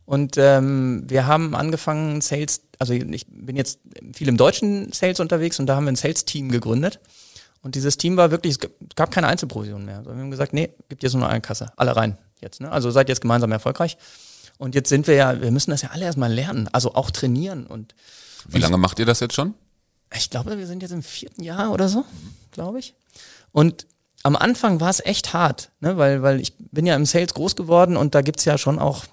Und 0.05 0.37
ähm, 0.37 1.03
wir 1.07 1.27
haben 1.27 1.55
angefangen, 1.55 2.21
Sales, 2.21 2.61
also 2.77 2.93
ich 2.93 3.25
bin 3.27 3.55
jetzt 3.55 3.79
viel 4.13 4.27
im 4.27 4.37
deutschen 4.37 4.91
Sales 4.91 5.19
unterwegs 5.19 5.59
und 5.59 5.67
da 5.67 5.75
haben 5.75 5.85
wir 5.85 5.91
ein 5.91 5.97
Sales-Team 5.97 6.49
gegründet. 6.49 6.99
Und 7.61 7.75
dieses 7.75 7.95
Team 7.95 8.17
war 8.17 8.29
wirklich, 8.29 8.57
es 8.59 8.69
gab 8.95 9.11
keine 9.11 9.27
Einzelprovision 9.27 9.85
mehr. 9.85 9.99
Also 9.99 10.11
wir 10.11 10.17
haben 10.17 10.31
gesagt, 10.31 10.51
nee, 10.51 10.73
gibt 10.89 11.01
jetzt 11.01 11.13
nur 11.13 11.29
eine 11.29 11.39
Kasse. 11.39 11.71
Alle 11.77 11.95
rein 11.95 12.17
jetzt. 12.41 12.59
Ne? 12.59 12.69
Also 12.69 12.91
seid 12.91 13.07
jetzt 13.07 13.21
gemeinsam 13.21 13.51
erfolgreich. 13.53 13.97
Und 14.57 14.75
jetzt 14.75 14.89
sind 14.89 15.07
wir 15.07 15.15
ja, 15.15 15.41
wir 15.41 15.51
müssen 15.51 15.71
das 15.71 15.81
ja 15.81 15.89
alle 15.91 16.05
erstmal 16.05 16.31
lernen, 16.31 16.67
also 16.73 16.93
auch 16.95 17.09
trainieren. 17.09 17.65
Und 17.65 17.95
Wie 18.49 18.59
lange 18.59 18.77
macht 18.77 18.99
ihr 18.99 19.05
das 19.05 19.21
jetzt 19.21 19.33
schon? 19.33 19.53
Ich 20.13 20.29
glaube, 20.29 20.57
wir 20.57 20.67
sind 20.67 20.81
jetzt 20.81 20.91
im 20.91 21.01
vierten 21.01 21.41
Jahr 21.41 21.71
oder 21.71 21.87
so, 21.87 22.05
glaube 22.51 22.79
ich. 22.79 22.93
Und 23.51 23.87
am 24.23 24.35
Anfang 24.37 24.79
war 24.79 24.89
es 24.89 25.05
echt 25.05 25.33
hart, 25.33 25.71
ne? 25.81 25.97
weil, 25.97 26.23
weil 26.23 26.39
ich 26.39 26.53
bin 26.57 26.85
ja 26.85 26.95
im 26.95 27.05
Sales 27.05 27.33
groß 27.33 27.55
geworden 27.55 27.97
und 27.97 28.15
da 28.15 28.21
gibt's 28.21 28.45
ja 28.45 28.57
schon 28.57 28.79
auch, 28.79 29.03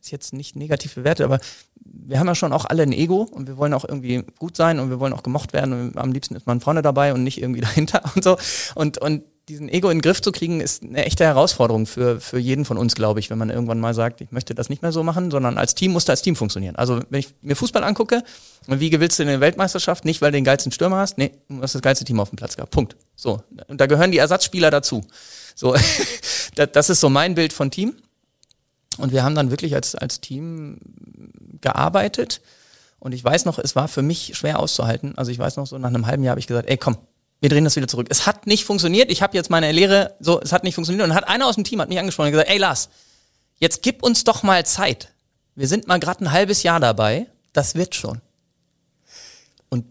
ist 0.00 0.10
jetzt 0.10 0.32
nicht 0.32 0.56
negativ 0.56 0.96
bewertet, 0.96 1.24
aber 1.24 1.38
wir 1.80 2.18
haben 2.18 2.26
ja 2.26 2.34
schon 2.34 2.52
auch 2.52 2.64
alle 2.64 2.82
ein 2.82 2.92
Ego 2.92 3.22
und 3.22 3.46
wir 3.46 3.56
wollen 3.56 3.72
auch 3.72 3.84
irgendwie 3.84 4.24
gut 4.38 4.56
sein 4.56 4.80
und 4.80 4.90
wir 4.90 4.98
wollen 4.98 5.12
auch 5.12 5.22
gemocht 5.22 5.52
werden 5.52 5.72
und 5.72 5.98
am 5.98 6.12
liebsten 6.12 6.34
ist 6.34 6.46
man 6.46 6.60
vorne 6.60 6.82
dabei 6.82 7.14
und 7.14 7.22
nicht 7.22 7.40
irgendwie 7.40 7.60
dahinter 7.62 8.02
und 8.14 8.24
so. 8.24 8.36
Und, 8.74 8.98
und 8.98 9.22
diesen 9.48 9.68
Ego 9.68 9.88
in 9.90 9.98
den 9.98 10.02
Griff 10.02 10.20
zu 10.20 10.32
kriegen, 10.32 10.60
ist 10.60 10.82
eine 10.82 11.04
echte 11.04 11.24
Herausforderung 11.24 11.86
für, 11.86 12.20
für 12.20 12.38
jeden 12.38 12.64
von 12.64 12.76
uns, 12.76 12.94
glaube 12.94 13.20
ich, 13.20 13.30
wenn 13.30 13.38
man 13.38 13.50
irgendwann 13.50 13.80
mal 13.80 13.94
sagt, 13.94 14.20
ich 14.20 14.30
möchte 14.30 14.54
das 14.54 14.68
nicht 14.68 14.82
mehr 14.82 14.92
so 14.92 15.02
machen, 15.02 15.30
sondern 15.30 15.58
als 15.58 15.74
Team 15.74 15.92
muss 15.92 16.04
da 16.04 16.12
als 16.12 16.22
Team 16.22 16.36
funktionieren. 16.36 16.76
Also 16.76 17.00
wenn 17.10 17.20
ich 17.20 17.34
mir 17.40 17.56
Fußball 17.56 17.82
angucke, 17.82 18.22
wie 18.66 18.90
gewinnst 18.90 19.18
du 19.18 19.22
in 19.22 19.28
der 19.28 19.40
Weltmeisterschaft? 19.40 20.04
Nicht, 20.04 20.20
weil 20.20 20.30
du 20.30 20.36
den 20.36 20.44
geilsten 20.44 20.72
Stürmer 20.72 20.98
hast, 20.98 21.18
nee, 21.18 21.32
du 21.48 21.62
hast 21.62 21.74
das 21.74 21.82
geilste 21.82 22.04
Team 22.04 22.20
auf 22.20 22.30
dem 22.30 22.36
Platz 22.36 22.56
gehabt. 22.56 22.70
Punkt. 22.70 22.96
So. 23.16 23.42
Und 23.66 23.80
da 23.80 23.86
gehören 23.86 24.12
die 24.12 24.18
Ersatzspieler 24.18 24.70
dazu. 24.70 25.02
So, 25.54 25.74
das 26.54 26.90
ist 26.90 27.00
so 27.00 27.08
mein 27.08 27.34
Bild 27.34 27.52
von 27.52 27.70
Team. 27.70 27.94
Und 28.98 29.12
wir 29.12 29.22
haben 29.22 29.34
dann 29.34 29.50
wirklich 29.50 29.74
als, 29.74 29.94
als 29.94 30.20
Team 30.20 30.78
gearbeitet. 31.60 32.40
Und 32.98 33.12
ich 33.12 33.22
weiß 33.22 33.44
noch, 33.44 33.58
es 33.58 33.76
war 33.76 33.88
für 33.88 34.02
mich 34.02 34.32
schwer 34.36 34.58
auszuhalten. 34.58 35.16
Also 35.16 35.30
ich 35.30 35.38
weiß 35.38 35.56
noch, 35.56 35.66
so 35.66 35.78
nach 35.78 35.88
einem 35.88 36.06
halben 36.06 36.24
Jahr 36.24 36.32
habe 36.32 36.40
ich 36.40 36.48
gesagt, 36.48 36.68
ey 36.68 36.76
komm, 36.76 36.96
wir 37.40 37.48
drehen 37.48 37.64
das 37.64 37.76
wieder 37.76 37.88
zurück. 37.88 38.08
Es 38.10 38.26
hat 38.26 38.46
nicht 38.46 38.64
funktioniert. 38.64 39.10
Ich 39.10 39.22
habe 39.22 39.36
jetzt 39.36 39.50
meine 39.50 39.70
Lehre, 39.70 40.16
so, 40.20 40.40
es 40.40 40.52
hat 40.52 40.64
nicht 40.64 40.74
funktioniert. 40.74 41.06
Und 41.06 41.14
hat 41.14 41.28
einer 41.28 41.46
aus 41.46 41.54
dem 41.54 41.64
Team 41.64 41.80
hat 41.80 41.88
mich 41.88 41.98
angesprochen 41.98 42.26
und 42.26 42.32
gesagt, 42.32 42.50
ey 42.50 42.58
Lars, 42.58 42.88
jetzt 43.58 43.82
gib 43.82 44.02
uns 44.02 44.24
doch 44.24 44.42
mal 44.42 44.66
Zeit. 44.66 45.12
Wir 45.54 45.68
sind 45.68 45.86
mal 45.86 45.98
gerade 46.00 46.24
ein 46.24 46.32
halbes 46.32 46.62
Jahr 46.62 46.80
dabei. 46.80 47.26
Das 47.52 47.74
wird 47.74 47.94
schon. 47.94 48.20
Und 49.68 49.84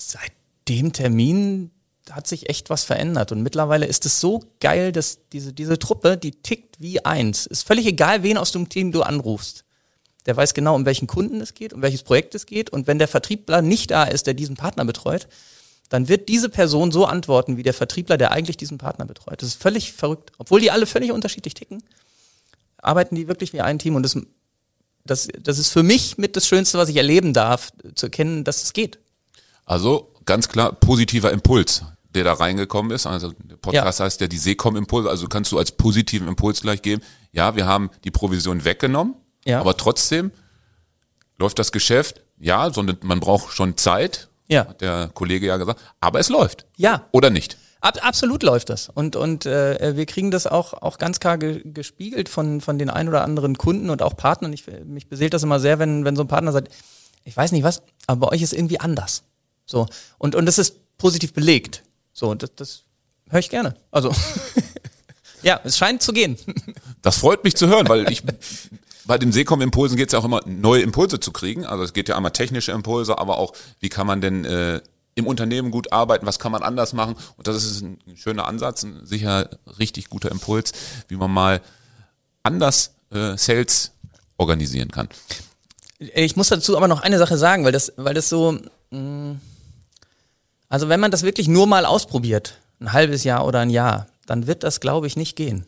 seit 0.00 0.32
dem 0.68 0.92
Termin 0.92 1.70
hat 2.10 2.26
sich 2.26 2.48
echt 2.48 2.70
was 2.70 2.84
verändert. 2.84 3.32
Und 3.32 3.42
mittlerweile 3.42 3.86
ist 3.86 4.06
es 4.06 4.20
so 4.20 4.42
geil, 4.60 4.92
dass 4.92 5.18
diese, 5.32 5.52
diese 5.52 5.78
Truppe, 5.78 6.16
die 6.16 6.32
tickt 6.32 6.80
wie 6.80 7.04
eins. 7.04 7.46
Ist 7.46 7.66
völlig 7.66 7.86
egal, 7.86 8.22
wen 8.22 8.38
aus 8.38 8.52
dem 8.52 8.68
Team 8.68 8.92
du 8.92 9.02
anrufst. 9.02 9.64
Der 10.26 10.36
weiß 10.36 10.54
genau, 10.54 10.74
um 10.74 10.86
welchen 10.86 11.06
Kunden 11.06 11.40
es 11.40 11.54
geht, 11.54 11.72
um 11.72 11.82
welches 11.82 12.02
Projekt 12.02 12.34
es 12.34 12.46
geht. 12.46 12.70
Und 12.70 12.86
wenn 12.86 12.98
der 12.98 13.08
Vertriebler 13.08 13.62
nicht 13.62 13.90
da 13.90 14.04
ist, 14.04 14.26
der 14.26 14.34
diesen 14.34 14.56
Partner 14.56 14.84
betreut, 14.84 15.28
dann 15.88 16.08
wird 16.08 16.28
diese 16.28 16.48
Person 16.48 16.92
so 16.92 17.06
antworten 17.06 17.56
wie 17.56 17.62
der 17.62 17.74
Vertriebler, 17.74 18.16
der 18.16 18.32
eigentlich 18.32 18.56
diesen 18.56 18.78
Partner 18.78 19.04
betreut. 19.04 19.42
Das 19.42 19.48
ist 19.48 19.62
völlig 19.62 19.92
verrückt. 19.92 20.32
Obwohl 20.38 20.60
die 20.60 20.70
alle 20.70 20.86
völlig 20.86 21.12
unterschiedlich 21.12 21.54
ticken, 21.54 21.82
arbeiten 22.78 23.14
die 23.14 23.28
wirklich 23.28 23.52
wie 23.52 23.60
ein 23.60 23.78
Team. 23.78 23.96
Und 23.96 24.02
das, 24.02 24.16
das, 25.04 25.28
das 25.40 25.58
ist 25.58 25.70
für 25.70 25.82
mich 25.82 26.18
mit 26.18 26.36
das 26.36 26.46
Schönste, 26.46 26.78
was 26.78 26.88
ich 26.88 26.96
erleben 26.96 27.32
darf, 27.32 27.72
zu 27.94 28.06
erkennen, 28.06 28.44
dass 28.44 28.62
es 28.62 28.72
geht. 28.72 28.98
Also 29.66 30.12
ganz 30.24 30.48
klar 30.48 30.72
positiver 30.72 31.32
Impuls, 31.32 31.84
der 32.14 32.24
da 32.24 32.34
reingekommen 32.34 32.92
ist. 32.92 33.06
Also 33.06 33.32
der 33.32 33.56
Podcast 33.56 33.98
ja. 33.98 34.04
heißt 34.06 34.20
ja 34.20 34.26
die 34.26 34.38
Seekom-Impuls. 34.38 35.06
Also 35.06 35.28
kannst 35.28 35.52
du 35.52 35.58
als 35.58 35.72
positiven 35.72 36.28
Impuls 36.28 36.62
gleich 36.62 36.82
geben. 36.82 37.02
Ja, 37.32 37.56
wir 37.56 37.66
haben 37.66 37.90
die 38.04 38.10
Provision 38.10 38.64
weggenommen, 38.64 39.14
ja. 39.44 39.60
aber 39.60 39.76
trotzdem 39.76 40.30
läuft 41.38 41.58
das 41.58 41.72
Geschäft. 41.72 42.22
Ja, 42.38 42.72
sondern 42.72 42.98
man 43.02 43.20
braucht 43.20 43.52
schon 43.52 43.76
Zeit. 43.76 44.28
Ja. 44.48 44.66
Hat 44.66 44.80
der 44.80 45.10
Kollege 45.14 45.46
ja 45.46 45.56
gesagt. 45.56 45.80
Aber 46.00 46.20
es 46.20 46.28
läuft. 46.28 46.66
Ja. 46.76 47.06
Oder 47.12 47.30
nicht? 47.30 47.56
Ab, 47.80 47.98
absolut 48.02 48.42
läuft 48.42 48.70
das. 48.70 48.88
Und, 48.88 49.14
und 49.14 49.46
äh, 49.46 49.96
wir 49.96 50.06
kriegen 50.06 50.30
das 50.30 50.46
auch, 50.46 50.72
auch 50.74 50.98
ganz 50.98 51.20
klar 51.20 51.36
ge, 51.38 51.62
gespiegelt 51.64 52.28
von, 52.28 52.60
von 52.60 52.78
den 52.78 52.88
ein 52.88 53.08
oder 53.08 53.22
anderen 53.22 53.58
Kunden 53.58 53.90
und 53.90 54.00
auch 54.00 54.16
Partnern. 54.16 54.52
Ich, 54.52 54.64
mich 54.84 55.08
beseelt 55.08 55.34
das 55.34 55.42
immer 55.42 55.60
sehr, 55.60 55.78
wenn, 55.78 56.04
wenn 56.04 56.16
so 56.16 56.22
ein 56.22 56.28
Partner 56.28 56.52
sagt, 56.52 56.72
ich 57.24 57.36
weiß 57.36 57.52
nicht 57.52 57.62
was, 57.62 57.82
aber 58.06 58.26
bei 58.26 58.34
euch 58.34 58.42
ist 58.42 58.52
irgendwie 58.52 58.80
anders. 58.80 59.24
So. 59.66 59.86
Und, 60.18 60.34
und 60.34 60.46
das 60.46 60.58
ist 60.58 60.96
positiv 60.98 61.32
belegt. 61.32 61.82
So, 62.12 62.34
das, 62.34 62.54
das 62.54 62.82
höre 63.28 63.40
ich 63.40 63.50
gerne. 63.50 63.74
Also, 63.90 64.14
ja, 65.42 65.60
es 65.64 65.76
scheint 65.76 66.02
zu 66.02 66.12
gehen. 66.12 66.38
Das 67.02 67.18
freut 67.18 67.44
mich 67.44 67.56
zu 67.56 67.66
hören, 67.66 67.88
weil 67.88 68.10
ich 68.10 68.22
bei 69.06 69.18
den 69.18 69.32
Seekom-Impulsen 69.32 69.96
geht 69.96 70.08
es 70.08 70.12
ja 70.12 70.18
auch 70.18 70.24
immer, 70.24 70.40
neue 70.46 70.82
Impulse 70.82 71.20
zu 71.20 71.32
kriegen. 71.32 71.64
Also 71.64 71.84
es 71.84 71.92
geht 71.92 72.08
ja 72.08 72.16
einmal 72.16 72.32
technische 72.32 72.72
Impulse, 72.72 73.18
aber 73.18 73.38
auch, 73.38 73.52
wie 73.80 73.88
kann 73.88 74.06
man 74.06 74.20
denn 74.20 74.44
äh, 74.44 74.80
im 75.14 75.26
Unternehmen 75.26 75.70
gut 75.70 75.92
arbeiten, 75.92 76.26
was 76.26 76.38
kann 76.38 76.52
man 76.52 76.62
anders 76.62 76.92
machen. 76.92 77.16
Und 77.36 77.46
das 77.46 77.56
ist 77.56 77.82
ein 77.82 77.98
schöner 78.16 78.46
Ansatz, 78.46 78.82
ein 78.82 79.04
sicher 79.04 79.48
richtig 79.78 80.08
guter 80.08 80.30
Impuls, 80.30 80.72
wie 81.08 81.16
man 81.16 81.30
mal 81.30 81.60
anders 82.42 82.94
äh, 83.10 83.36
Sales 83.36 83.92
organisieren 84.36 84.90
kann. 84.90 85.08
Ich 85.98 86.36
muss 86.36 86.48
dazu 86.48 86.76
aber 86.76 86.88
noch 86.88 87.02
eine 87.02 87.18
Sache 87.18 87.38
sagen, 87.38 87.64
weil 87.64 87.72
das, 87.72 87.92
weil 87.96 88.14
das 88.14 88.28
so, 88.28 88.58
mh, 88.90 88.98
mm, 88.98 89.40
also 90.68 90.88
wenn 90.88 90.98
man 90.98 91.12
das 91.12 91.22
wirklich 91.22 91.46
nur 91.46 91.66
mal 91.66 91.84
ausprobiert, 91.84 92.58
ein 92.80 92.92
halbes 92.92 93.22
Jahr 93.22 93.46
oder 93.46 93.60
ein 93.60 93.70
Jahr, 93.70 94.08
dann 94.26 94.46
wird 94.48 94.64
das, 94.64 94.80
glaube 94.80 95.06
ich, 95.06 95.16
nicht 95.16 95.36
gehen. 95.36 95.66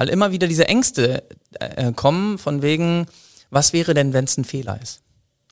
Weil 0.00 0.08
immer 0.08 0.32
wieder 0.32 0.48
diese 0.48 0.66
Ängste 0.66 1.24
äh, 1.58 1.92
kommen 1.92 2.38
von 2.38 2.62
wegen, 2.62 3.04
was 3.50 3.74
wäre 3.74 3.92
denn, 3.92 4.14
wenn 4.14 4.24
es 4.24 4.38
ein 4.38 4.46
Fehler 4.46 4.80
ist? 4.80 5.02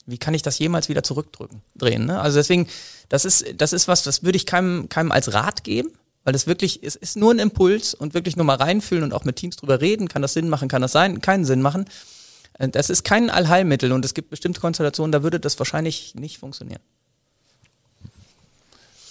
Wie 0.06 0.16
kann 0.16 0.32
ich 0.32 0.40
das 0.40 0.58
jemals 0.58 0.88
wieder 0.88 1.02
zurückdrücken, 1.02 1.60
drehen? 1.76 2.06
Ne? 2.06 2.18
Also 2.18 2.38
deswegen, 2.38 2.66
das 3.10 3.26
ist, 3.26 3.44
das 3.58 3.74
ist 3.74 3.88
was, 3.88 4.04
das 4.04 4.22
würde 4.22 4.36
ich 4.36 4.46
keinem, 4.46 4.88
keinem 4.88 5.12
als 5.12 5.34
Rat 5.34 5.64
geben, 5.64 5.90
weil 6.24 6.32
das 6.32 6.46
wirklich, 6.46 6.82
es 6.82 6.96
ist 6.96 7.18
nur 7.18 7.30
ein 7.30 7.40
Impuls 7.40 7.92
und 7.92 8.14
wirklich 8.14 8.36
nur 8.36 8.46
mal 8.46 8.56
reinfühlen 8.56 9.04
und 9.04 9.12
auch 9.12 9.24
mit 9.24 9.36
Teams 9.36 9.56
drüber 9.56 9.82
reden, 9.82 10.08
kann 10.08 10.22
das 10.22 10.32
Sinn 10.32 10.48
machen, 10.48 10.68
kann 10.68 10.80
das 10.80 10.92
sein, 10.92 11.20
keinen 11.20 11.44
Sinn 11.44 11.60
machen. 11.60 11.84
Äh, 12.54 12.70
das 12.70 12.88
ist 12.88 13.04
kein 13.04 13.28
Allheilmittel 13.28 13.92
und 13.92 14.02
es 14.02 14.14
gibt 14.14 14.30
bestimmte 14.30 14.62
Konstellationen, 14.62 15.12
da 15.12 15.22
würde 15.22 15.40
das 15.40 15.58
wahrscheinlich 15.58 16.14
nicht 16.14 16.38
funktionieren. 16.38 16.80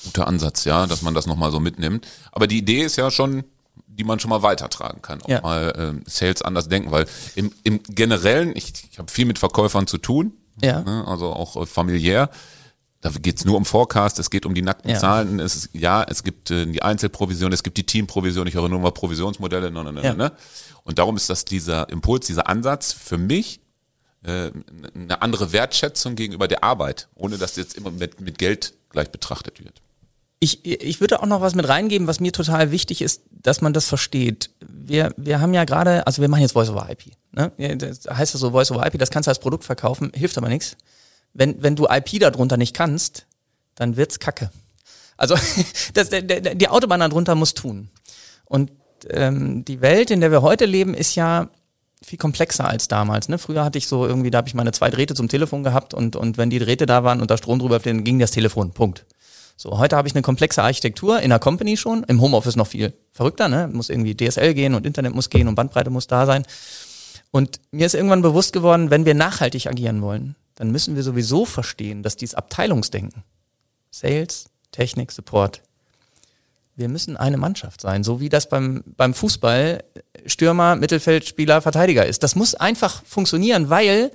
Guter 0.04 0.26
Ansatz, 0.26 0.63
ja, 0.63 0.88
dass 0.88 1.04
man 1.04 1.13
das 1.13 1.28
nochmal 1.28 1.52
so 1.52 1.60
mitnimmt. 1.60 2.08
Aber 2.32 2.47
die 2.47 2.58
Idee 2.58 2.82
ist 2.86 2.95
ja 2.95 3.12
schon, 3.12 3.43
die 3.98 4.04
man 4.04 4.20
schon 4.20 4.30
mal 4.30 4.42
weitertragen 4.42 5.02
kann. 5.02 5.22
Auch 5.22 5.30
ja. 5.30 5.42
mal 5.42 5.74
ähm, 5.78 6.04
Sales 6.06 6.42
anders 6.42 6.70
denken, 6.70 6.92
weil 6.92 7.06
im, 7.36 7.52
im 7.64 7.82
Generellen, 7.84 8.56
ich, 8.56 8.74
ich 8.92 9.00
habe 9.00 9.12
viel 9.12 9.26
mit 9.26 9.40
Verkäufern 9.40 9.88
zu 9.88 9.98
tun, 9.98 10.34
ja. 10.62 10.82
ne, 10.82 11.06
also 11.08 11.34
auch 11.34 11.56
äh, 11.58 11.66
familiär. 11.66 12.30
Da 13.02 13.12
geht's 13.12 13.46
nur 13.46 13.58
um 13.58 13.66
Forecast, 13.66 14.18
es 14.18 14.30
geht 14.30 14.46
um 14.46 14.56
die 14.56 14.64
nackten 14.64 14.92
ja. 14.92 14.98
Zahlen. 14.98 15.40
Es 15.40 15.56
ist, 15.56 15.70
ja, 15.74 16.04
es 16.04 16.24
gibt 16.24 16.50
äh, 16.52 16.66
die 16.66 16.82
Einzelprovision, 16.82 17.52
es 17.54 17.64
gibt 17.64 17.78
die 17.78 17.86
Teamprovision, 17.86 18.48
ich 18.48 18.56
höre 18.56 18.70
nur 18.70 18.80
mal 18.80 18.92
Provisionsmodelle. 18.92 19.72
Ne, 19.72 19.84
ne, 19.84 19.94
ne, 19.94 20.04
ja. 20.04 20.14
ne. 20.14 20.32
Und 20.84 21.00
darum 21.00 21.16
ist 21.16 21.30
das 21.30 21.46
dieser 21.46 21.90
Impuls, 21.90 22.28
dieser 22.28 22.48
Ansatz 22.48 22.94
für 22.94 23.18
mich 23.18 23.62
äh, 24.24 24.52
eine 24.94 25.22
andere 25.22 25.52
Wertschätzung 25.52 26.16
gegenüber 26.16 26.48
der 26.48 26.64
Arbeit, 26.64 27.08
ohne 27.16 27.38
dass 27.38 27.56
jetzt 27.56 27.78
immer 27.78 27.92
mit, 27.92 28.20
mit 28.20 28.38
Geld 28.38 28.74
gleich 28.90 29.12
betrachtet 29.12 29.64
wird. 29.64 29.82
Ich, 30.39 30.65
ich 30.65 31.02
würde 31.02 31.19
auch 31.21 31.26
noch 31.26 31.41
was 31.41 31.56
mit 31.56 31.67
reingeben, 31.67 32.08
was 32.08 32.19
mir 32.19 32.32
total 32.32 32.71
wichtig 32.71 33.02
ist, 33.02 33.23
dass 33.32 33.62
man 33.62 33.73
das 33.73 33.88
versteht. 33.88 34.52
Wir, 34.60 35.13
wir 35.17 35.41
haben 35.41 35.54
ja 35.54 35.63
gerade, 35.63 36.06
also 36.06 36.21
wir 36.21 36.30
machen 36.30 36.41
jetzt 36.41 36.52
Voice 36.52 36.69
over 36.69 36.88
IP. 36.89 37.12
Ne? 37.32 37.52
Das 37.78 38.06
heißt 38.06 38.36
ja 38.36 38.39
so 38.39 38.52
Voice 38.52 38.71
over 38.71 38.86
IP, 38.86 39.00
das 39.00 39.10
kannst 39.10 39.26
du 39.28 39.32
als 39.32 39.39
Produkt 39.39 39.63
verkaufen, 39.63 40.12
hilft 40.13 40.38
aber 40.38 40.50
nichts. 40.50 40.78
Wenn, 41.34 41.62
wenn 41.63 41.76
du 41.76 41.88
IP 41.89 42.19
darunter 42.19 42.58
nicht 42.58 42.76
kannst, 42.76 43.26
dann 43.76 43.97
wird's 43.97 44.19
kacke. 44.19 44.52
Also 45.17 45.36
das, 45.93 46.10
der, 46.10 46.21
der, 46.21 46.56
die 46.56 46.67
Autobahn 46.69 47.00
darunter 47.00 47.36
muss 47.36 47.54
tun. 47.54 47.89
Und 48.45 48.71
ähm, 49.10 49.65
die 49.65 49.82
Welt, 49.82 50.12
in 50.12 50.21
der 50.21 50.32
wir 50.32 50.41
heute 50.41 50.65
leben, 50.65 50.93
ist 50.93 51.15
ja 51.15 51.50
viel 52.04 52.19
komplexer 52.19 52.67
als 52.67 52.88
damals. 52.88 53.28
Ne? 53.28 53.38
Früher 53.38 53.65
hatte 53.65 53.78
ich 53.78 53.88
so 53.88 54.06
irgendwie, 54.06 54.30
da 54.30 54.39
habe 54.39 54.47
ich 54.47 54.54
meine 54.54 54.71
zwei 54.71 54.89
Drähte 54.89 55.15
zum 55.15 55.28
Telefon 55.28 55.63
gehabt 55.63 55.93
und, 55.93 56.15
und 56.15 56.38
wenn 56.38 56.50
die 56.50 56.60
Drähte 56.60 56.86
da 56.86 57.04
waren 57.04 57.21
und 57.21 57.32
da 57.32 57.38
Strom 57.38 57.60
drüber, 57.60 57.80
dann 57.80 58.04
ging 58.04 58.19
das 58.19 58.32
Telefon. 58.32 58.71
Punkt. 58.71 59.06
So, 59.60 59.80
heute 59.80 59.96
habe 59.96 60.08
ich 60.08 60.13
eine 60.13 60.22
komplexe 60.22 60.62
Architektur 60.62 61.20
in 61.20 61.32
der 61.32 61.39
Company 61.39 61.78
schon, 61.78 62.04
im 62.04 62.22
Homeoffice 62.22 62.56
noch 62.56 62.67
viel 62.67 62.93
verrückter, 63.12 63.50
ne? 63.50 63.67
Muss 63.67 63.89
irgendwie 63.89 64.15
DSL 64.15 64.54
gehen 64.54 64.76
und 64.76 64.86
Internet 64.86 65.15
muss 65.15 65.32
gehen 65.32 65.48
und 65.48 65.56
Bandbreite 65.56 65.89
muss 65.89 66.06
da 66.06 66.28
sein. 66.28 66.46
Und 67.32 67.60
mir 67.72 67.88
ist 67.88 67.96
irgendwann 67.96 68.22
bewusst 68.22 68.54
geworden, 68.54 68.91
wenn 68.91 69.06
wir 69.06 69.15
nachhaltig 69.15 69.65
agieren 69.65 70.04
wollen, 70.04 70.36
dann 70.54 70.70
müssen 70.70 70.96
wir 70.96 71.02
sowieso 71.02 71.43
verstehen, 71.43 72.04
dass 72.04 72.15
dieses 72.15 72.36
Abteilungsdenken, 72.36 73.24
Sales, 73.89 74.46
Technik, 74.72 75.12
Support, 75.12 75.63
wir 76.76 76.88
müssen 76.88 77.17
eine 77.17 77.38
Mannschaft 77.38 77.82
sein, 77.82 78.04
so 78.04 78.20
wie 78.20 78.30
das 78.30 78.50
beim, 78.50 78.84
beim 78.96 79.15
Fußball 79.15 79.84
Stürmer, 80.28 80.76
Mittelfeldspieler, 80.76 81.63
Verteidiger 81.63 82.06
ist. 82.06 82.22
Das 82.22 82.36
muss 82.36 82.54
einfach 82.54 83.04
funktionieren, 83.04 83.72
weil 83.72 84.12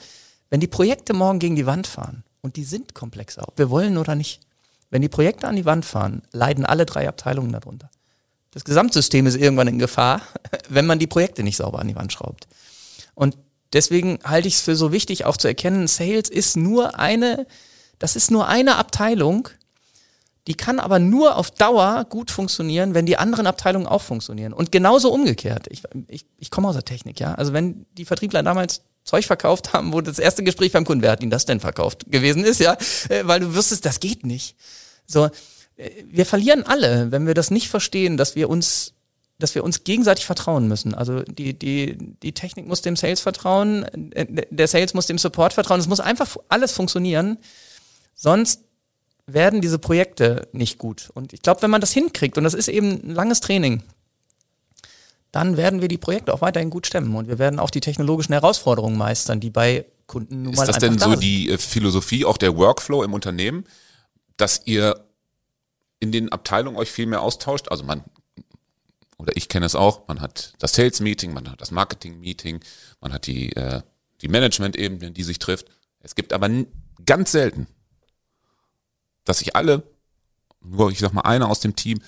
wenn 0.50 0.61
die 0.61 0.68
Projekte 0.68 1.14
morgen 1.14 1.40
gegen 1.40 1.57
die 1.57 1.66
Wand 1.66 1.88
fahren, 1.88 2.22
und 2.42 2.57
die 2.57 2.64
sind 2.64 2.94
komplexer, 2.94 3.46
ob 3.48 3.59
wir 3.59 3.70
wollen 3.70 3.98
oder 3.98 4.14
nicht, 4.14 4.40
wenn 4.92 5.02
die 5.02 5.09
Projekte 5.09 5.48
an 5.48 5.57
die 5.57 5.64
Wand 5.64 5.87
fahren, 5.87 6.22
leiden 6.33 6.66
alle 6.66 6.85
drei 6.85 7.09
Abteilungen 7.09 7.50
darunter. 7.50 7.90
Das 8.50 8.64
Gesamtsystem 8.64 9.26
ist 9.26 9.37
irgendwann 9.37 9.68
in 9.68 9.78
Gefahr, 9.78 10.20
wenn 10.68 10.87
man 10.87 10.98
die 10.98 11.07
Projekte 11.07 11.42
nicht 11.42 11.57
sauber 11.57 11.78
an 11.78 11.88
die 11.88 11.96
Wand 11.96 12.12
schraubt. 12.12 12.46
Und 13.14 13.38
deswegen 13.72 14.18
halte 14.22 14.48
ich 14.48 14.57
es 14.57 14.61
für 14.61 14.76
so 14.76 14.92
wichtig, 14.92 15.24
auch 15.24 15.38
zu 15.38 15.48
erkennen, 15.48 15.88
Sales 15.88 16.28
ist 16.28 16.59
nur 16.59 16.98
eine, 16.98 17.46
das 17.98 18.16
ist 18.16 18.31
nur 18.31 18.46
eine 18.46 18.76
Abteilung, 18.76 19.48
die 20.46 20.55
kann 20.55 20.78
aber 20.78 20.98
nur 20.98 21.37
auf 21.37 21.50
Dauer 21.50 22.05
gut 22.05 22.31
funktionieren, 22.31 22.92
wenn 22.92 23.07
die 23.07 23.16
anderen 23.16 23.46
Abteilungen 23.46 23.87
auch 23.87 24.02
funktionieren. 24.02 24.52
Und 24.52 24.72
genauso 24.72 25.11
umgekehrt. 25.11 25.68
Ich, 25.70 25.85
ich, 26.09 26.26
ich 26.37 26.50
komme 26.50 26.68
aus 26.68 26.74
der 26.74 26.85
Technik, 26.85 27.18
ja. 27.18 27.35
Also 27.35 27.55
wenn 27.55 27.87
die 27.96 28.05
Vertriebler 28.05 28.42
damals 28.42 28.83
Zeug 29.05 29.24
verkauft 29.24 29.72
haben, 29.72 29.92
wo 29.94 30.02
das 30.02 30.18
erste 30.18 30.42
Gespräch 30.42 30.72
beim 30.72 30.85
Kunden, 30.85 31.02
wer 31.02 31.12
hat 31.12 31.22
ihnen 31.22 31.31
das 31.31 31.46
denn 31.46 31.61
verkauft 31.61 32.11
gewesen 32.11 32.44
ist, 32.44 32.61
ja, 32.61 32.76
äh, 33.09 33.22
weil 33.24 33.40
du 33.40 33.55
wüsstest, 33.55 33.87
das 33.87 34.00
geht 34.00 34.26
nicht. 34.26 34.57
So, 35.12 35.27
äh, 35.77 35.90
wir 36.07 36.27
verlieren 36.27 36.64
alle, 36.64 37.11
wenn 37.11 37.27
wir 37.27 37.35
das 37.35 37.51
nicht 37.51 37.68
verstehen, 37.68 38.16
dass 38.16 38.35
wir 38.35 38.48
uns, 38.51 38.94
dass 39.38 39.55
wir 39.55 39.64
uns 39.64 39.85
gegenseitig 39.85 40.27
vertrauen 40.27 40.68
müssen. 40.68 40.94
Also 40.94 41.22
die, 41.22 41.59
die, 41.59 41.96
die 42.22 42.33
Technik 42.33 42.66
muss 42.66 42.83
dem 42.83 42.96
Sales 42.96 43.20
vertrauen, 43.20 43.85
äh, 44.12 44.46
der 44.51 44.68
Sales 44.68 44.94
muss 44.94 45.07
dem 45.07 45.18
Support 45.18 45.53
vertrauen. 45.53 45.81
Es 45.81 45.88
muss 45.88 46.01
einfach 46.01 46.37
alles 46.48 46.72
funktionieren. 46.72 47.38
Sonst 48.14 48.62
werden 49.27 49.61
diese 49.61 49.79
Projekte 49.79 50.48
nicht 50.53 50.79
gut. 50.79 51.11
Und 51.14 51.33
ich 51.33 51.42
glaube, 51.42 51.62
wenn 51.62 51.70
man 51.70 51.81
das 51.81 51.92
hinkriegt, 51.92 52.37
und 52.38 52.44
das 52.44 52.55
ist 52.55 52.68
eben 52.68 52.90
ein 52.90 53.14
langes 53.14 53.40
Training, 53.40 53.83
dann 55.31 55.57
werden 55.57 55.81
wir 55.81 55.88
die 55.88 55.98
Projekte 55.98 56.35
auch 56.35 56.42
weiterhin 56.42 56.68
gut 56.68 56.87
stemmen 56.87 57.16
und 57.16 57.29
wir 57.29 57.38
werden 57.38 57.59
auch 57.59 57.70
die 57.70 57.81
technologischen 57.81 58.35
Herausforderungen 58.35 58.98
meistern, 58.98 59.40
die 59.40 59.48
bei 59.48 59.87
Kunden 60.07 60.42
nun 60.42 60.55
mal 60.55 60.62
Ist 60.62 60.68
das 60.68 60.79
denn 60.79 60.98
so 60.98 61.16
die 61.16 61.48
äh, 61.48 61.57
Philosophie, 61.57 62.25
auch 62.27 62.37
der 62.37 62.57
Workflow 62.57 63.03
im 63.03 63.14
Unternehmen, 63.14 63.64
dass 64.37 64.62
ihr 64.66 65.07
in 66.01 66.12
den 66.12 66.31
Abteilungen 66.31 66.77
euch 66.77 66.90
viel 66.90 67.07
mehr 67.07 67.23
austauscht? 67.23 67.68
Also 67.68 67.85
man, 67.85 68.05
oder 69.18 69.37
ich 69.37 69.49
kenne 69.49 69.66
es 69.66 69.75
auch, 69.75 70.09
man 70.09 70.21
hat 70.21 70.55
das 70.59 70.73
Sales 70.73 71.01
Meeting, 71.01 71.33
man 71.33 71.51
hat 71.51 71.61
das 71.61 71.71
Marketing 71.71 72.21
Meeting, 72.21 72.61
man 73.01 73.12
hat 73.12 73.27
die, 73.27 73.55
äh, 73.55 73.83
die 74.21 74.29
Management-Ebene, 74.29 75.12
die 75.12 75.23
sich 75.23 75.38
trifft. 75.38 75.66
Es 76.01 76.14
gibt 76.14 76.33
aber 76.33 76.49
ganz 77.05 77.33
selten, 77.33 77.66
dass 79.25 79.38
sich 79.38 79.55
alle, 79.55 79.83
nur 80.61 80.90
ich 80.90 80.99
sag 80.99 81.12
mal 81.12 81.23
einer 81.23 81.49
aus 81.49 81.61
dem 81.61 81.77
Team, 81.77 82.01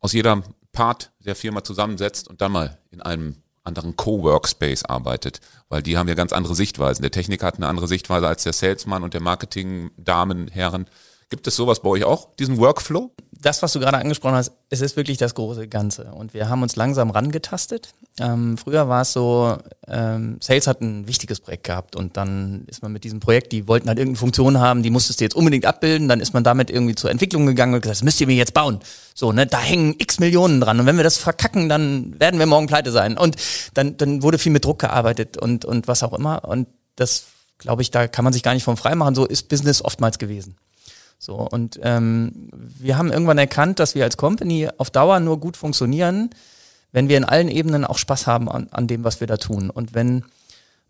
aus 0.00 0.12
jeder 0.12 0.42
Part 0.72 1.12
der 1.20 1.36
Firma 1.36 1.64
zusammensetzt 1.64 2.28
und 2.28 2.40
dann 2.40 2.52
mal 2.52 2.78
in 2.90 3.00
einem 3.02 3.36
anderen 3.64 3.96
Co-Workspace 3.96 4.84
arbeitet, 4.84 5.40
weil 5.68 5.82
die 5.82 5.96
haben 5.96 6.08
ja 6.08 6.14
ganz 6.14 6.32
andere 6.32 6.54
Sichtweisen. 6.54 7.02
Der 7.02 7.10
Techniker 7.10 7.46
hat 7.46 7.56
eine 7.56 7.68
andere 7.68 7.86
Sichtweise 7.86 8.26
als 8.26 8.42
der 8.42 8.52
Salesman 8.52 9.04
und 9.04 9.14
der 9.14 9.20
Marketing-Damen, 9.20 10.48
Herren. 10.48 10.86
Gibt 11.32 11.46
es 11.46 11.56
sowas 11.56 11.80
bei 11.80 11.88
euch 11.88 12.04
auch, 12.04 12.28
diesen 12.34 12.58
Workflow? 12.58 13.10
das, 13.42 13.62
was 13.62 13.72
du 13.72 13.80
gerade 13.80 13.98
angesprochen 13.98 14.36
hast, 14.36 14.52
es 14.70 14.80
ist 14.80 14.96
wirklich 14.96 15.18
das 15.18 15.34
große 15.34 15.66
Ganze. 15.68 16.12
Und 16.12 16.32
wir 16.32 16.48
haben 16.48 16.62
uns 16.62 16.76
langsam 16.76 17.10
rangetastet. 17.10 17.94
Ähm, 18.20 18.56
früher 18.56 18.88
war 18.88 19.02
es 19.02 19.12
so, 19.12 19.58
ähm, 19.88 20.36
Sales 20.40 20.66
hat 20.66 20.80
ein 20.80 21.08
wichtiges 21.08 21.40
Projekt 21.40 21.64
gehabt 21.64 21.96
und 21.96 22.16
dann 22.16 22.64
ist 22.66 22.82
man 22.82 22.92
mit 22.92 23.04
diesem 23.04 23.20
Projekt, 23.20 23.52
die 23.52 23.66
wollten 23.66 23.88
halt 23.88 23.98
irgendeine 23.98 24.20
Funktion 24.20 24.60
haben, 24.60 24.82
die 24.82 24.90
musstest 24.90 25.20
du 25.20 25.24
jetzt 25.24 25.34
unbedingt 25.34 25.66
abbilden, 25.66 26.08
dann 26.08 26.20
ist 26.20 26.34
man 26.34 26.44
damit 26.44 26.70
irgendwie 26.70 26.94
zur 26.94 27.10
Entwicklung 27.10 27.46
gegangen 27.46 27.74
und 27.74 27.80
gesagt, 27.80 27.98
das 27.98 28.04
müsst 28.04 28.20
ihr 28.20 28.26
mir 28.26 28.36
jetzt 28.36 28.54
bauen. 28.54 28.80
So, 29.14 29.32
ne, 29.32 29.46
da 29.46 29.58
hängen 29.58 29.94
x 29.98 30.20
Millionen 30.20 30.60
dran 30.60 30.78
und 30.78 30.86
wenn 30.86 30.96
wir 30.96 31.04
das 31.04 31.16
verkacken, 31.18 31.68
dann 31.68 32.18
werden 32.20 32.38
wir 32.38 32.46
morgen 32.46 32.66
pleite 32.66 32.92
sein. 32.92 33.18
Und 33.18 33.36
dann, 33.74 33.96
dann 33.96 34.22
wurde 34.22 34.38
viel 34.38 34.52
mit 34.52 34.64
Druck 34.64 34.78
gearbeitet 34.78 35.36
und, 35.36 35.64
und 35.64 35.88
was 35.88 36.02
auch 36.02 36.12
immer. 36.12 36.44
Und 36.44 36.68
das, 36.96 37.24
glaube 37.58 37.82
ich, 37.82 37.90
da 37.90 38.06
kann 38.08 38.24
man 38.24 38.32
sich 38.32 38.42
gar 38.42 38.54
nicht 38.54 38.64
vom 38.64 38.76
frei 38.76 38.94
machen. 38.94 39.14
So 39.14 39.24
ist 39.24 39.48
Business 39.48 39.82
oftmals 39.82 40.18
gewesen. 40.18 40.56
So, 41.24 41.36
und 41.36 41.78
ähm, 41.84 42.50
wir 42.52 42.98
haben 42.98 43.12
irgendwann 43.12 43.38
erkannt, 43.38 43.78
dass 43.78 43.94
wir 43.94 44.02
als 44.02 44.16
Company 44.16 44.68
auf 44.76 44.90
Dauer 44.90 45.20
nur 45.20 45.38
gut 45.38 45.56
funktionieren, 45.56 46.30
wenn 46.90 47.08
wir 47.08 47.16
in 47.16 47.24
allen 47.24 47.46
Ebenen 47.46 47.84
auch 47.84 47.96
Spaß 47.96 48.26
haben 48.26 48.48
an, 48.48 48.66
an 48.72 48.88
dem, 48.88 49.04
was 49.04 49.20
wir 49.20 49.28
da 49.28 49.36
tun. 49.36 49.70
Und 49.70 49.94
wenn 49.94 50.24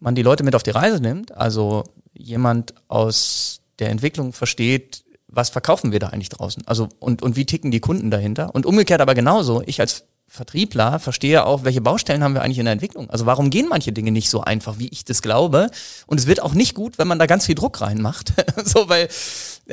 man 0.00 0.14
die 0.14 0.22
Leute 0.22 0.42
mit 0.42 0.54
auf 0.54 0.62
die 0.62 0.70
Reise 0.70 1.02
nimmt, 1.02 1.36
also 1.36 1.84
jemand 2.14 2.72
aus 2.88 3.60
der 3.78 3.90
Entwicklung 3.90 4.32
versteht, 4.32 5.04
was 5.28 5.50
verkaufen 5.50 5.92
wir 5.92 5.98
da 5.98 6.08
eigentlich 6.08 6.30
draußen? 6.30 6.62
Also 6.66 6.88
und, 6.98 7.20
und 7.20 7.36
wie 7.36 7.44
ticken 7.44 7.70
die 7.70 7.80
Kunden 7.80 8.10
dahinter? 8.10 8.54
Und 8.54 8.64
umgekehrt 8.64 9.02
aber 9.02 9.14
genauso, 9.14 9.62
ich 9.66 9.80
als 9.80 10.06
Vertriebler 10.32 10.98
verstehe 10.98 11.44
auch, 11.44 11.62
welche 11.62 11.82
Baustellen 11.82 12.24
haben 12.24 12.32
wir 12.32 12.40
eigentlich 12.40 12.58
in 12.58 12.64
der 12.64 12.72
Entwicklung. 12.72 13.10
Also 13.10 13.26
warum 13.26 13.50
gehen 13.50 13.68
manche 13.68 13.92
Dinge 13.92 14.12
nicht 14.12 14.30
so 14.30 14.40
einfach, 14.40 14.78
wie 14.78 14.88
ich 14.88 15.04
das 15.04 15.20
glaube? 15.20 15.70
Und 16.06 16.18
es 16.18 16.26
wird 16.26 16.40
auch 16.40 16.54
nicht 16.54 16.74
gut, 16.74 16.96
wenn 16.96 17.06
man 17.06 17.18
da 17.18 17.26
ganz 17.26 17.44
viel 17.44 17.54
Druck 17.54 17.82
reinmacht. 17.82 18.32
so, 18.64 18.88
weil 18.88 19.10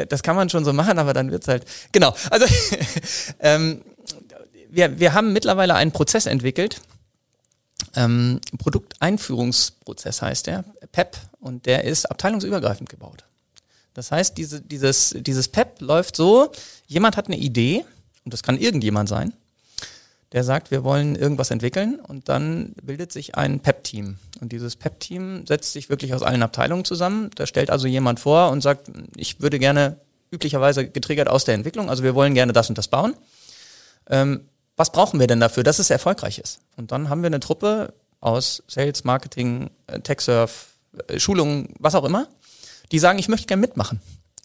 das 0.09 0.21
kann 0.21 0.35
man 0.35 0.49
schon 0.49 0.65
so 0.65 0.73
machen, 0.73 0.99
aber 0.99 1.13
dann 1.13 1.31
wird's 1.31 1.47
halt. 1.47 1.63
Genau. 1.93 2.13
Also 2.29 2.45
ähm, 3.39 3.83
wir, 4.69 4.99
wir 4.99 5.13
haben 5.13 5.31
mittlerweile 5.31 5.75
einen 5.75 5.93
Prozess 5.93 6.25
entwickelt. 6.25 6.81
Ähm, 7.95 8.41
Produkteinführungsprozess 8.57 10.21
heißt 10.21 10.47
der, 10.47 10.65
PEP, 10.91 11.15
und 11.39 11.67
der 11.67 11.85
ist 11.85 12.05
abteilungsübergreifend 12.11 12.89
gebaut. 12.89 13.23
Das 13.93 14.11
heißt, 14.11 14.37
diese, 14.37 14.59
dieses, 14.59 15.15
dieses 15.17 15.47
PEP 15.47 15.79
läuft 15.79 16.17
so, 16.17 16.51
jemand 16.85 17.15
hat 17.15 17.27
eine 17.27 17.37
Idee, 17.37 17.85
und 18.25 18.33
das 18.33 18.43
kann 18.43 18.57
irgendjemand 18.57 19.07
sein, 19.07 19.33
der 20.31 20.43
sagt, 20.43 20.69
wir 20.69 20.83
wollen 20.83 21.15
irgendwas 21.15 21.49
entwickeln 21.49 21.99
und 21.99 22.29
dann 22.29 22.73
bildet 22.83 23.11
sich 23.11 23.35
ein 23.35 23.61
PEP-Team. 23.61 24.17
Und 24.39 24.51
dieses 24.51 24.75
PEP-Team 24.75 25.47
setzt 25.47 25.73
sich 25.73 25.89
wirklich 25.89 26.13
aus 26.13 26.21
allen 26.21 26.43
Abteilungen 26.43 26.85
zusammen. 26.85 27.31
Da 27.35 27.47
stellt 27.47 27.71
also 27.71 27.87
jemand 27.87 28.19
vor 28.19 28.51
und 28.51 28.61
sagt, 28.61 28.91
ich 29.15 29.41
würde 29.41 29.57
gerne 29.57 29.97
üblicherweise 30.31 30.87
getriggert 30.87 31.27
aus 31.27 31.45
der 31.45 31.55
Entwicklung, 31.55 31.89
also 31.89 32.03
wir 32.03 32.13
wollen 32.13 32.35
gerne 32.35 32.53
das 32.53 32.69
und 32.69 32.77
das 32.77 32.87
bauen. 32.87 33.15
Ähm, 34.07 34.41
was 34.77 34.91
brauchen 34.91 35.19
wir 35.19 35.25
denn 35.25 35.39
dafür, 35.39 35.63
dass 35.63 35.79
es 35.79 35.89
erfolgreich 35.89 36.37
ist? 36.37 36.59
Und 36.77 36.91
dann 36.91 37.09
haben 37.09 37.23
wir 37.23 37.27
eine 37.27 37.39
Truppe 37.39 37.93
aus 38.21 38.63
Sales, 38.67 39.03
Marketing, 39.03 39.71
äh, 39.87 39.99
TechSurf, 39.99 40.67
äh, 41.07 41.19
Schulungen, 41.19 41.73
was 41.79 41.95
auch 41.95 42.03
immer, 42.03 42.27
die 42.91 42.99
sagen, 42.99 43.17
ich 43.17 43.27
möchte 43.27 43.47
gerne 43.47 43.61
mitmachen. 43.61 43.99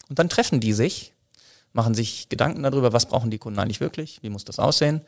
Und 0.09 0.17
dann 0.17 0.29
treffen 0.29 0.59
die 0.59 0.73
sich, 0.73 1.13
machen 1.73 1.93
sich 1.93 2.27
Gedanken 2.29 2.63
darüber, 2.63 2.91
was 2.91 3.05
brauchen 3.05 3.29
die 3.29 3.37
Kunden 3.37 3.59
eigentlich 3.59 3.79
wirklich, 3.79 4.19
wie 4.23 4.29
muss 4.29 4.45
das 4.45 4.57
aussehen 4.57 5.01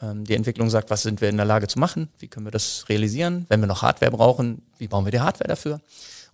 die 0.00 0.34
Entwicklung 0.34 0.68
sagt, 0.68 0.90
was 0.90 1.02
sind 1.02 1.22
wir 1.22 1.30
in 1.30 1.36
der 1.36 1.46
Lage 1.46 1.68
zu 1.68 1.78
machen, 1.78 2.08
wie 2.18 2.26
können 2.28 2.46
wir 2.46 2.50
das 2.50 2.84
realisieren, 2.88 3.46
wenn 3.48 3.60
wir 3.60 3.66
noch 3.66 3.82
Hardware 3.82 4.10
brauchen, 4.10 4.62
wie 4.78 4.88
bauen 4.88 5.04
wir 5.06 5.12
die 5.12 5.20
Hardware 5.20 5.48
dafür. 5.48 5.80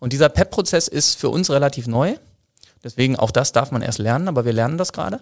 Und 0.00 0.12
dieser 0.12 0.28
PEP-Prozess 0.28 0.88
ist 0.88 1.14
für 1.14 1.28
uns 1.28 1.48
relativ 1.48 1.86
neu. 1.86 2.16
Deswegen 2.82 3.14
auch 3.16 3.30
das 3.30 3.52
darf 3.52 3.70
man 3.70 3.82
erst 3.82 4.00
lernen, 4.00 4.26
aber 4.26 4.44
wir 4.44 4.52
lernen 4.52 4.78
das 4.78 4.92
gerade. 4.92 5.20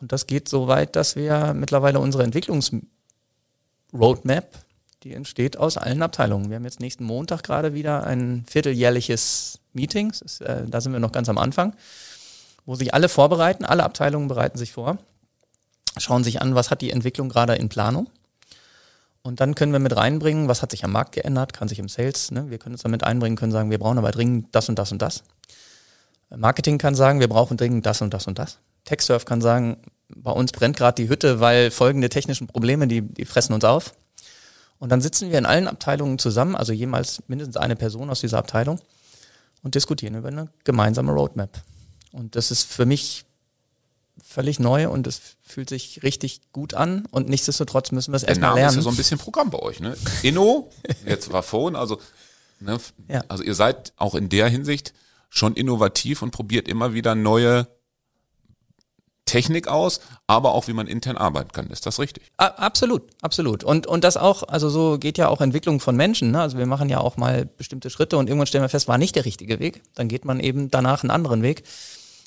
Und 0.00 0.10
das 0.10 0.26
geht 0.26 0.48
so 0.48 0.66
weit, 0.66 0.96
dass 0.96 1.14
wir 1.14 1.54
mittlerweile 1.54 2.00
unsere 2.00 2.24
Entwicklungsroadmap, 2.24 4.48
die 5.04 5.14
entsteht 5.14 5.56
aus 5.56 5.76
allen 5.76 6.02
Abteilungen. 6.02 6.50
Wir 6.50 6.56
haben 6.56 6.64
jetzt 6.64 6.80
nächsten 6.80 7.04
Montag 7.04 7.44
gerade 7.44 7.72
wieder 7.72 8.04
ein 8.04 8.44
vierteljährliches 8.48 9.60
Meeting. 9.72 10.10
Ist, 10.10 10.40
äh, 10.40 10.64
da 10.66 10.80
sind 10.80 10.92
wir 10.92 10.98
noch 10.98 11.12
ganz 11.12 11.28
am 11.28 11.38
Anfang, 11.38 11.76
wo 12.66 12.74
sich 12.74 12.94
alle 12.94 13.08
vorbereiten, 13.08 13.64
alle 13.64 13.84
Abteilungen 13.84 14.26
bereiten 14.26 14.58
sich 14.58 14.72
vor 14.72 14.98
schauen 15.98 16.24
sich 16.24 16.42
an, 16.42 16.54
was 16.54 16.70
hat 16.70 16.80
die 16.80 16.90
Entwicklung 16.90 17.28
gerade 17.28 17.54
in 17.54 17.68
Planung. 17.68 18.08
Und 19.22 19.40
dann 19.40 19.54
können 19.54 19.72
wir 19.72 19.78
mit 19.78 19.96
reinbringen, 19.96 20.48
was 20.48 20.60
hat 20.60 20.70
sich 20.70 20.84
am 20.84 20.92
Markt 20.92 21.12
geändert, 21.12 21.54
kann 21.54 21.68
sich 21.68 21.78
im 21.78 21.88
Sales, 21.88 22.30
ne? 22.30 22.50
wir 22.50 22.58
können 22.58 22.74
uns 22.74 22.82
damit 22.82 23.04
einbringen, 23.04 23.36
können 23.36 23.52
sagen, 23.52 23.70
wir 23.70 23.78
brauchen 23.78 23.96
aber 23.96 24.10
dringend 24.10 24.54
das 24.54 24.68
und 24.68 24.78
das 24.78 24.92
und 24.92 25.00
das. 25.00 25.24
Marketing 26.36 26.78
kann 26.78 26.94
sagen, 26.94 27.20
wir 27.20 27.28
brauchen 27.28 27.56
dringend 27.56 27.86
das 27.86 28.02
und 28.02 28.12
das 28.12 28.26
und 28.26 28.38
das. 28.38 28.58
TechSurf 28.84 29.24
kann 29.24 29.40
sagen, 29.40 29.78
bei 30.08 30.30
uns 30.30 30.52
brennt 30.52 30.76
gerade 30.76 31.02
die 31.02 31.08
Hütte, 31.08 31.40
weil 31.40 31.70
folgende 31.70 32.08
technischen 32.08 32.46
Probleme, 32.46 32.86
die, 32.86 33.00
die 33.00 33.24
fressen 33.24 33.54
uns 33.54 33.64
auf. 33.64 33.94
Und 34.78 34.90
dann 34.90 35.00
sitzen 35.00 35.30
wir 35.30 35.38
in 35.38 35.46
allen 35.46 35.68
Abteilungen 35.68 36.18
zusammen, 36.18 36.54
also 36.54 36.72
jemals 36.72 37.22
mindestens 37.28 37.56
eine 37.56 37.76
Person 37.76 38.10
aus 38.10 38.20
dieser 38.20 38.38
Abteilung 38.38 38.78
und 39.62 39.74
diskutieren 39.74 40.14
über 40.14 40.28
eine 40.28 40.48
gemeinsame 40.64 41.12
Roadmap. 41.12 41.62
Und 42.12 42.36
das 42.36 42.50
ist 42.50 42.64
für 42.64 42.84
mich 42.84 43.24
völlig 44.22 44.60
neu 44.60 44.88
und 44.88 45.06
es 45.06 45.20
fühlt 45.42 45.68
sich 45.68 46.02
richtig 46.02 46.40
gut 46.52 46.74
an 46.74 47.06
und 47.10 47.28
nichtsdestotrotz 47.28 47.92
müssen 47.92 48.12
wir 48.12 48.16
es 48.16 48.22
erstmal 48.22 48.54
lernen. 48.54 48.66
Das 48.66 48.72
ist 48.72 48.76
ja 48.76 48.82
so 48.82 48.90
ein 48.90 48.96
bisschen 48.96 49.18
Programm 49.18 49.50
bei 49.50 49.58
euch, 49.58 49.80
ne? 49.80 49.96
Inno, 50.22 50.70
jetzt 51.06 51.32
war 51.32 51.42
Phone, 51.42 51.76
also, 51.76 52.00
ne, 52.60 52.78
ja. 53.08 53.24
also 53.28 53.42
ihr 53.42 53.54
seid 53.54 53.92
auch 53.96 54.14
in 54.14 54.28
der 54.28 54.48
Hinsicht 54.48 54.94
schon 55.28 55.54
innovativ 55.54 56.22
und 56.22 56.30
probiert 56.30 56.68
immer 56.68 56.94
wieder 56.94 57.14
neue 57.14 57.66
Technik 59.24 59.68
aus, 59.68 60.00
aber 60.26 60.52
auch 60.52 60.68
wie 60.68 60.72
man 60.74 60.86
intern 60.86 61.16
arbeiten 61.16 61.50
kann. 61.52 61.68
Ist 61.68 61.86
das 61.86 61.98
richtig? 61.98 62.30
Absolut, 62.36 63.02
absolut. 63.22 63.64
Und, 63.64 63.86
und 63.86 64.04
das 64.04 64.16
auch, 64.16 64.42
also 64.44 64.68
so 64.68 64.98
geht 64.98 65.18
ja 65.18 65.28
auch 65.28 65.40
Entwicklung 65.40 65.80
von 65.80 65.96
Menschen. 65.96 66.30
Ne? 66.30 66.40
Also 66.40 66.58
wir 66.58 66.66
machen 66.66 66.88
ja 66.88 66.98
auch 66.98 67.16
mal 67.16 67.46
bestimmte 67.46 67.90
Schritte 67.90 68.18
und 68.18 68.28
irgendwann 68.28 68.46
stellen 68.46 68.62
wir 68.62 68.68
fest, 68.68 68.86
war 68.86 68.98
nicht 68.98 69.16
der 69.16 69.24
richtige 69.24 69.58
Weg. 69.60 69.82
Dann 69.94 70.08
geht 70.08 70.24
man 70.24 70.40
eben 70.40 70.70
danach 70.70 71.02
einen 71.02 71.10
anderen 71.10 71.42
Weg. 71.42 71.64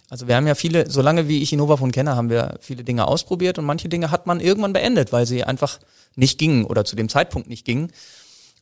Also 0.10 0.28
wir 0.28 0.36
haben 0.36 0.48
ja 0.48 0.56
viele, 0.56 0.90
solange 0.90 1.28
wie 1.28 1.42
ich 1.42 1.52
Innovafon 1.52 1.92
kenne, 1.92 2.16
haben 2.16 2.30
wir 2.30 2.58
viele 2.62 2.84
Dinge 2.84 3.08
ausprobiert 3.08 3.60
und 3.60 3.66
manche 3.66 3.90
Dinge 3.90 4.10
hat 4.10 4.26
man 4.26 4.40
irgendwann 4.40 4.74
beendet, 4.74 5.12
weil 5.12 5.26
sie 5.26 5.44
einfach 5.44 5.80
nicht 6.16 6.38
gingen 6.38 6.66
oder 6.66 6.86
zu 6.86 6.96
dem 6.96 7.10
Zeitpunkt 7.10 7.50
nicht 7.50 7.66
gingen. 7.66 7.92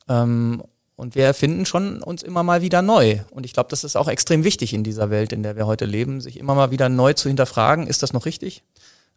Ähm, 0.08 0.62
und 0.96 1.14
wir 1.14 1.24
erfinden 1.24 1.66
schon 1.66 2.02
uns 2.02 2.22
immer 2.22 2.42
mal 2.42 2.62
wieder 2.62 2.80
neu. 2.80 3.20
Und 3.30 3.44
ich 3.44 3.52
glaube, 3.52 3.68
das 3.68 3.84
ist 3.84 3.96
auch 3.96 4.08
extrem 4.08 4.44
wichtig 4.44 4.72
in 4.72 4.82
dieser 4.82 5.10
Welt, 5.10 5.32
in 5.32 5.42
der 5.42 5.54
wir 5.54 5.66
heute 5.66 5.84
leben, 5.84 6.20
sich 6.20 6.38
immer 6.38 6.54
mal 6.54 6.70
wieder 6.70 6.88
neu 6.88 7.12
zu 7.12 7.28
hinterfragen, 7.28 7.86
ist 7.86 8.02
das 8.02 8.14
noch 8.14 8.24
richtig? 8.24 8.62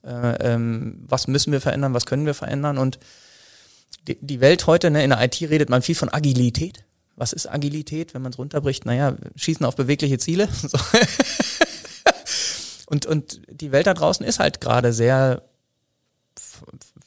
Äh, 0.03 0.53
ähm, 0.53 1.05
was 1.07 1.27
müssen 1.27 1.51
wir 1.51 1.61
verändern, 1.61 1.93
was 1.93 2.05
können 2.05 2.25
wir 2.25 2.33
verändern? 2.33 2.77
Und 2.77 2.99
die, 4.07 4.17
die 4.21 4.41
Welt 4.41 4.67
heute, 4.67 4.91
ne, 4.91 5.03
in 5.03 5.09
der 5.09 5.23
IT 5.23 5.41
redet 5.41 5.69
man 5.69 5.81
viel 5.81 5.95
von 5.95 6.09
Agilität. 6.09 6.83
Was 7.15 7.33
ist 7.33 7.47
Agilität, 7.47 8.13
wenn 8.13 8.21
man 8.21 8.31
es 8.31 8.37
runterbricht? 8.37 8.85
Naja, 8.85 9.15
schießen 9.35 9.65
auf 9.65 9.75
bewegliche 9.75 10.17
Ziele. 10.17 10.47
So. 10.61 10.77
Und, 12.89 13.05
und 13.05 13.41
die 13.47 13.71
Welt 13.71 13.85
da 13.85 13.93
draußen 13.93 14.25
ist 14.25 14.39
halt 14.39 14.61
gerade 14.61 14.93
sehr, 14.93 15.43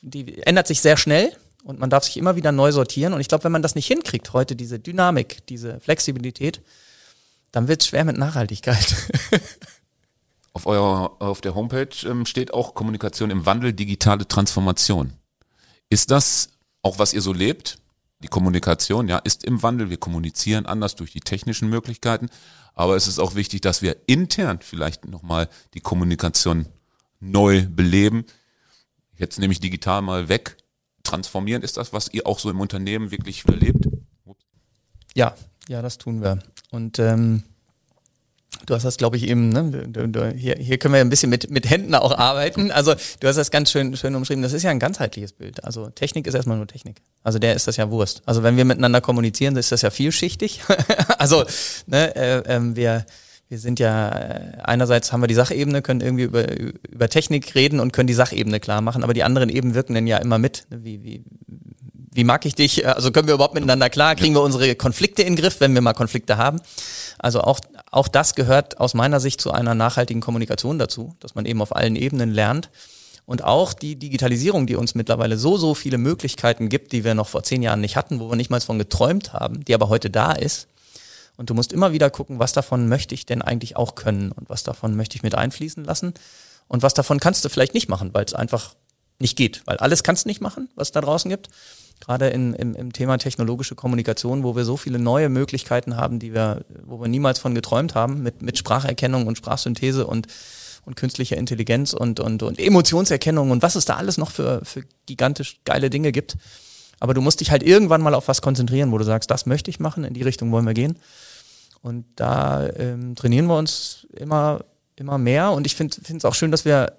die 0.01 0.39
ändert 0.43 0.68
sich 0.68 0.80
sehr 0.80 0.97
schnell 0.97 1.33
und 1.64 1.80
man 1.80 1.91
darf 1.91 2.05
sich 2.05 2.16
immer 2.16 2.37
wieder 2.37 2.53
neu 2.53 2.70
sortieren. 2.70 3.12
Und 3.12 3.20
ich 3.20 3.26
glaube, 3.26 3.43
wenn 3.45 3.53
man 3.53 3.62
das 3.62 3.74
nicht 3.74 3.89
hinkriegt, 3.89 4.33
heute 4.33 4.55
diese 4.55 4.78
Dynamik, 4.78 5.45
diese 5.49 5.80
Flexibilität, 5.80 6.62
dann 7.51 7.66
wird 7.66 7.83
es 7.83 7.89
schwer 7.89 8.05
mit 8.05 8.16
Nachhaltigkeit. 8.16 8.95
Auf, 10.55 10.66
eurer, 10.66 11.16
auf 11.18 11.41
der 11.41 11.55
Homepage 11.55 11.89
ähm, 12.05 12.26
steht 12.26 12.53
auch 12.53 12.74
Kommunikation 12.74 13.30
im 13.30 13.47
Wandel, 13.47 13.72
digitale 13.72 14.28
Transformation. 14.28 15.14
Ist 15.89 16.11
das 16.11 16.51
auch, 16.83 16.99
was 16.99 17.14
ihr 17.14 17.22
so 17.22 17.33
lebt? 17.33 17.78
Die 18.22 18.28
Kommunikation, 18.28 19.08
ja, 19.08 19.18
ist 19.18 19.44
im 19.44 19.62
Wandel. 19.62 19.90
Wir 19.90 19.96
kommunizieren 19.96 20.66
anders 20.66 20.94
durch 20.94 21.12
die 21.12 21.20
technischen 21.20 21.68
Möglichkeiten. 21.68 22.28
Aber 22.74 22.96
es 22.96 23.08
ist 23.08 23.18
auch 23.18 23.34
wichtig, 23.34 23.60
dass 23.60 23.82
wir 23.82 23.96
intern 24.06 24.60
vielleicht 24.62 25.06
nochmal 25.06 25.48
die 25.74 25.80
Kommunikation 25.80 26.66
neu 27.20 27.66
beleben. 27.66 28.24
Jetzt 29.16 29.38
nehme 29.38 29.52
ich 29.52 29.60
digital 29.60 30.02
mal 30.02 30.28
weg. 30.28 30.56
Transformieren 31.02 31.62
ist 31.62 31.76
das, 31.76 31.92
was 31.92 32.08
ihr 32.12 32.26
auch 32.26 32.38
so 32.38 32.48
im 32.50 32.60
Unternehmen 32.60 33.10
wirklich 33.10 33.44
erlebt? 33.46 33.88
Ja, 35.14 35.34
ja, 35.68 35.82
das 35.82 35.98
tun 35.98 36.22
wir. 36.22 36.38
Und 36.70 36.98
ähm, 36.98 37.42
Du 38.66 38.74
hast 38.74 38.84
das, 38.84 38.96
glaube 38.96 39.16
ich, 39.16 39.28
eben, 39.28 39.48
ne? 39.48 39.86
Du, 39.88 40.09
du, 40.09 40.30
hier, 40.30 40.57
hier 40.57 40.78
können 40.78 40.94
wir 40.94 41.00
ein 41.00 41.11
bisschen 41.11 41.30
mit, 41.30 41.50
mit 41.50 41.68
Händen 41.68 41.94
auch 41.94 42.16
arbeiten. 42.16 42.70
Also 42.70 42.94
du 43.20 43.26
hast 43.26 43.36
das 43.36 43.50
ganz 43.50 43.72
schön, 43.72 43.96
schön 43.96 44.14
umschrieben. 44.14 44.42
Das 44.42 44.53
ist 44.53 44.62
ja 44.62 44.70
ein 44.70 44.78
ganzheitliches 44.78 45.32
Bild. 45.32 45.64
Also 45.64 45.90
Technik 45.90 46.26
ist 46.26 46.34
erstmal 46.34 46.59
nur 46.59 46.66
Technik. 46.66 47.03
Also 47.22 47.38
der 47.38 47.55
ist 47.55 47.66
das 47.66 47.76
ja 47.76 47.90
Wurst. 47.90 48.22
Also 48.24 48.42
wenn 48.42 48.57
wir 48.57 48.64
miteinander 48.64 49.00
kommunizieren, 49.00 49.57
ist 49.57 49.72
das 49.72 49.82
ja 49.82 49.90
vielschichtig. 49.90 50.61
also 51.18 51.44
ne, 51.86 52.14
äh, 52.14 52.38
äh, 52.38 52.61
wir, 52.76 53.05
wir 53.48 53.59
sind 53.59 53.80
ja, 53.80 54.11
äh, 54.11 54.59
einerseits 54.62 55.12
haben 55.12 55.22
wir 55.22 55.26
die 55.26 55.34
Sachebene, 55.34 55.82
können 55.82 56.00
irgendwie 56.00 56.24
über, 56.24 56.46
über 56.59 57.09
Technik 57.09 57.55
reden 57.55 57.80
und 57.80 57.92
können 57.92 58.07
die 58.07 58.14
Sachebene 58.14 58.61
klar 58.61 58.80
machen, 58.80 59.03
aber 59.03 59.12
die 59.12 59.24
anderen 59.24 59.48
Ebenen 59.48 59.74
wirken 59.74 59.94
dann 59.94 60.07
ja 60.07 60.18
immer 60.18 60.38
mit. 60.38 60.66
Ne? 60.70 60.84
Wie, 60.84 61.03
wie, 61.03 61.24
wie 62.14 62.24
mag 62.24 62.44
ich 62.44 62.54
dich? 62.54 62.86
Also 62.86 63.10
können 63.10 63.26
wir 63.26 63.34
überhaupt 63.34 63.54
miteinander 63.54 63.88
klar? 63.88 64.14
Kriegen 64.14 64.34
wir 64.34 64.42
unsere 64.42 64.74
Konflikte 64.74 65.22
in 65.22 65.34
den 65.34 65.42
Griff, 65.42 65.60
wenn 65.60 65.74
wir 65.74 65.80
mal 65.80 65.94
Konflikte 65.94 66.36
haben? 66.36 66.60
Also 67.18 67.40
auch, 67.40 67.58
auch 67.90 68.06
das 68.08 68.34
gehört 68.34 68.78
aus 68.80 68.92
meiner 68.92 69.18
Sicht 69.18 69.40
zu 69.40 69.50
einer 69.50 69.74
nachhaltigen 69.74 70.20
Kommunikation 70.20 70.78
dazu, 70.78 71.16
dass 71.20 71.34
man 71.34 71.46
eben 71.46 71.62
auf 71.62 71.74
allen 71.74 71.96
Ebenen 71.96 72.30
lernt. 72.30 72.70
Und 73.24 73.44
auch 73.44 73.72
die 73.72 73.96
Digitalisierung, 73.96 74.66
die 74.66 74.76
uns 74.76 74.94
mittlerweile 74.94 75.38
so, 75.38 75.56
so 75.56 75.74
viele 75.74 75.96
Möglichkeiten 75.96 76.68
gibt, 76.68 76.92
die 76.92 77.04
wir 77.04 77.14
noch 77.14 77.28
vor 77.28 77.44
zehn 77.44 77.62
Jahren 77.62 77.80
nicht 77.80 77.96
hatten, 77.96 78.20
wo 78.20 78.28
wir 78.28 78.36
nicht 78.36 78.50
mal 78.50 78.60
von 78.60 78.78
geträumt 78.78 79.32
haben, 79.32 79.64
die 79.64 79.74
aber 79.74 79.88
heute 79.88 80.10
da 80.10 80.32
ist. 80.32 80.68
Und 81.36 81.48
du 81.48 81.54
musst 81.54 81.72
immer 81.72 81.92
wieder 81.92 82.10
gucken, 82.10 82.38
was 82.40 82.52
davon 82.52 82.88
möchte 82.88 83.14
ich 83.14 83.24
denn 83.24 83.40
eigentlich 83.40 83.76
auch 83.76 83.94
können 83.94 84.32
und 84.32 84.50
was 84.50 84.64
davon 84.64 84.96
möchte 84.96 85.16
ich 85.16 85.22
mit 85.22 85.34
einfließen 85.34 85.84
lassen 85.84 86.12
und 86.68 86.82
was 86.82 86.92
davon 86.92 87.20
kannst 87.20 87.44
du 87.44 87.48
vielleicht 87.48 87.74
nicht 87.74 87.88
machen, 87.88 88.12
weil 88.12 88.24
es 88.24 88.34
einfach 88.34 88.74
nicht 89.18 89.36
geht, 89.36 89.62
weil 89.64 89.78
alles 89.78 90.02
kannst 90.02 90.24
du 90.24 90.28
nicht 90.28 90.42
machen, 90.42 90.68
was 90.74 90.88
es 90.88 90.92
da 90.92 91.00
draußen 91.00 91.30
gibt 91.30 91.48
gerade 92.03 92.28
in, 92.28 92.53
im, 92.55 92.74
im 92.74 92.92
Thema 92.92 93.16
technologische 93.16 93.74
Kommunikation, 93.74 94.42
wo 94.42 94.57
wir 94.57 94.64
so 94.64 94.76
viele 94.76 94.98
neue 94.98 95.28
Möglichkeiten 95.28 95.96
haben, 95.96 96.18
die 96.18 96.34
wir, 96.34 96.64
wo 96.84 97.00
wir 97.00 97.09
niemals 97.09 97.38
von 97.38 97.55
geträumt 97.55 97.94
haben, 97.94 98.22
mit, 98.22 98.42
mit 98.42 98.59
Spracherkennung 98.59 99.26
und 99.26 99.38
Sprachsynthese 99.38 100.07
und, 100.07 100.26
und 100.84 100.96
künstlicher 100.96 101.36
Intelligenz 101.36 101.92
und, 101.92 102.18
und, 102.18 102.42
und 102.42 102.59
Emotionserkennung 102.59 103.53
und 103.53 103.62
was 103.62 103.76
es 103.76 103.84
da 103.84 103.96
alles 103.96 104.18
noch 104.18 104.32
für, 104.32 104.64
für 104.64 104.82
gigantisch 105.07 105.61
geile 105.64 105.90
Dinge 105.90 106.11
gibt. 106.11 106.36
Aber 106.98 107.14
du 107.14 107.20
musst 107.20 107.40
dich 107.40 107.50
halt 107.50 107.62
irgendwann 107.62 108.03
mal 108.03 108.14
auf 108.14 108.28
was 108.28 108.42
konzentrieren, 108.42 108.90
wo 108.90 108.98
du 108.98 109.05
sagst, 109.05 109.30
das 109.30 109.46
möchte 109.46 109.70
ich 109.70 109.80
machen, 109.80 110.05
in 110.05 110.14
die 110.14 110.22
Richtung 110.22 110.50
wollen 110.50 110.66
wir 110.66 110.74
gehen. 110.74 110.98
Und 111.82 112.05
da 112.16 112.68
ähm, 112.76 113.14
trainieren 113.14 113.46
wir 113.46 113.57
uns 113.57 114.07
immer 114.12 114.61
immer 114.96 115.18
mehr 115.18 115.53
und 115.53 115.66
ich 115.66 115.74
finde 115.74 115.96
es 116.16 116.24
auch 116.24 116.34
schön, 116.34 116.50
dass 116.50 116.64
wir, 116.64 116.92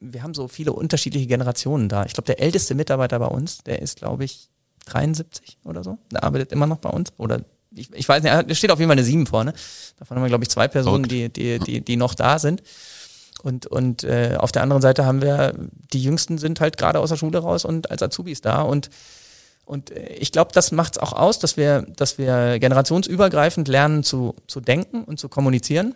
wir 0.00 0.22
haben 0.22 0.34
so 0.34 0.48
viele 0.48 0.72
unterschiedliche 0.72 1.26
Generationen 1.26 1.88
da. 1.88 2.04
Ich 2.04 2.14
glaube, 2.14 2.26
der 2.26 2.40
älteste 2.40 2.74
Mitarbeiter 2.74 3.18
bei 3.18 3.26
uns, 3.26 3.58
der 3.58 3.82
ist, 3.82 3.98
glaube 3.98 4.24
ich, 4.24 4.48
73 4.86 5.58
oder 5.64 5.84
so. 5.84 5.98
Der 6.12 6.24
arbeitet 6.24 6.52
immer 6.52 6.66
noch 6.66 6.78
bei 6.78 6.90
uns 6.90 7.12
oder 7.16 7.42
ich, 7.74 7.92
ich 7.92 8.08
weiß 8.08 8.22
nicht, 8.22 8.32
da 8.32 8.54
steht 8.54 8.70
auf 8.70 8.78
jeden 8.78 8.88
Fall 8.88 8.98
eine 8.98 9.04
7 9.04 9.26
vorne. 9.26 9.52
Davon 9.98 10.16
haben 10.16 10.24
wir, 10.24 10.28
glaube 10.28 10.44
ich, 10.44 10.50
zwei 10.50 10.68
Personen, 10.68 11.04
die, 11.04 11.28
die, 11.28 11.58
die, 11.58 11.80
die 11.80 11.96
noch 11.96 12.14
da 12.14 12.38
sind. 12.38 12.62
Und, 13.42 13.66
und 13.66 14.04
äh, 14.04 14.36
auf 14.38 14.52
der 14.52 14.62
anderen 14.62 14.82
Seite 14.82 15.04
haben 15.04 15.22
wir, 15.22 15.54
die 15.92 16.02
Jüngsten 16.02 16.36
sind 16.38 16.60
halt 16.60 16.76
gerade 16.76 16.98
aus 16.98 17.10
der 17.10 17.16
Schule 17.16 17.38
raus 17.38 17.64
und 17.64 17.90
als 17.90 18.02
Azubis 18.02 18.40
da. 18.40 18.62
Und, 18.62 18.90
und 19.64 19.90
äh, 19.90 20.14
ich 20.14 20.32
glaube, 20.32 20.50
das 20.52 20.72
macht 20.72 20.96
es 20.96 20.98
auch 20.98 21.12
aus, 21.12 21.38
dass 21.38 21.56
wir, 21.56 21.86
dass 21.96 22.18
wir 22.18 22.58
generationsübergreifend 22.58 23.68
lernen 23.68 24.02
zu, 24.02 24.34
zu 24.46 24.60
denken 24.60 25.04
und 25.04 25.18
zu 25.18 25.28
kommunizieren. 25.28 25.94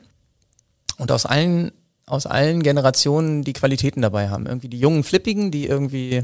Und 0.97 1.11
aus 1.11 1.27
allen, 1.27 1.73
aus 2.07 2.27
allen 2.27 2.63
Generationen 2.63 3.45
die 3.45 3.53
Qualitäten 3.53 4.03
dabei 4.03 4.29
haben. 4.29 4.47
Irgendwie 4.47 4.69
die 4.69 4.79
jungen 4.79 5.05
Flippigen, 5.05 5.51
die 5.51 5.67
irgendwie 5.67 6.23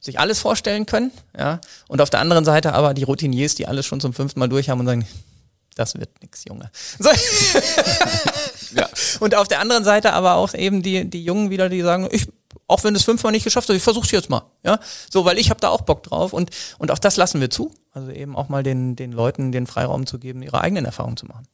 sich 0.00 0.18
alles 0.18 0.40
vorstellen 0.40 0.86
können, 0.86 1.12
ja. 1.38 1.60
Und 1.86 2.00
auf 2.00 2.10
der 2.10 2.20
anderen 2.20 2.44
Seite 2.44 2.72
aber 2.72 2.94
die 2.94 3.02
Routiniers, 3.02 3.54
die 3.54 3.66
alles 3.66 3.84
schon 3.86 4.00
zum 4.00 4.14
fünften 4.14 4.40
Mal 4.40 4.48
durch 4.48 4.70
haben 4.70 4.80
und 4.80 4.86
sagen, 4.86 5.06
das 5.76 5.94
wird 5.94 6.10
nix, 6.22 6.44
Junge. 6.44 6.70
So. 6.98 7.10
ja. 8.74 8.88
Und 9.20 9.34
auf 9.34 9.48
der 9.48 9.60
anderen 9.60 9.84
Seite 9.84 10.12
aber 10.12 10.34
auch 10.34 10.54
eben 10.54 10.82
die, 10.82 11.08
die 11.08 11.24
Jungen 11.24 11.50
wieder, 11.50 11.68
die 11.68 11.82
sagen, 11.82 12.08
ich, 12.10 12.28
auch 12.66 12.82
wenn 12.82 12.94
es 12.94 13.04
fünfmal 13.04 13.32
nicht 13.32 13.44
geschafft 13.44 13.68
hat, 13.68 13.76
ich 13.76 13.82
versuch's 13.82 14.10
jetzt 14.10 14.30
mal. 14.30 14.42
Ja, 14.64 14.80
so, 15.10 15.24
weil 15.24 15.38
ich 15.38 15.50
habe 15.50 15.60
da 15.60 15.68
auch 15.68 15.82
Bock 15.82 16.02
drauf 16.02 16.32
und, 16.32 16.50
und 16.78 16.90
auch 16.90 16.98
das 16.98 17.16
lassen 17.16 17.40
wir 17.40 17.50
zu. 17.50 17.70
Also 17.92 18.10
eben 18.10 18.36
auch 18.36 18.48
mal 18.48 18.62
den, 18.62 18.96
den 18.96 19.12
Leuten 19.12 19.52
den 19.52 19.66
Freiraum 19.66 20.06
zu 20.06 20.18
geben, 20.18 20.42
ihre 20.42 20.60
eigenen 20.60 20.84
Erfahrungen 20.84 21.16
zu 21.16 21.26
machen. 21.26 21.46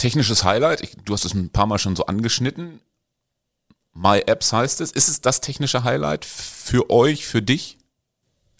Technisches 0.00 0.44
Highlight, 0.44 0.80
ich, 0.80 0.96
du 1.04 1.12
hast 1.12 1.26
es 1.26 1.34
ein 1.34 1.50
paar 1.50 1.66
Mal 1.66 1.78
schon 1.78 1.94
so 1.94 2.06
angeschnitten. 2.06 2.80
My 3.92 4.20
Apps 4.20 4.50
heißt 4.50 4.80
es. 4.80 4.92
Ist 4.92 5.08
es 5.10 5.20
das 5.20 5.42
technische 5.42 5.84
Highlight 5.84 6.24
für 6.24 6.88
euch, 6.88 7.26
für 7.26 7.42
dich? 7.42 7.76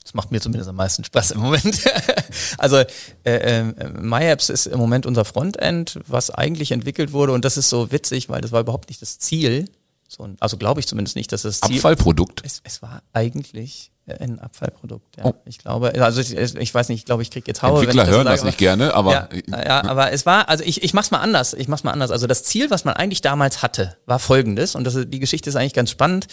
Das 0.03 0.13
macht 0.13 0.33
mir 0.33 0.41
zumindest 0.41 0.69
am 0.69 0.77
meisten 0.77 1.03
Spaß 1.03 1.31
im 1.31 1.41
Moment. 1.41 1.81
also 2.59 2.77
äh, 2.77 2.85
äh, 3.25 3.63
MyApps 3.89 4.51
ist 4.51 4.67
im 4.67 4.79
Moment 4.79 5.07
unser 5.07 5.25
Frontend, 5.25 5.99
was 6.07 6.31
eigentlich 6.31 6.73
entwickelt 6.73 7.13
wurde 7.13 7.33
und 7.33 7.45
das 7.45 7.57
ist 7.57 7.71
so 7.71 7.91
witzig, 7.91 8.29
weil 8.29 8.43
das 8.43 8.53
war 8.53 8.61
überhaupt 8.61 8.91
nicht 8.91 9.01
das 9.01 9.19
Ziel. 9.19 9.65
So, 10.11 10.29
also 10.41 10.57
glaube 10.57 10.81
ich 10.81 10.89
zumindest 10.89 11.15
nicht, 11.15 11.31
dass 11.33 11.43
das 11.43 11.61
Ziel 11.61 11.77
Abfallprodukt. 11.77 12.43
Es, 12.45 12.61
es 12.65 12.83
war 12.83 13.03
eigentlich 13.13 13.93
ein 14.07 14.41
Abfallprodukt. 14.41 15.19
Ja. 15.19 15.27
Oh. 15.27 15.35
Ich 15.45 15.59
glaube, 15.59 15.93
also 16.03 16.21
ich, 16.21 16.35
ich 16.37 16.75
weiß 16.75 16.89
nicht, 16.89 16.99
ich 16.99 17.05
glaube, 17.05 17.23
ich 17.23 17.31
kriege 17.31 17.45
jetzt 17.47 17.63
Haue. 17.63 17.79
Entwickler 17.79 18.07
das 18.07 18.13
hören 18.13 18.27
so 18.27 18.33
das 18.33 18.43
nicht 18.43 18.59
gerne, 18.59 18.93
aber 18.95 19.13
ja, 19.13 19.29
ja, 19.65 19.85
aber 19.85 20.11
es 20.11 20.27
war, 20.27 20.49
also 20.49 20.65
ich, 20.65 20.83
ich 20.83 20.95
mach's 20.95 21.13
mal 21.13 21.21
anders. 21.21 21.55
Ich 21.55 21.69
mach's 21.69 21.85
mal 21.85 21.93
anders. 21.93 22.11
Also 22.11 22.27
das 22.27 22.43
Ziel, 22.43 22.71
was 22.71 22.85
man 22.85 22.95
eigentlich 22.95 23.23
damals 23.23 23.63
hatte, 23.63 23.97
war 24.07 24.19
folgendes 24.19 24.75
und 24.75 24.83
das, 24.83 24.99
die 25.07 25.21
Geschichte 25.21 25.49
ist 25.49 25.55
eigentlich 25.55 25.75
ganz 25.75 25.91
spannend 25.91 26.27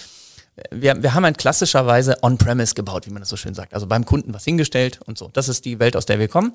wir, 0.72 1.02
wir 1.02 1.14
haben 1.14 1.24
halt 1.24 1.38
klassischerweise 1.38 2.18
On-Premise 2.24 2.74
gebaut, 2.74 3.06
wie 3.06 3.12
man 3.12 3.22
das 3.22 3.30
so 3.30 3.38
schön 3.38 3.54
sagt. 3.54 3.74
Also 3.74 3.88
beim 3.88 4.06
Kunden 4.06 4.34
was 4.34 4.44
hingestellt 4.44 5.00
und 5.06 5.18
so. 5.18 5.30
Das 5.34 5.50
ist 5.50 5.66
die 5.66 5.80
Welt, 5.80 5.96
aus 5.96 6.06
der 6.06 6.20
wir 6.20 6.28
kommen. 6.28 6.54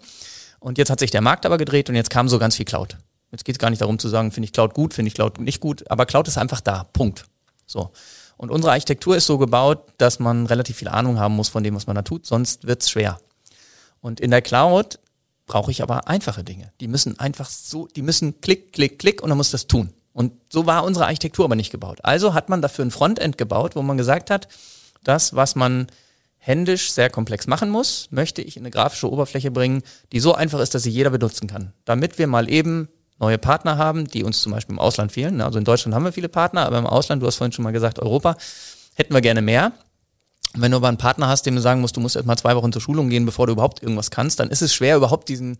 Und 0.58 0.78
jetzt 0.78 0.90
hat 0.90 1.00
sich 1.00 1.10
der 1.10 1.20
Markt 1.20 1.46
aber 1.46 1.58
gedreht 1.58 1.88
und 1.88 1.96
jetzt 1.96 2.10
kam 2.10 2.28
so 2.28 2.38
ganz 2.38 2.56
viel 2.56 2.64
Cloud. 2.64 2.96
Jetzt 3.32 3.44
geht 3.44 3.56
es 3.56 3.58
gar 3.58 3.70
nicht 3.70 3.80
darum 3.80 3.98
zu 3.98 4.08
sagen, 4.08 4.30
finde 4.30 4.44
ich 4.44 4.52
Cloud 4.52 4.74
gut, 4.74 4.94
finde 4.94 5.08
ich 5.08 5.14
Cloud 5.14 5.40
nicht 5.40 5.60
gut, 5.60 5.90
aber 5.90 6.06
Cloud 6.06 6.28
ist 6.28 6.38
einfach 6.38 6.60
da. 6.60 6.84
Punkt. 6.92 7.24
So. 7.66 7.90
Und 8.36 8.50
unsere 8.50 8.72
Architektur 8.72 9.16
ist 9.16 9.26
so 9.26 9.38
gebaut, 9.38 9.92
dass 9.98 10.18
man 10.18 10.46
relativ 10.46 10.76
viel 10.76 10.88
Ahnung 10.88 11.18
haben 11.18 11.34
muss 11.34 11.48
von 11.48 11.64
dem, 11.64 11.74
was 11.74 11.86
man 11.86 11.96
da 11.96 12.02
tut, 12.02 12.26
sonst 12.26 12.66
wird's 12.66 12.90
schwer. 12.90 13.18
Und 14.00 14.20
in 14.20 14.30
der 14.30 14.42
Cloud 14.42 14.98
brauche 15.46 15.70
ich 15.70 15.82
aber 15.82 16.08
einfache 16.08 16.44
Dinge. 16.44 16.72
Die 16.80 16.88
müssen 16.88 17.18
einfach 17.18 17.48
so, 17.48 17.86
die 17.86 18.02
müssen 18.02 18.40
klick, 18.40 18.72
klick, 18.72 18.98
klick 18.98 19.22
und 19.22 19.30
dann 19.30 19.38
muss 19.38 19.50
das 19.50 19.66
tun. 19.66 19.92
Und 20.12 20.32
so 20.50 20.66
war 20.66 20.84
unsere 20.84 21.06
Architektur 21.06 21.44
aber 21.46 21.56
nicht 21.56 21.70
gebaut. 21.70 22.00
Also 22.02 22.34
hat 22.34 22.48
man 22.48 22.60
dafür 22.60 22.84
ein 22.84 22.90
Frontend 22.90 23.38
gebaut, 23.38 23.76
wo 23.76 23.82
man 23.82 23.96
gesagt 23.96 24.30
hat, 24.30 24.48
das, 25.04 25.34
was 25.34 25.54
man 25.54 25.86
händisch 26.36 26.92
sehr 26.92 27.08
komplex 27.08 27.46
machen 27.46 27.70
muss, 27.70 28.08
möchte 28.10 28.42
ich 28.42 28.56
in 28.56 28.62
eine 28.62 28.70
grafische 28.70 29.10
Oberfläche 29.10 29.50
bringen, 29.50 29.82
die 30.10 30.20
so 30.20 30.34
einfach 30.34 30.60
ist, 30.60 30.74
dass 30.74 30.82
sie 30.82 30.90
jeder 30.90 31.10
benutzen 31.10 31.46
kann. 31.46 31.72
Damit 31.84 32.18
wir 32.18 32.26
mal 32.26 32.50
eben 32.50 32.88
neue 33.18 33.38
Partner 33.38 33.78
haben, 33.78 34.06
die 34.06 34.24
uns 34.24 34.42
zum 34.42 34.52
Beispiel 34.52 34.74
im 34.74 34.78
Ausland 34.78 35.12
fehlen. 35.12 35.40
Also 35.40 35.58
in 35.58 35.64
Deutschland 35.64 35.94
haben 35.94 36.04
wir 36.04 36.12
viele 36.12 36.28
Partner, 36.28 36.66
aber 36.66 36.78
im 36.78 36.86
Ausland, 36.86 37.22
du 37.22 37.26
hast 37.26 37.36
vorhin 37.36 37.52
schon 37.52 37.62
mal 37.62 37.72
gesagt, 37.72 37.98
Europa, 38.00 38.36
hätten 38.94 39.14
wir 39.14 39.20
gerne 39.20 39.42
mehr. 39.42 39.72
wenn 40.54 40.70
du 40.70 40.76
aber 40.76 40.88
einen 40.88 40.98
Partner 40.98 41.28
hast, 41.28 41.46
dem 41.46 41.54
du 41.54 41.62
sagen 41.62 41.80
musst, 41.80 41.96
du 41.96 42.00
musst 42.00 42.16
erst 42.16 42.26
mal 42.26 42.36
zwei 42.36 42.54
Wochen 42.56 42.72
zur 42.72 42.82
Schulung 42.82 43.08
gehen, 43.08 43.24
bevor 43.24 43.46
du 43.46 43.52
überhaupt 43.54 43.82
irgendwas 43.82 44.10
kannst, 44.10 44.38
dann 44.38 44.50
ist 44.50 44.60
es 44.60 44.74
schwer, 44.74 44.96
überhaupt 44.96 45.28
diesen, 45.28 45.56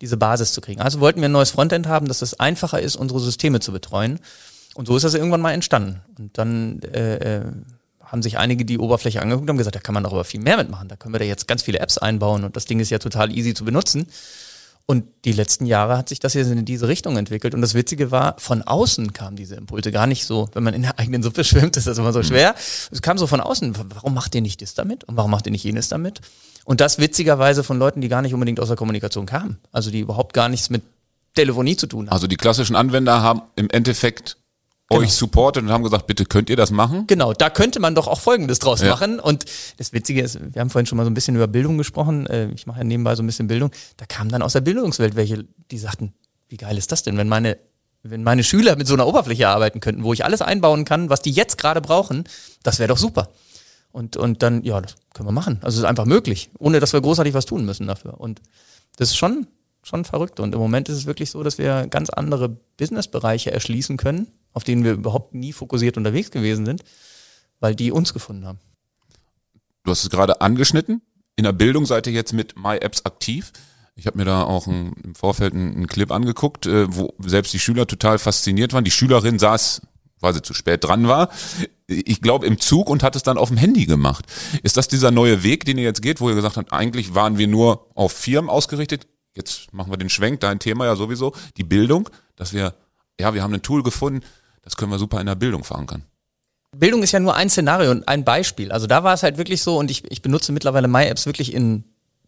diese 0.00 0.16
Basis 0.16 0.52
zu 0.52 0.60
kriegen. 0.60 0.82
Also 0.82 1.00
wollten 1.00 1.20
wir 1.20 1.28
ein 1.28 1.32
neues 1.32 1.50
Frontend 1.50 1.86
haben, 1.86 2.08
dass 2.08 2.20
es 2.20 2.38
einfacher 2.38 2.80
ist, 2.80 2.96
unsere 2.96 3.20
Systeme 3.20 3.60
zu 3.60 3.72
betreuen. 3.72 4.20
Und 4.74 4.86
so 4.86 4.96
ist 4.96 5.04
das 5.04 5.14
irgendwann 5.14 5.40
mal 5.40 5.52
entstanden. 5.52 6.02
Und 6.18 6.36
dann 6.36 6.82
äh, 6.82 7.38
äh, 7.38 7.52
haben 8.04 8.22
sich 8.22 8.38
einige 8.38 8.64
die 8.64 8.78
Oberfläche 8.78 9.22
angeguckt 9.22 9.44
und 9.44 9.50
haben 9.50 9.58
gesagt, 9.58 9.76
da 9.76 9.80
kann 9.80 9.94
man 9.94 10.04
doch 10.04 10.12
aber 10.12 10.24
viel 10.24 10.40
mehr 10.40 10.56
mitmachen. 10.56 10.88
Da 10.88 10.96
können 10.96 11.14
wir 11.14 11.20
da 11.20 11.24
jetzt 11.24 11.48
ganz 11.48 11.62
viele 11.62 11.78
Apps 11.78 11.96
einbauen 11.96 12.44
und 12.44 12.56
das 12.56 12.64
Ding 12.64 12.80
ist 12.80 12.90
ja 12.90 12.98
total 12.98 13.32
easy 13.36 13.54
zu 13.54 13.64
benutzen. 13.64 14.06
Und 14.86 15.04
die 15.24 15.32
letzten 15.32 15.64
Jahre 15.64 15.96
hat 15.96 16.10
sich 16.10 16.20
das 16.20 16.34
jetzt 16.34 16.50
in 16.50 16.64
diese 16.66 16.88
Richtung 16.88 17.16
entwickelt. 17.16 17.54
Und 17.54 17.62
das 17.62 17.72
Witzige 17.72 18.10
war, 18.10 18.36
von 18.38 18.62
außen 18.62 19.14
kamen 19.14 19.34
diese 19.34 19.54
Impulse 19.54 19.90
gar 19.90 20.06
nicht 20.06 20.26
so, 20.26 20.50
wenn 20.52 20.62
man 20.62 20.74
in 20.74 20.82
der 20.82 20.98
eigenen 20.98 21.22
Suppe 21.22 21.42
schwimmt, 21.44 21.76
ist 21.78 21.86
das 21.86 21.96
immer 21.96 22.12
so 22.12 22.18
mhm. 22.18 22.24
schwer. 22.24 22.54
Es 22.90 23.00
kam 23.00 23.16
so 23.16 23.26
von 23.26 23.40
außen, 23.40 23.74
warum 23.94 24.12
macht 24.12 24.34
ihr 24.34 24.42
nicht 24.42 24.60
das 24.60 24.74
damit? 24.74 25.04
Und 25.04 25.16
warum 25.16 25.30
macht 25.30 25.46
ihr 25.46 25.52
nicht 25.52 25.64
jenes 25.64 25.88
damit? 25.88 26.20
Und 26.66 26.80
das 26.80 26.98
witzigerweise 26.98 27.64
von 27.64 27.78
Leuten, 27.78 28.02
die 28.02 28.08
gar 28.08 28.20
nicht 28.20 28.34
unbedingt 28.34 28.60
aus 28.60 28.68
der 28.68 28.76
Kommunikation 28.76 29.24
kamen. 29.24 29.58
Also 29.72 29.90
die 29.90 30.00
überhaupt 30.00 30.34
gar 30.34 30.50
nichts 30.50 30.68
mit 30.68 30.82
Telefonie 31.34 31.76
zu 31.76 31.86
tun 31.86 32.06
haben. 32.06 32.12
Also 32.12 32.26
die 32.26 32.36
klassischen 32.36 32.76
Anwender 32.76 33.22
haben 33.22 33.42
im 33.56 33.70
Endeffekt 33.70 34.36
genau. 34.94 35.06
euch 35.06 35.14
supportet 35.14 35.62
und 35.62 35.70
haben 35.70 35.82
gesagt, 35.84 36.06
bitte 36.06 36.24
könnt 36.24 36.50
ihr 36.50 36.56
das 36.56 36.70
machen? 36.70 37.06
Genau, 37.06 37.32
da 37.32 37.50
könnte 37.50 37.80
man 37.80 37.94
doch 37.94 38.08
auch 38.08 38.20
Folgendes 38.20 38.58
draus 38.58 38.80
ja. 38.80 38.90
machen. 38.90 39.20
Und 39.20 39.44
das 39.78 39.92
Witzige 39.92 40.22
ist, 40.22 40.38
wir 40.54 40.60
haben 40.60 40.70
vorhin 40.70 40.86
schon 40.86 40.96
mal 40.96 41.04
so 41.04 41.10
ein 41.10 41.14
bisschen 41.14 41.36
über 41.36 41.46
Bildung 41.46 41.78
gesprochen. 41.78 42.26
Äh, 42.26 42.50
ich 42.54 42.66
mache 42.66 42.78
ja 42.78 42.84
nebenbei 42.84 43.14
so 43.14 43.22
ein 43.22 43.26
bisschen 43.26 43.46
Bildung. 43.46 43.70
Da 43.96 44.06
kamen 44.06 44.30
dann 44.30 44.42
aus 44.42 44.52
der 44.54 44.60
Bildungswelt 44.60 45.16
welche, 45.16 45.44
die 45.70 45.78
sagten, 45.78 46.14
wie 46.48 46.56
geil 46.56 46.78
ist 46.78 46.92
das 46.92 47.02
denn, 47.02 47.16
wenn 47.16 47.28
meine 47.28 47.58
wenn 48.04 48.22
meine 48.22 48.44
Schüler 48.44 48.76
mit 48.76 48.86
so 48.86 48.94
einer 48.94 49.06
Oberfläche 49.06 49.48
arbeiten 49.48 49.80
könnten, 49.80 50.04
wo 50.04 50.12
ich 50.12 50.24
alles 50.24 50.42
einbauen 50.42 50.84
kann, 50.84 51.08
was 51.08 51.22
die 51.22 51.32
jetzt 51.32 51.56
gerade 51.56 51.80
brauchen, 51.80 52.24
das 52.62 52.78
wäre 52.78 52.88
doch 52.88 52.98
super. 52.98 53.30
Und, 53.92 54.16
und 54.16 54.42
dann, 54.42 54.62
ja, 54.62 54.80
das 54.80 54.96
können 55.14 55.28
wir 55.28 55.32
machen. 55.32 55.58
Also 55.62 55.76
es 55.76 55.84
ist 55.84 55.88
einfach 55.88 56.04
möglich, 56.04 56.50
ohne 56.58 56.80
dass 56.80 56.92
wir 56.92 57.00
großartig 57.00 57.32
was 57.32 57.46
tun 57.46 57.64
müssen 57.64 57.86
dafür. 57.86 58.20
Und 58.20 58.42
das 58.96 59.10
ist 59.10 59.16
schon, 59.16 59.46
schon 59.82 60.04
verrückt. 60.04 60.38
Und 60.38 60.54
im 60.54 60.60
Moment 60.60 60.88
ist 60.88 60.96
es 60.96 61.06
wirklich 61.06 61.30
so, 61.30 61.42
dass 61.42 61.58
wir 61.58 61.86
ganz 61.86 62.10
andere 62.10 62.48
Businessbereiche 62.76 63.52
erschließen 63.52 63.96
können, 63.96 64.26
auf 64.54 64.64
denen 64.64 64.84
wir 64.84 64.92
überhaupt 64.92 65.34
nie 65.34 65.52
fokussiert 65.52 65.98
unterwegs 65.98 66.30
gewesen 66.30 66.64
sind, 66.64 66.82
weil 67.60 67.74
die 67.74 67.92
uns 67.92 68.14
gefunden 68.14 68.46
haben. 68.46 68.58
Du 69.82 69.90
hast 69.90 70.02
es 70.02 70.10
gerade 70.10 70.40
angeschnitten. 70.40 71.02
In 71.36 71.44
der 71.44 71.52
Bildung 71.52 71.84
seid 71.84 72.06
ihr 72.06 72.12
jetzt 72.14 72.32
mit 72.32 72.56
MyApps 72.56 73.04
aktiv. 73.04 73.52
Ich 73.96 74.06
habe 74.06 74.16
mir 74.16 74.24
da 74.24 74.44
auch 74.44 74.66
ein, 74.66 74.94
im 75.04 75.14
Vorfeld 75.14 75.52
einen, 75.52 75.74
einen 75.74 75.86
Clip 75.86 76.10
angeguckt, 76.10 76.66
äh, 76.66 76.86
wo 76.88 77.12
selbst 77.18 77.52
die 77.52 77.58
Schüler 77.58 77.86
total 77.86 78.18
fasziniert 78.18 78.72
waren. 78.72 78.84
Die 78.84 78.90
Schülerin 78.90 79.38
saß 79.38 79.82
weil 80.24 80.34
sie 80.34 80.42
zu 80.42 80.54
spät 80.54 80.82
dran 80.82 81.06
war. 81.06 81.28
Ich 81.86 82.20
glaube 82.20 82.46
im 82.46 82.58
Zug 82.58 82.90
und 82.90 83.04
hat 83.04 83.14
es 83.14 83.22
dann 83.22 83.38
auf 83.38 83.48
dem 83.48 83.58
Handy 83.58 83.86
gemacht. 83.86 84.24
Ist 84.64 84.76
das 84.76 84.88
dieser 84.88 85.12
neue 85.12 85.44
Weg, 85.44 85.64
den 85.66 85.78
ihr 85.78 85.84
jetzt 85.84 86.02
geht, 86.02 86.20
wo 86.20 86.28
ihr 86.28 86.34
gesagt 86.34 86.56
habt, 86.56 86.72
eigentlich 86.72 87.14
waren 87.14 87.38
wir 87.38 87.46
nur 87.46 87.90
auf 87.94 88.12
Firmen 88.12 88.50
ausgerichtet? 88.50 89.06
Jetzt 89.36 89.72
machen 89.72 89.92
wir 89.92 89.96
den 89.96 90.08
Schwenk, 90.08 90.40
dein 90.40 90.58
Thema 90.58 90.86
ja 90.86 90.96
sowieso, 90.96 91.34
die 91.56 91.64
Bildung, 91.64 92.08
dass 92.36 92.52
wir, 92.52 92.74
ja, 93.20 93.34
wir 93.34 93.42
haben 93.42 93.54
ein 93.54 93.62
Tool 93.62 93.82
gefunden, 93.82 94.24
das 94.64 94.76
können 94.76 94.90
wir 94.90 94.98
super 94.98 95.20
in 95.20 95.26
der 95.26 95.34
Bildung 95.34 95.64
verankern. 95.64 96.04
Bildung 96.76 97.02
ist 97.02 97.12
ja 97.12 97.20
nur 97.20 97.34
ein 97.34 97.50
Szenario 97.50 97.90
und 97.90 98.08
ein 98.08 98.24
Beispiel. 98.24 98.72
Also 98.72 98.86
da 98.86 99.04
war 99.04 99.12
es 99.14 99.22
halt 99.22 99.38
wirklich 99.38 99.62
so 99.62 99.78
und 99.78 99.90
ich, 99.90 100.10
ich 100.10 100.22
benutze 100.22 100.52
mittlerweile 100.52 100.88
MyApps 100.88 101.26
wirklich 101.26 101.54
in 101.54 101.84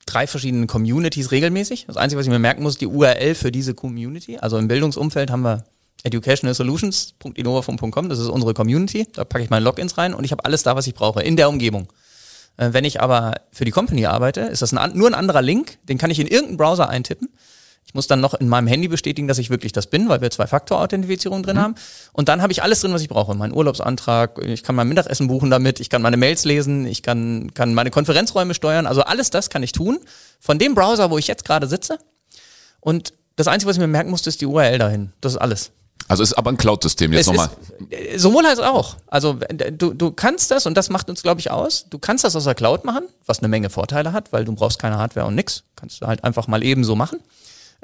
drei 0.06 0.26
verschiedenen 0.28 0.66
Communities 0.68 1.32
regelmäßig. 1.32 1.86
Das 1.86 1.96
Einzige, 1.96 2.20
was 2.20 2.26
ich 2.26 2.32
mir 2.32 2.38
merken 2.38 2.62
muss, 2.62 2.78
die 2.78 2.86
URL 2.86 3.34
für 3.34 3.50
diese 3.50 3.74
Community. 3.74 4.38
Also 4.38 4.56
im 4.56 4.68
Bildungsumfeld 4.68 5.30
haben 5.30 5.42
wir 5.42 5.64
educationalsolutions.innovafon.com, 6.04 8.08
das 8.08 8.20
ist 8.20 8.28
unsere 8.28 8.54
Community, 8.54 9.08
da 9.12 9.24
packe 9.24 9.42
ich 9.42 9.50
meine 9.50 9.64
Logins 9.64 9.98
rein 9.98 10.14
und 10.14 10.22
ich 10.24 10.30
habe 10.30 10.44
alles 10.44 10.62
da, 10.62 10.76
was 10.76 10.86
ich 10.86 10.94
brauche, 10.94 11.20
in 11.22 11.36
der 11.36 11.48
Umgebung. 11.48 11.92
Äh, 12.56 12.72
wenn 12.72 12.84
ich 12.84 13.00
aber 13.00 13.34
für 13.50 13.64
die 13.64 13.72
Company 13.72 14.06
arbeite, 14.06 14.42
ist 14.42 14.62
das 14.62 14.72
ein, 14.72 14.96
nur 14.96 15.08
ein 15.08 15.14
anderer 15.14 15.42
Link, 15.42 15.78
den 15.88 15.98
kann 15.98 16.12
ich 16.12 16.20
in 16.20 16.28
irgendeinen 16.28 16.58
Browser 16.58 16.88
eintippen. 16.88 17.30
Ich 17.86 17.94
muss 17.94 18.08
dann 18.08 18.20
noch 18.20 18.34
in 18.34 18.48
meinem 18.48 18.66
Handy 18.66 18.88
bestätigen, 18.88 19.28
dass 19.28 19.38
ich 19.38 19.48
wirklich 19.48 19.72
das 19.72 19.86
bin, 19.86 20.08
weil 20.08 20.20
wir 20.20 20.30
Zwei-Faktor-Authentifizierung 20.30 21.42
drin 21.42 21.56
mhm. 21.56 21.60
haben. 21.60 21.74
Und 22.12 22.28
dann 22.28 22.42
habe 22.42 22.52
ich 22.52 22.62
alles 22.62 22.80
drin, 22.80 22.92
was 22.92 23.00
ich 23.00 23.08
brauche. 23.08 23.34
Mein 23.34 23.52
Urlaubsantrag, 23.52 24.38
ich 24.44 24.64
kann 24.64 24.74
mein 24.74 24.88
Mittagessen 24.88 25.28
buchen 25.28 25.50
damit, 25.50 25.78
ich 25.78 25.88
kann 25.88 26.02
meine 26.02 26.16
Mails 26.16 26.44
lesen, 26.44 26.84
ich 26.84 27.02
kann, 27.02 27.54
kann 27.54 27.74
meine 27.74 27.90
Konferenzräume 27.90 28.54
steuern. 28.54 28.86
Also 28.86 29.02
alles 29.02 29.30
das 29.30 29.50
kann 29.50 29.62
ich 29.62 29.72
tun 29.72 29.98
von 30.40 30.58
dem 30.58 30.74
Browser, 30.74 31.10
wo 31.10 31.18
ich 31.18 31.28
jetzt 31.28 31.44
gerade 31.44 31.68
sitze. 31.68 31.98
Und 32.80 33.14
das 33.36 33.46
Einzige, 33.46 33.68
was 33.68 33.76
ich 33.76 33.80
mir 33.80 33.86
merken 33.86 34.10
musste, 34.10 34.30
ist 34.30 34.40
die 34.40 34.46
URL 34.46 34.78
dahin. 34.78 35.12
Das 35.20 35.34
ist 35.34 35.38
alles. 35.38 35.70
Also 36.08 36.22
ist 36.22 36.34
aber 36.34 36.50
ein 36.50 36.56
Cloud-System 36.56 37.12
jetzt 37.12 37.26
nochmal. 37.26 37.50
Äh, 37.90 38.18
sowohl 38.18 38.46
als 38.46 38.60
auch. 38.60 38.96
Also 39.06 39.38
du, 39.72 39.92
du 39.92 40.10
kannst 40.12 40.50
das, 40.50 40.66
und 40.66 40.76
das 40.76 40.88
macht 40.88 41.10
uns, 41.10 41.22
glaube 41.22 41.40
ich, 41.40 41.50
aus, 41.50 41.86
du 41.90 41.98
kannst 41.98 42.24
das 42.24 42.36
aus 42.36 42.44
der 42.44 42.54
Cloud 42.54 42.84
machen, 42.84 43.04
was 43.26 43.40
eine 43.40 43.48
Menge 43.48 43.70
Vorteile 43.70 44.12
hat, 44.12 44.32
weil 44.32 44.44
du 44.44 44.52
brauchst 44.54 44.78
keine 44.78 44.98
Hardware 44.98 45.26
und 45.26 45.34
nix. 45.34 45.64
Kannst 45.74 46.00
du 46.00 46.06
halt 46.06 46.22
einfach 46.22 46.46
mal 46.46 46.62
eben 46.62 46.84
so 46.84 46.94
machen. 46.94 47.18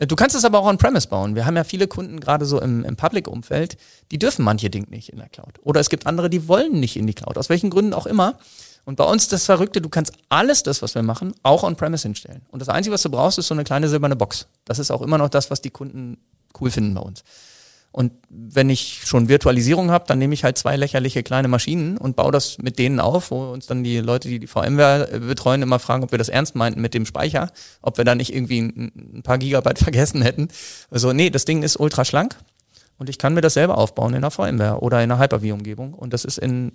Äh, 0.02 0.06
du 0.06 0.16
kannst 0.16 0.34
es 0.34 0.44
aber 0.44 0.58
auch 0.58 0.66
on-premise 0.66 1.08
bauen. 1.08 1.34
Wir 1.34 1.46
haben 1.46 1.56
ja 1.56 1.64
viele 1.64 1.86
Kunden 1.86 2.18
gerade 2.20 2.44
so 2.44 2.60
im, 2.60 2.84
im 2.84 2.96
Public-Umfeld, 2.96 3.76
die 4.10 4.18
dürfen 4.18 4.44
manche 4.44 4.68
Dinge 4.68 4.88
nicht 4.90 5.10
in 5.10 5.18
der 5.18 5.28
Cloud. 5.28 5.60
Oder 5.62 5.80
es 5.80 5.90
gibt 5.90 6.06
andere, 6.06 6.28
die 6.28 6.48
wollen 6.48 6.80
nicht 6.80 6.96
in 6.96 7.06
die 7.06 7.14
Cloud, 7.14 7.38
aus 7.38 7.48
welchen 7.48 7.70
Gründen 7.70 7.94
auch 7.94 8.06
immer. 8.06 8.38
Und 8.84 8.96
bei 8.96 9.04
uns 9.04 9.28
das 9.28 9.44
Verrückte, 9.44 9.80
du 9.80 9.88
kannst 9.88 10.12
alles 10.28 10.64
das, 10.64 10.82
was 10.82 10.96
wir 10.96 11.04
machen, 11.04 11.34
auch 11.44 11.62
on-premise 11.62 12.02
hinstellen. 12.02 12.42
Und 12.50 12.58
das 12.58 12.68
Einzige, 12.68 12.92
was 12.92 13.02
du 13.02 13.10
brauchst, 13.10 13.38
ist 13.38 13.46
so 13.46 13.54
eine 13.54 13.62
kleine 13.62 13.88
silberne 13.88 14.16
Box. 14.16 14.48
Das 14.64 14.80
ist 14.80 14.90
auch 14.90 15.02
immer 15.02 15.18
noch 15.18 15.28
das, 15.28 15.52
was 15.52 15.60
die 15.60 15.70
Kunden 15.70 16.18
cool 16.60 16.70
finden 16.70 16.94
bei 16.94 17.00
uns. 17.00 17.22
Und 17.92 18.12
wenn 18.30 18.70
ich 18.70 19.02
schon 19.04 19.28
Virtualisierung 19.28 19.90
habe, 19.90 20.06
dann 20.08 20.18
nehme 20.18 20.32
ich 20.32 20.44
halt 20.44 20.56
zwei 20.56 20.76
lächerliche 20.76 21.22
kleine 21.22 21.48
Maschinen 21.48 21.98
und 21.98 22.16
baue 22.16 22.32
das 22.32 22.56
mit 22.56 22.78
denen 22.78 23.00
auf, 23.00 23.30
wo 23.30 23.52
uns 23.52 23.66
dann 23.66 23.84
die 23.84 23.98
Leute, 23.98 24.28
die 24.28 24.38
die 24.38 24.46
VMware 24.46 25.20
betreuen, 25.20 25.60
immer 25.60 25.78
fragen, 25.78 26.02
ob 26.02 26.10
wir 26.10 26.18
das 26.18 26.30
ernst 26.30 26.54
meinten 26.54 26.80
mit 26.80 26.94
dem 26.94 27.04
Speicher, 27.04 27.50
ob 27.82 27.98
wir 27.98 28.04
da 28.06 28.14
nicht 28.14 28.34
irgendwie 28.34 28.60
ein, 28.60 29.22
paar 29.22 29.36
Gigabyte 29.36 29.78
vergessen 29.82 30.22
hätten. 30.22 30.48
Also 30.90 31.12
nee, 31.12 31.28
das 31.28 31.44
Ding 31.44 31.62
ist 31.62 31.78
ultra 31.78 32.06
schlank 32.06 32.36
und 32.96 33.10
ich 33.10 33.18
kann 33.18 33.34
mir 33.34 33.42
das 33.42 33.54
selber 33.54 33.76
aufbauen 33.76 34.14
in 34.14 34.24
einer 34.24 34.30
VMware 34.30 34.80
oder 34.80 35.02
in 35.02 35.10
einer 35.10 35.20
Hyper-V-Umgebung 35.20 35.92
und 35.92 36.14
das 36.14 36.24
ist 36.24 36.38
in 36.38 36.72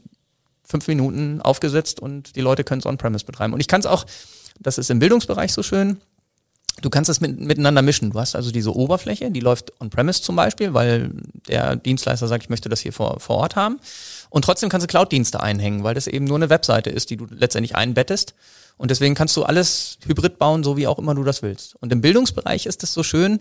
fünf 0.63 0.88
Minuten 0.88 1.41
aufgesetzt 1.41 1.99
und 1.99 2.36
die 2.36 2.41
Leute 2.41 2.63
können 2.63 2.80
es 2.80 2.86
on-premise 2.86 3.26
betreiben. 3.26 3.53
Und 3.53 3.59
ich 3.59 3.68
kann 3.68 3.80
es 3.80 3.88
auch, 3.88 4.05
das 4.59 4.78
ist 4.78 4.91
im 4.91 4.99
Bildungsbereich 4.99 5.51
so 5.51 5.63
schön, 5.63 5.97
Du 6.82 6.90
kannst 6.90 7.10
es 7.10 7.22
mit, 7.22 7.40
miteinander 7.40 7.82
mischen. 7.82 8.12
Du 8.12 8.20
hast 8.20 8.36
also 8.36 8.52
diese 8.52 8.76
Oberfläche, 8.76 9.32
die 9.32 9.40
läuft 9.40 9.74
on-premise 9.82 10.22
zum 10.22 10.36
Beispiel, 10.36 10.74
weil 10.74 11.12
der 11.48 11.76
Dienstleister 11.76 12.28
sagt, 12.28 12.44
ich 12.44 12.50
möchte 12.50 12.70
das 12.70 12.82
hier 12.82 12.94
vor, 12.94 13.20
vor 13.20 13.38
Ort 13.38 13.56
haben. 13.56 13.80
Und 14.30 14.46
trotzdem 14.46 14.70
kannst 14.70 14.86
du 14.86 14.88
Cloud-Dienste 14.88 15.40
einhängen, 15.42 15.84
weil 15.84 15.96
das 15.96 16.08
eben 16.08 16.26
nur 16.26 16.38
eine 16.38 16.50
Webseite 16.50 16.90
ist, 16.90 17.10
die 17.10 17.18
du 17.18 17.26
letztendlich 17.30 17.76
einbettest. 17.76 18.36
Und 18.78 18.92
deswegen 18.92 19.16
kannst 19.16 19.36
du 19.36 19.44
alles 19.44 19.98
hybrid 20.06 20.38
bauen, 20.38 20.64
so 20.64 20.78
wie 20.78 20.88
auch 20.88 21.00
immer 21.00 21.16
du 21.16 21.24
das 21.24 21.42
willst. 21.42 21.76
Und 21.78 21.92
im 21.92 22.02
Bildungsbereich 22.02 22.68
ist 22.68 22.84
es 22.84 22.94
so 22.94 23.02
schön. 23.02 23.40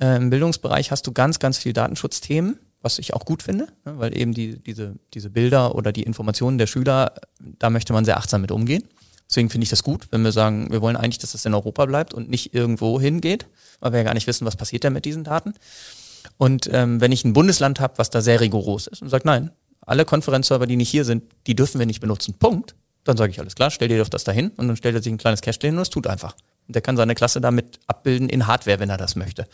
Äh, 0.00 0.16
Im 0.16 0.30
Bildungsbereich 0.30 0.90
hast 0.90 1.06
du 1.06 1.12
ganz, 1.12 1.38
ganz 1.38 1.58
viel 1.58 1.72
Datenschutzthemen, 1.72 2.58
was 2.82 2.98
ich 2.98 3.14
auch 3.14 3.24
gut 3.24 3.42
finde, 3.42 3.68
ne, 3.84 3.98
weil 3.98 4.16
eben 4.16 4.34
die, 4.34 4.58
diese, 4.58 4.96
diese 5.14 5.30
Bilder 5.30 5.74
oder 5.74 5.90
die 5.90 6.02
Informationen 6.02 6.58
der 6.58 6.66
Schüler, 6.66 7.14
da 7.40 7.70
möchte 7.70 7.92
man 7.92 8.04
sehr 8.04 8.18
achtsam 8.18 8.42
mit 8.42 8.52
umgehen. 8.52 8.84
Deswegen 9.28 9.50
finde 9.50 9.64
ich 9.64 9.70
das 9.70 9.82
gut, 9.82 10.08
wenn 10.10 10.22
wir 10.22 10.32
sagen, 10.32 10.70
wir 10.70 10.80
wollen 10.80 10.96
eigentlich, 10.96 11.18
dass 11.18 11.32
das 11.32 11.44
in 11.44 11.54
Europa 11.54 11.84
bleibt 11.84 12.14
und 12.14 12.30
nicht 12.30 12.54
irgendwo 12.54 12.98
hingeht, 13.00 13.46
weil 13.80 13.92
wir 13.92 13.98
ja 13.98 14.04
gar 14.04 14.14
nicht 14.14 14.26
wissen, 14.26 14.46
was 14.46 14.56
passiert 14.56 14.84
da 14.84 14.90
mit 14.90 15.04
diesen 15.04 15.24
Daten. 15.24 15.54
Und 16.38 16.68
ähm, 16.72 17.00
wenn 17.00 17.12
ich 17.12 17.24
ein 17.24 17.34
Bundesland 17.34 17.78
habe, 17.80 17.98
was 17.98 18.10
da 18.10 18.22
sehr 18.22 18.40
rigoros 18.40 18.86
ist 18.86 19.02
und 19.02 19.10
sagt, 19.10 19.24
nein, 19.24 19.50
alle 19.82 20.04
Konferenzserver, 20.04 20.66
die 20.66 20.76
nicht 20.76 20.90
hier 20.90 21.04
sind, 21.04 21.24
die 21.46 21.54
dürfen 21.54 21.78
wir 21.78 21.86
nicht 21.86 22.00
benutzen, 22.00 22.34
Punkt, 22.38 22.74
dann 23.04 23.16
sage 23.16 23.30
ich, 23.30 23.40
alles 23.40 23.54
klar, 23.54 23.70
stell 23.70 23.88
dir 23.88 23.98
doch 23.98 24.08
das 24.08 24.24
dahin 24.24 24.50
und 24.56 24.68
dann 24.68 24.76
stellt 24.76 24.94
er 24.94 25.02
sich 25.02 25.12
ein 25.12 25.18
kleines 25.18 25.40
Cache 25.40 25.58
hin 25.62 25.76
und 25.76 25.82
es 25.82 25.90
tut 25.90 26.06
einfach. 26.06 26.34
Und 26.66 26.74
der 26.74 26.82
kann 26.82 26.96
seine 26.96 27.14
Klasse 27.14 27.40
damit 27.40 27.80
abbilden 27.86 28.28
in 28.28 28.46
Hardware, 28.46 28.80
wenn 28.80 28.90
er 28.90 28.98
das 28.98 29.16
möchte. 29.16 29.46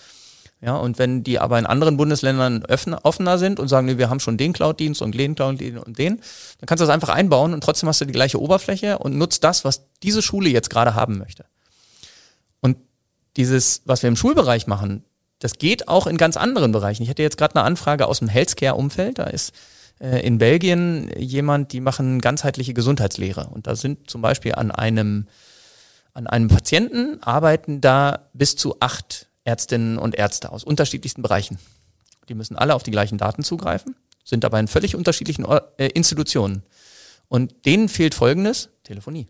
Ja, 0.65 0.77
und 0.77 0.99
wenn 0.99 1.23
die 1.23 1.39
aber 1.39 1.59
in 1.59 1.67
anderen 1.67 1.99
Bundesländern 1.99 2.65
offener 2.65 3.37
sind 3.37 3.61
und 3.61 3.69
sagen, 3.69 3.87
nee, 3.87 3.99
wir 3.99 4.09
haben 4.09 4.19
schon 4.19 4.39
den 4.39 4.55
Cloud-Dienst 4.55 5.03
und 5.03 5.15
den 5.15 5.35
Cloud-Dienst 5.35 5.85
und 5.85 5.99
den, 5.99 6.17
dann 6.17 6.67
kannst 6.67 6.81
du 6.81 6.87
das 6.87 6.95
einfach 6.95 7.11
einbauen 7.11 7.53
und 7.53 7.62
trotzdem 7.62 7.87
hast 7.87 8.01
du 8.01 8.07
die 8.07 8.15
gleiche 8.15 8.41
Oberfläche 8.41 8.97
und 8.97 9.19
nutzt 9.19 9.45
das, 9.45 9.67
was 9.67 9.83
diese 10.03 10.23
Schule 10.23 10.49
jetzt 10.49 10.71
gerade 10.71 10.95
haben 10.95 11.19
möchte. 11.19 11.45
Und 12.61 12.79
dieses, 13.37 13.83
was 13.85 14.03
wir 14.03 14.09
im 14.09 14.17
Schulbereich 14.17 14.67
machen, 14.67 15.05
das 15.39 15.59
geht 15.59 15.87
auch 15.89 16.07
in 16.07 16.17
ganz 16.17 16.39
anderen 16.39 16.73
Bereichen. 16.73 17.03
Ich 17.03 17.11
hatte 17.11 17.23
jetzt 17.23 17.37
gerade 17.37 17.57
eine 17.57 17.65
Anfrage 17.65 18.07
aus 18.07 18.21
dem 18.21 18.29
Healthcare-Umfeld. 18.29 19.19
Da 19.19 19.25
ist 19.25 19.53
äh, 20.01 20.27
in 20.27 20.39
Belgien 20.39 21.11
jemand, 21.19 21.73
die 21.73 21.81
machen 21.81 22.23
ganzheitliche 22.23 22.73
Gesundheitslehre. 22.73 23.49
Und 23.49 23.67
da 23.67 23.77
sind 23.77 24.11
zum 24.11 24.23
Beispiel 24.23 24.55
an 24.55 24.71
einem, 24.71 25.29
an 26.15 26.27
einem 26.27 26.49
Patienten 26.49 27.23
arbeiten 27.23 27.83
da 27.83 28.31
bis 28.33 28.57
zu 28.57 28.77
acht 28.81 29.29
Ärztinnen 29.45 29.99
und 29.99 30.14
Ärzte 30.14 30.51
aus 30.51 30.64
unterschiedlichsten 30.64 31.22
Bereichen. 31.22 31.59
Die 32.28 32.34
müssen 32.34 32.57
alle 32.57 32.74
auf 32.74 32.82
die 32.82 32.90
gleichen 32.90 33.18
Daten 33.18 33.42
zugreifen, 33.42 33.95
sind 34.24 34.45
dabei 34.45 34.61
in 34.61 34.68
völlig 34.68 34.97
unterschiedlichen 34.97 35.45
äh, 35.78 35.88
Institutionen. 35.88 36.62
Und 37.28 37.66
denen 37.66 37.88
fehlt 37.88 38.14
Folgendes, 38.14 38.70
Telefonie. 38.82 39.26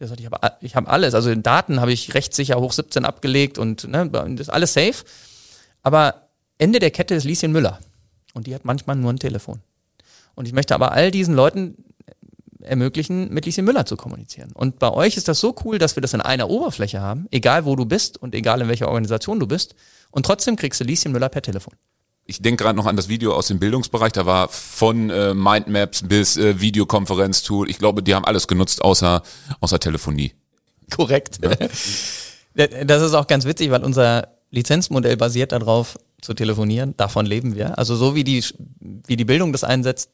Der 0.00 0.08
sagt, 0.08 0.20
ich 0.20 0.26
habe 0.26 0.56
ich 0.60 0.74
hab 0.74 0.90
alles, 0.90 1.14
also 1.14 1.30
in 1.30 1.42
Daten 1.42 1.80
habe 1.80 1.92
ich 1.92 2.14
rechtssicher 2.14 2.58
hoch 2.58 2.72
17 2.72 3.04
abgelegt 3.04 3.58
und 3.58 3.86
ne, 3.86 4.08
das 4.10 4.40
ist 4.40 4.48
alles 4.48 4.72
safe. 4.72 5.04
Aber 5.82 6.28
Ende 6.58 6.78
der 6.78 6.90
Kette 6.90 7.14
ist 7.14 7.24
Lieschen 7.24 7.52
Müller. 7.52 7.78
Und 8.34 8.46
die 8.46 8.54
hat 8.54 8.64
manchmal 8.64 8.96
nur 8.96 9.12
ein 9.12 9.18
Telefon. 9.18 9.60
Und 10.34 10.46
ich 10.46 10.54
möchte 10.54 10.74
aber 10.74 10.92
all 10.92 11.10
diesen 11.10 11.34
Leuten 11.34 11.84
ermöglichen, 12.62 13.32
mit 13.32 13.46
Lieschen 13.46 13.64
Müller 13.64 13.86
zu 13.86 13.96
kommunizieren. 13.96 14.52
Und 14.52 14.78
bei 14.78 14.90
euch 14.90 15.16
ist 15.16 15.28
das 15.28 15.40
so 15.40 15.54
cool, 15.64 15.78
dass 15.78 15.96
wir 15.96 16.00
das 16.00 16.14
in 16.14 16.20
einer 16.20 16.48
Oberfläche 16.48 17.00
haben, 17.00 17.26
egal 17.30 17.64
wo 17.64 17.76
du 17.76 17.84
bist 17.84 18.18
und 18.18 18.34
egal 18.34 18.60
in 18.60 18.68
welcher 18.68 18.88
Organisation 18.88 19.40
du 19.40 19.46
bist. 19.46 19.74
Und 20.10 20.26
trotzdem 20.26 20.56
kriegst 20.56 20.80
du 20.80 20.84
Lieschen 20.84 21.12
Müller 21.12 21.28
per 21.28 21.42
Telefon. 21.42 21.74
Ich 22.24 22.40
denke 22.40 22.62
gerade 22.62 22.76
noch 22.76 22.86
an 22.86 22.96
das 22.96 23.08
Video 23.08 23.34
aus 23.34 23.48
dem 23.48 23.58
Bildungsbereich. 23.58 24.12
Da 24.12 24.26
war 24.26 24.48
von 24.48 25.10
äh, 25.10 25.34
Mindmaps 25.34 26.06
bis 26.06 26.36
äh, 26.36 26.60
Videokonferenztool. 26.60 27.68
Ich 27.68 27.78
glaube, 27.78 28.02
die 28.02 28.14
haben 28.14 28.24
alles 28.24 28.46
genutzt, 28.46 28.82
außer, 28.82 29.22
außer 29.60 29.80
Telefonie. 29.80 30.32
Korrekt. 30.90 31.38
Ja. 31.42 31.50
Das 32.54 33.00
ist 33.00 33.14
auch 33.14 33.28
ganz 33.28 33.46
witzig, 33.46 33.70
weil 33.70 33.82
unser 33.82 34.28
Lizenzmodell 34.50 35.16
basiert 35.16 35.52
darauf, 35.52 35.96
zu 36.22 36.34
telefonieren. 36.34 36.94
Davon 36.96 37.26
leben 37.26 37.56
wir. 37.56 37.78
Also 37.78 37.96
so 37.96 38.14
wie 38.14 38.24
die, 38.24 38.42
wie 38.78 39.16
die 39.16 39.24
Bildung 39.24 39.52
das 39.52 39.64
einsetzt, 39.64 40.10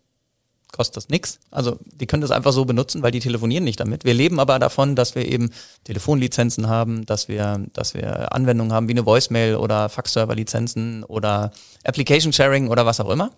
kostet 0.72 0.96
das 0.96 1.08
nichts. 1.08 1.38
Also 1.50 1.78
die 1.86 2.06
können 2.06 2.20
das 2.20 2.30
einfach 2.30 2.52
so 2.52 2.64
benutzen, 2.64 3.02
weil 3.02 3.10
die 3.10 3.20
telefonieren 3.20 3.64
nicht 3.64 3.80
damit. 3.80 4.04
Wir 4.04 4.14
leben 4.14 4.38
aber 4.40 4.58
davon, 4.58 4.96
dass 4.96 5.14
wir 5.14 5.26
eben 5.26 5.50
Telefonlizenzen 5.84 6.68
haben, 6.68 7.06
dass 7.06 7.28
wir, 7.28 7.64
dass 7.72 7.94
wir 7.94 8.32
Anwendungen 8.32 8.72
haben 8.72 8.88
wie 8.88 8.92
eine 8.92 9.06
Voicemail 9.06 9.56
oder 9.56 9.88
Faxserver-Lizenzen 9.88 11.04
oder 11.04 11.50
Application 11.84 12.32
Sharing 12.32 12.68
oder 12.68 12.86
was 12.86 13.00
auch 13.00 13.10
immer. 13.10 13.30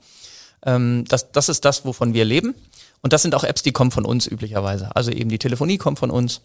Ähm, 0.64 1.04
das, 1.08 1.32
das 1.32 1.48
ist 1.48 1.64
das, 1.64 1.84
wovon 1.84 2.14
wir 2.14 2.24
leben. 2.24 2.54
Und 3.02 3.12
das 3.12 3.22
sind 3.22 3.34
auch 3.34 3.44
Apps, 3.44 3.62
die 3.62 3.72
kommen 3.72 3.90
von 3.90 4.04
uns 4.04 4.26
üblicherweise. 4.26 4.94
Also 4.94 5.10
eben 5.10 5.30
die 5.30 5.38
Telefonie 5.38 5.78
kommt 5.78 5.98
von 5.98 6.10
uns, 6.10 6.42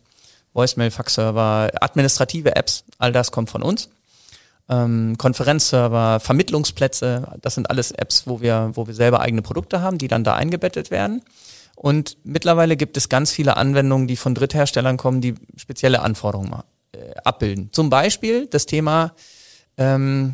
Voicemail, 0.54 0.92
Faxserver, 0.92 1.72
administrative 1.82 2.56
Apps, 2.56 2.86
all 2.98 3.12
das 3.12 3.32
kommt 3.32 3.50
von 3.50 3.62
uns 3.62 3.90
ähm, 4.70 5.16
Konferenzserver, 5.18 6.20
Vermittlungsplätze. 6.20 7.38
Das 7.42 7.56
sind 7.56 7.70
alles 7.70 7.92
Apps, 7.92 8.28
wo 8.28 8.42
wir, 8.42 8.72
wo 8.74 8.88
wir 8.88 8.94
selber 8.94 9.20
eigene 9.20 9.42
Produkte 9.42 9.82
haben, 9.82 9.98
die 9.98 10.08
dann 10.08 10.24
da 10.24 10.36
eingebettet 10.36 10.92
werden. 10.92 11.22
Und 11.76 12.18
mittlerweile 12.24 12.78
gibt 12.78 12.98
es 12.98 13.10
ganz 13.10 13.32
viele 13.32 13.58
Anwendungen, 13.58 14.08
die 14.08 14.16
von 14.16 14.34
Drittherstellern 14.34 14.98
kommen, 14.98 15.22
die 15.22 15.36
spezielle 15.58 16.02
Anforderungen 16.02 16.62
äh, 16.94 17.16
abbilden. 17.24 17.70
Zum 17.72 17.90
Beispiel 17.90 18.48
das 18.48 18.66
Thema 18.66 19.14
ähm, 19.78 20.34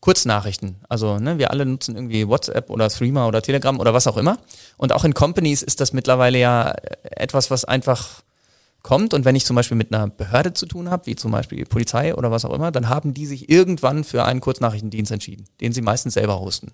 Kurznachrichten. 0.00 0.76
Also 0.88 1.18
ne, 1.18 1.38
wir 1.38 1.50
alle 1.50 1.66
nutzen 1.66 1.96
irgendwie 1.96 2.28
WhatsApp 2.28 2.70
oder 2.70 2.88
Threema 2.88 3.26
oder 3.26 3.42
Telegram 3.42 3.80
oder 3.80 3.94
was 3.94 4.06
auch 4.06 4.16
immer. 4.16 4.38
Und 4.76 4.92
auch 4.92 5.04
in 5.04 5.14
Companies 5.14 5.62
ist 5.62 5.80
das 5.80 5.92
mittlerweile 5.92 6.38
ja 6.38 6.74
etwas, 7.02 7.50
was 7.50 7.64
einfach 7.64 8.22
kommt 8.84 9.14
und 9.14 9.24
wenn 9.24 9.34
ich 9.34 9.46
zum 9.46 9.56
Beispiel 9.56 9.76
mit 9.76 9.92
einer 9.92 10.08
Behörde 10.08 10.52
zu 10.52 10.66
tun 10.66 10.90
habe, 10.90 11.06
wie 11.06 11.16
zum 11.16 11.32
Beispiel 11.32 11.64
Polizei 11.64 12.14
oder 12.14 12.30
was 12.30 12.44
auch 12.44 12.52
immer, 12.52 12.70
dann 12.70 12.88
haben 12.88 13.14
die 13.14 13.26
sich 13.26 13.48
irgendwann 13.48 14.04
für 14.04 14.24
einen 14.24 14.40
Kurznachrichtendienst 14.40 15.10
entschieden, 15.10 15.46
den 15.60 15.72
sie 15.72 15.80
meistens 15.80 16.14
selber 16.14 16.38
hosten. 16.38 16.70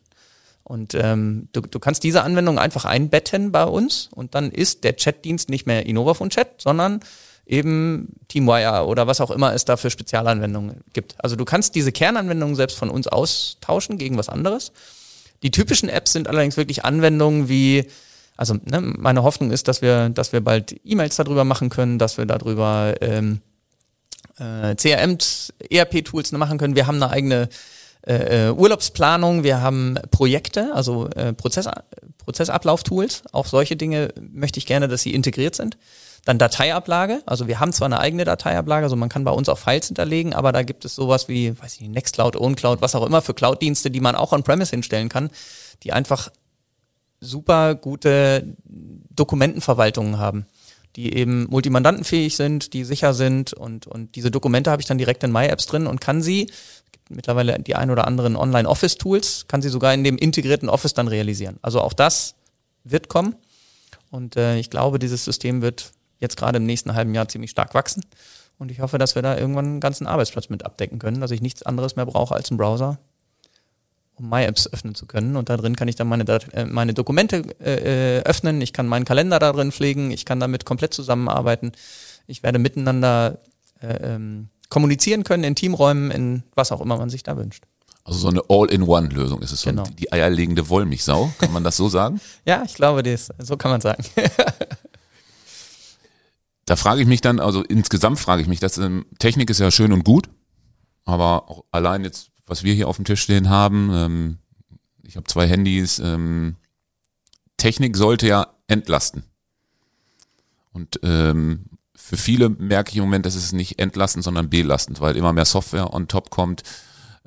Und 0.64 0.94
ähm, 0.94 1.48
du, 1.52 1.60
du 1.62 1.78
kannst 1.78 2.02
diese 2.02 2.22
Anwendung 2.22 2.58
einfach 2.58 2.84
einbetten 2.84 3.52
bei 3.52 3.64
uns 3.64 4.10
und 4.12 4.34
dann 4.34 4.50
ist 4.50 4.84
der 4.84 4.92
Chatdienst 4.92 5.48
nicht 5.48 5.66
mehr 5.66 5.86
Innovafone 5.86 6.30
Chat, 6.30 6.60
sondern 6.60 7.00
eben 7.46 8.16
Teamwire 8.28 8.86
oder 8.86 9.06
was 9.06 9.20
auch 9.20 9.30
immer 9.30 9.54
es 9.54 9.64
da 9.64 9.76
für 9.76 9.90
Spezialanwendungen 9.90 10.82
gibt. 10.92 11.14
Also 11.18 11.36
du 11.36 11.44
kannst 11.44 11.76
diese 11.76 11.92
Kernanwendungen 11.92 12.56
selbst 12.56 12.76
von 12.76 12.90
uns 12.90 13.06
austauschen 13.06 13.98
gegen 13.98 14.18
was 14.18 14.28
anderes. 14.28 14.72
Die 15.44 15.50
typischen 15.52 15.88
Apps 15.88 16.12
sind 16.12 16.28
allerdings 16.28 16.56
wirklich 16.56 16.84
Anwendungen 16.84 17.48
wie 17.48 17.86
also 18.40 18.54
ne, 18.54 18.80
meine 18.80 19.22
Hoffnung 19.22 19.50
ist, 19.50 19.68
dass 19.68 19.82
wir, 19.82 20.08
dass 20.08 20.32
wir 20.32 20.40
bald 20.40 20.74
E-Mails 20.82 21.16
darüber 21.16 21.44
machen 21.44 21.68
können, 21.68 21.98
dass 21.98 22.16
wir 22.16 22.24
darüber 22.24 22.94
ähm, 23.02 23.42
äh, 24.38 24.74
CRM, 24.76 25.18
ERP-Tools 25.68 26.32
machen 26.32 26.56
können. 26.56 26.74
Wir 26.74 26.86
haben 26.86 27.02
eine 27.02 27.12
eigene 27.12 27.50
äh, 28.06 28.48
äh, 28.48 28.50
Urlaubsplanung, 28.50 29.44
wir 29.44 29.60
haben 29.60 29.98
Projekte, 30.10 30.72
also 30.74 31.06
äh, 31.08 31.34
Prozess, 31.34 31.68
Prozessablauf-Tools. 32.16 33.24
Auch 33.32 33.46
solche 33.46 33.76
Dinge 33.76 34.14
möchte 34.18 34.58
ich 34.58 34.64
gerne, 34.64 34.88
dass 34.88 35.02
sie 35.02 35.12
integriert 35.12 35.54
sind. 35.54 35.76
Dann 36.24 36.38
Dateiablage, 36.38 37.22
also 37.26 37.46
wir 37.46 37.60
haben 37.60 37.74
zwar 37.74 37.86
eine 37.86 38.00
eigene 38.00 38.24
Dateiablage, 38.24 38.84
also 38.84 38.96
man 38.96 39.10
kann 39.10 39.24
bei 39.24 39.32
uns 39.32 39.50
auch 39.50 39.58
Files 39.58 39.88
hinterlegen, 39.88 40.32
aber 40.34 40.52
da 40.52 40.62
gibt 40.62 40.86
es 40.86 40.94
sowas 40.94 41.28
wie, 41.28 41.58
weiß 41.60 41.74
ich 41.74 41.80
nicht, 41.82 41.92
Nextcloud, 41.92 42.36
OwnCloud, 42.36 42.80
was 42.80 42.94
auch 42.94 43.06
immer 43.06 43.20
für 43.20 43.34
Cloud-Dienste, 43.34 43.90
die 43.90 44.00
man 44.00 44.14
auch 44.14 44.32
on-premise 44.32 44.70
hinstellen 44.70 45.10
kann, 45.10 45.28
die 45.82 45.92
einfach 45.92 46.30
super 47.20 47.74
gute 47.74 48.56
Dokumentenverwaltungen 48.64 50.18
haben, 50.18 50.46
die 50.96 51.14
eben 51.14 51.44
multimandantenfähig 51.48 52.36
sind, 52.36 52.72
die 52.72 52.84
sicher 52.84 53.14
sind. 53.14 53.52
Und, 53.52 53.86
und 53.86 54.16
diese 54.16 54.30
Dokumente 54.30 54.70
habe 54.70 54.82
ich 54.82 54.88
dann 54.88 54.98
direkt 54.98 55.22
in 55.22 55.32
MyApps 55.32 55.66
drin 55.66 55.86
und 55.86 56.00
kann 56.00 56.22
sie, 56.22 56.50
mittlerweile 57.08 57.58
die 57.58 57.76
ein 57.76 57.90
oder 57.90 58.06
anderen 58.06 58.36
Online-Office-Tools, 58.36 59.46
kann 59.48 59.62
sie 59.62 59.68
sogar 59.68 59.92
in 59.94 60.04
dem 60.04 60.16
integrierten 60.16 60.68
Office 60.68 60.94
dann 60.94 61.08
realisieren. 61.08 61.58
Also 61.62 61.80
auch 61.80 61.92
das 61.92 62.34
wird 62.84 63.08
kommen. 63.08 63.36
Und 64.10 64.36
äh, 64.36 64.58
ich 64.58 64.70
glaube, 64.70 64.98
dieses 64.98 65.24
System 65.24 65.62
wird 65.62 65.92
jetzt 66.18 66.36
gerade 66.36 66.56
im 66.58 66.66
nächsten 66.66 66.94
halben 66.94 67.14
Jahr 67.14 67.28
ziemlich 67.28 67.50
stark 67.50 67.74
wachsen. 67.74 68.04
Und 68.58 68.70
ich 68.70 68.80
hoffe, 68.80 68.98
dass 68.98 69.14
wir 69.14 69.22
da 69.22 69.38
irgendwann 69.38 69.64
einen 69.66 69.80
ganzen 69.80 70.06
Arbeitsplatz 70.06 70.48
mit 70.48 70.66
abdecken 70.66 70.98
können, 70.98 71.20
dass 71.20 71.30
ich 71.30 71.40
nichts 71.40 71.62
anderes 71.62 71.96
mehr 71.96 72.06
brauche 72.06 72.34
als 72.34 72.50
einen 72.50 72.58
Browser, 72.58 72.98
um 74.20 74.28
MyApps 74.28 74.72
öffnen 74.72 74.94
zu 74.94 75.06
können. 75.06 75.36
Und 75.36 75.48
da 75.48 75.56
drin 75.56 75.76
kann 75.76 75.88
ich 75.88 75.96
dann 75.96 76.08
meine, 76.08 76.24
äh, 76.52 76.64
meine 76.66 76.94
Dokumente 76.94 77.42
äh, 77.60 78.18
äh, 78.18 78.22
öffnen, 78.22 78.60
ich 78.60 78.72
kann 78.72 78.86
meinen 78.86 79.04
Kalender 79.04 79.38
da 79.38 79.52
drin 79.52 79.72
pflegen, 79.72 80.10
ich 80.10 80.24
kann 80.24 80.40
damit 80.40 80.64
komplett 80.64 80.94
zusammenarbeiten. 80.94 81.72
Ich 82.26 82.42
werde 82.42 82.58
miteinander 82.58 83.38
äh, 83.80 84.14
ähm, 84.14 84.48
kommunizieren 84.68 85.24
können 85.24 85.44
in 85.44 85.54
Teamräumen, 85.54 86.10
in 86.10 86.42
was 86.54 86.70
auch 86.72 86.80
immer 86.80 86.96
man 86.96 87.10
sich 87.10 87.22
da 87.22 87.36
wünscht. 87.36 87.64
Also 88.04 88.18
so 88.20 88.28
eine 88.28 88.42
All-in-One-Lösung 88.48 89.42
ist 89.42 89.52
es 89.52 89.60
so 89.62 89.70
Genau. 89.70 89.84
die 89.98 90.12
eierlegende 90.12 90.68
Wollmilchsau, 90.68 91.32
kann 91.38 91.52
man 91.52 91.64
das 91.64 91.76
so 91.76 91.88
sagen? 91.88 92.20
Ja, 92.44 92.62
ich 92.64 92.74
glaube, 92.74 93.02
das, 93.02 93.28
so 93.38 93.56
kann 93.56 93.70
man 93.70 93.80
sagen. 93.80 94.04
Da 96.66 96.76
frage 96.76 97.00
ich 97.00 97.08
mich 97.08 97.20
dann, 97.20 97.40
also 97.40 97.64
insgesamt 97.64 98.20
frage 98.20 98.42
ich 98.42 98.48
mich, 98.48 98.60
dass 98.60 98.78
ähm, 98.78 99.04
Technik 99.18 99.50
ist 99.50 99.58
ja 99.58 99.72
schön 99.72 99.92
und 99.92 100.04
gut, 100.04 100.28
aber 101.04 101.50
auch 101.50 101.64
allein 101.72 102.04
jetzt, 102.04 102.29
was 102.50 102.64
wir 102.64 102.74
hier 102.74 102.88
auf 102.88 102.96
dem 102.96 103.04
Tisch 103.04 103.22
stehen 103.22 103.48
haben, 103.48 103.90
ähm, 103.94 104.38
ich 105.04 105.16
habe 105.16 105.26
zwei 105.26 105.46
Handys, 105.46 106.00
ähm, 106.00 106.56
Technik 107.56 107.96
sollte 107.96 108.26
ja 108.26 108.48
entlasten. 108.66 109.22
Und 110.72 110.98
ähm, 111.04 111.66
für 111.94 112.16
viele 112.16 112.48
merke 112.48 112.90
ich 112.90 112.96
im 112.96 113.04
Moment, 113.04 113.24
dass 113.24 113.36
es 113.36 113.52
nicht 113.52 113.78
entlastend, 113.78 114.24
sondern 114.24 114.50
belastend, 114.50 115.00
weil 115.00 115.16
immer 115.16 115.32
mehr 115.32 115.44
Software 115.44 115.94
on 115.94 116.08
top 116.08 116.30
kommt. 116.30 116.64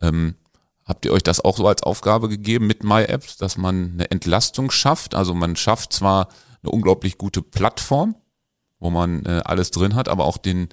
Ähm, 0.02 0.36
habt 0.84 1.06
ihr 1.06 1.14
euch 1.14 1.24
das 1.24 1.40
auch 1.40 1.56
so 1.56 1.68
als 1.68 1.84
Aufgabe 1.84 2.28
gegeben 2.28 2.68
mit 2.68 2.84
MyApps, 2.84 3.38
dass 3.38 3.56
man 3.58 3.94
eine 3.94 4.12
Entlastung 4.12 4.72
schafft? 4.72 5.16
Also 5.16 5.34
man 5.34 5.56
schafft 5.56 5.94
zwar 5.94 6.28
eine 6.64 6.72
unglaublich 6.72 7.18
gute 7.18 7.42
Plattform, 7.42 8.16
wo 8.80 8.90
man 8.90 9.26
äh, 9.26 9.42
alles 9.46 9.72
drin 9.72 9.96
hat, 9.96 10.10
aber 10.10 10.26
auch 10.26 10.38
den, 10.38 10.68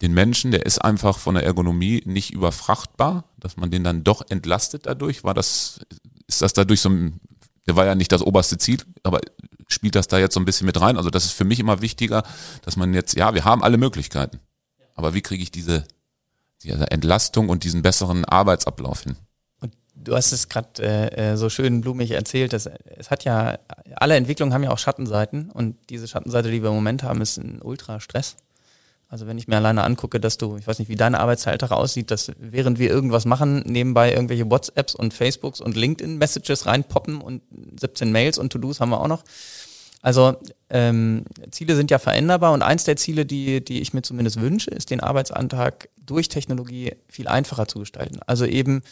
den 0.00 0.14
Menschen, 0.14 0.52
der 0.52 0.64
ist 0.64 0.78
einfach 0.78 1.18
von 1.18 1.34
der 1.34 1.44
Ergonomie 1.44 2.02
nicht 2.04 2.32
überfrachtbar, 2.32 3.24
dass 3.38 3.56
man 3.56 3.70
den 3.70 3.82
dann 3.82 4.04
doch 4.04 4.22
entlastet 4.30 4.86
dadurch. 4.86 5.24
War 5.24 5.34
das, 5.34 5.80
ist 6.28 6.40
das 6.40 6.52
dadurch 6.52 6.80
so 6.80 6.90
ein, 6.90 7.20
der 7.66 7.74
war 7.74 7.84
ja 7.84 7.94
nicht 7.94 8.12
das 8.12 8.22
oberste 8.22 8.58
Ziel, 8.58 8.78
aber 9.02 9.20
spielt 9.66 9.96
das 9.96 10.06
da 10.06 10.18
jetzt 10.18 10.34
so 10.34 10.40
ein 10.40 10.44
bisschen 10.44 10.66
mit 10.66 10.80
rein? 10.80 10.96
Also 10.96 11.10
das 11.10 11.24
ist 11.24 11.32
für 11.32 11.44
mich 11.44 11.58
immer 11.58 11.80
wichtiger, 11.80 12.22
dass 12.62 12.76
man 12.76 12.94
jetzt, 12.94 13.16
ja, 13.16 13.34
wir 13.34 13.44
haben 13.44 13.62
alle 13.62 13.76
Möglichkeiten, 13.76 14.38
aber 14.94 15.14
wie 15.14 15.20
kriege 15.20 15.42
ich 15.42 15.50
diese, 15.50 15.84
diese 16.62 16.90
Entlastung 16.90 17.48
und 17.48 17.64
diesen 17.64 17.82
besseren 17.82 18.24
Arbeitsablauf 18.24 19.02
hin? 19.02 19.16
Und 19.60 19.74
du 19.96 20.14
hast 20.14 20.30
es 20.30 20.48
gerade 20.48 20.80
äh, 20.80 21.32
äh, 21.32 21.36
so 21.36 21.50
schön 21.50 21.80
blumig 21.80 22.12
erzählt, 22.12 22.52
dass 22.52 22.66
es 22.66 23.10
hat 23.10 23.24
ja, 23.24 23.58
alle 23.96 24.14
Entwicklungen 24.14 24.54
haben 24.54 24.62
ja 24.62 24.70
auch 24.70 24.78
Schattenseiten 24.78 25.50
und 25.50 25.76
diese 25.90 26.06
Schattenseite, 26.06 26.52
die 26.52 26.62
wir 26.62 26.68
im 26.68 26.76
Moment 26.76 27.02
haben, 27.02 27.20
ist 27.20 27.36
ein 27.36 27.60
Ultra-Stress. 27.60 28.36
Also 29.08 29.26
wenn 29.26 29.38
ich 29.38 29.48
mir 29.48 29.56
alleine 29.56 29.84
angucke, 29.84 30.20
dass 30.20 30.36
du, 30.36 30.58
ich 30.58 30.66
weiß 30.66 30.78
nicht, 30.78 30.90
wie 30.90 30.96
deine 30.96 31.20
Arbeitsalltag 31.20 31.70
aussieht, 31.70 32.10
dass 32.10 32.30
während 32.38 32.78
wir 32.78 32.90
irgendwas 32.90 33.24
machen, 33.24 33.62
nebenbei 33.66 34.12
irgendwelche 34.12 34.50
WhatsApps 34.50 34.94
und 34.94 35.14
Facebooks 35.14 35.62
und 35.62 35.76
LinkedIn-Messages 35.76 36.66
reinpoppen 36.66 37.20
und 37.22 37.42
17 37.80 38.12
Mails 38.12 38.36
und 38.36 38.52
To-Dos 38.52 38.80
haben 38.80 38.90
wir 38.90 39.00
auch 39.00 39.08
noch. 39.08 39.24
Also 40.02 40.36
ähm, 40.70 41.24
Ziele 41.50 41.74
sind 41.74 41.90
ja 41.90 41.98
veränderbar 41.98 42.52
und 42.52 42.62
eins 42.62 42.84
der 42.84 42.96
Ziele, 42.96 43.24
die, 43.24 43.64
die 43.64 43.80
ich 43.80 43.94
mir 43.94 44.02
zumindest 44.02 44.40
wünsche, 44.40 44.70
ist 44.70 44.90
den 44.90 45.00
Arbeitsantrag 45.00 45.88
durch 46.04 46.28
Technologie 46.28 46.92
viel 47.08 47.28
einfacher 47.28 47.66
zu 47.66 47.80
gestalten. 47.80 48.20
Also 48.26 48.44
eben 48.44 48.82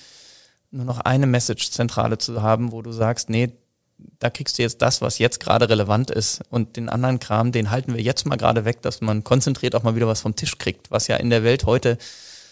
nur 0.71 0.85
noch 0.85 0.99
eine 1.01 1.27
Message-Zentrale 1.27 2.19
zu 2.19 2.43
haben, 2.43 2.73
wo 2.73 2.83
du 2.83 2.91
sagst, 2.91 3.31
nee, 3.31 3.53
da 3.99 4.31
kriegst 4.31 4.59
du 4.59 4.63
jetzt 4.63 4.83
das, 4.83 5.01
was 5.01 5.19
jetzt 5.19 5.41
gerade 5.41 5.69
relevant 5.69 6.11
ist 6.11 6.43
und 6.51 6.77
den 6.77 6.89
anderen 6.89 7.19
Kram, 7.19 7.53
den 7.53 7.71
halten 7.71 7.95
wir 7.95 8.03
jetzt 8.03 8.27
mal 8.27 8.37
gerade 8.37 8.65
weg, 8.65 8.83
dass 8.83 9.01
man 9.01 9.25
konzentriert 9.25 9.75
auch 9.75 9.83
mal 9.83 9.97
wieder 9.97 10.07
was 10.07 10.21
vom 10.21 10.37
Tisch 10.37 10.59
kriegt, 10.59 10.91
was 10.91 11.07
ja 11.09 11.17
in 11.17 11.31
der 11.31 11.45
Welt 11.45 11.65
heute 11.65 11.99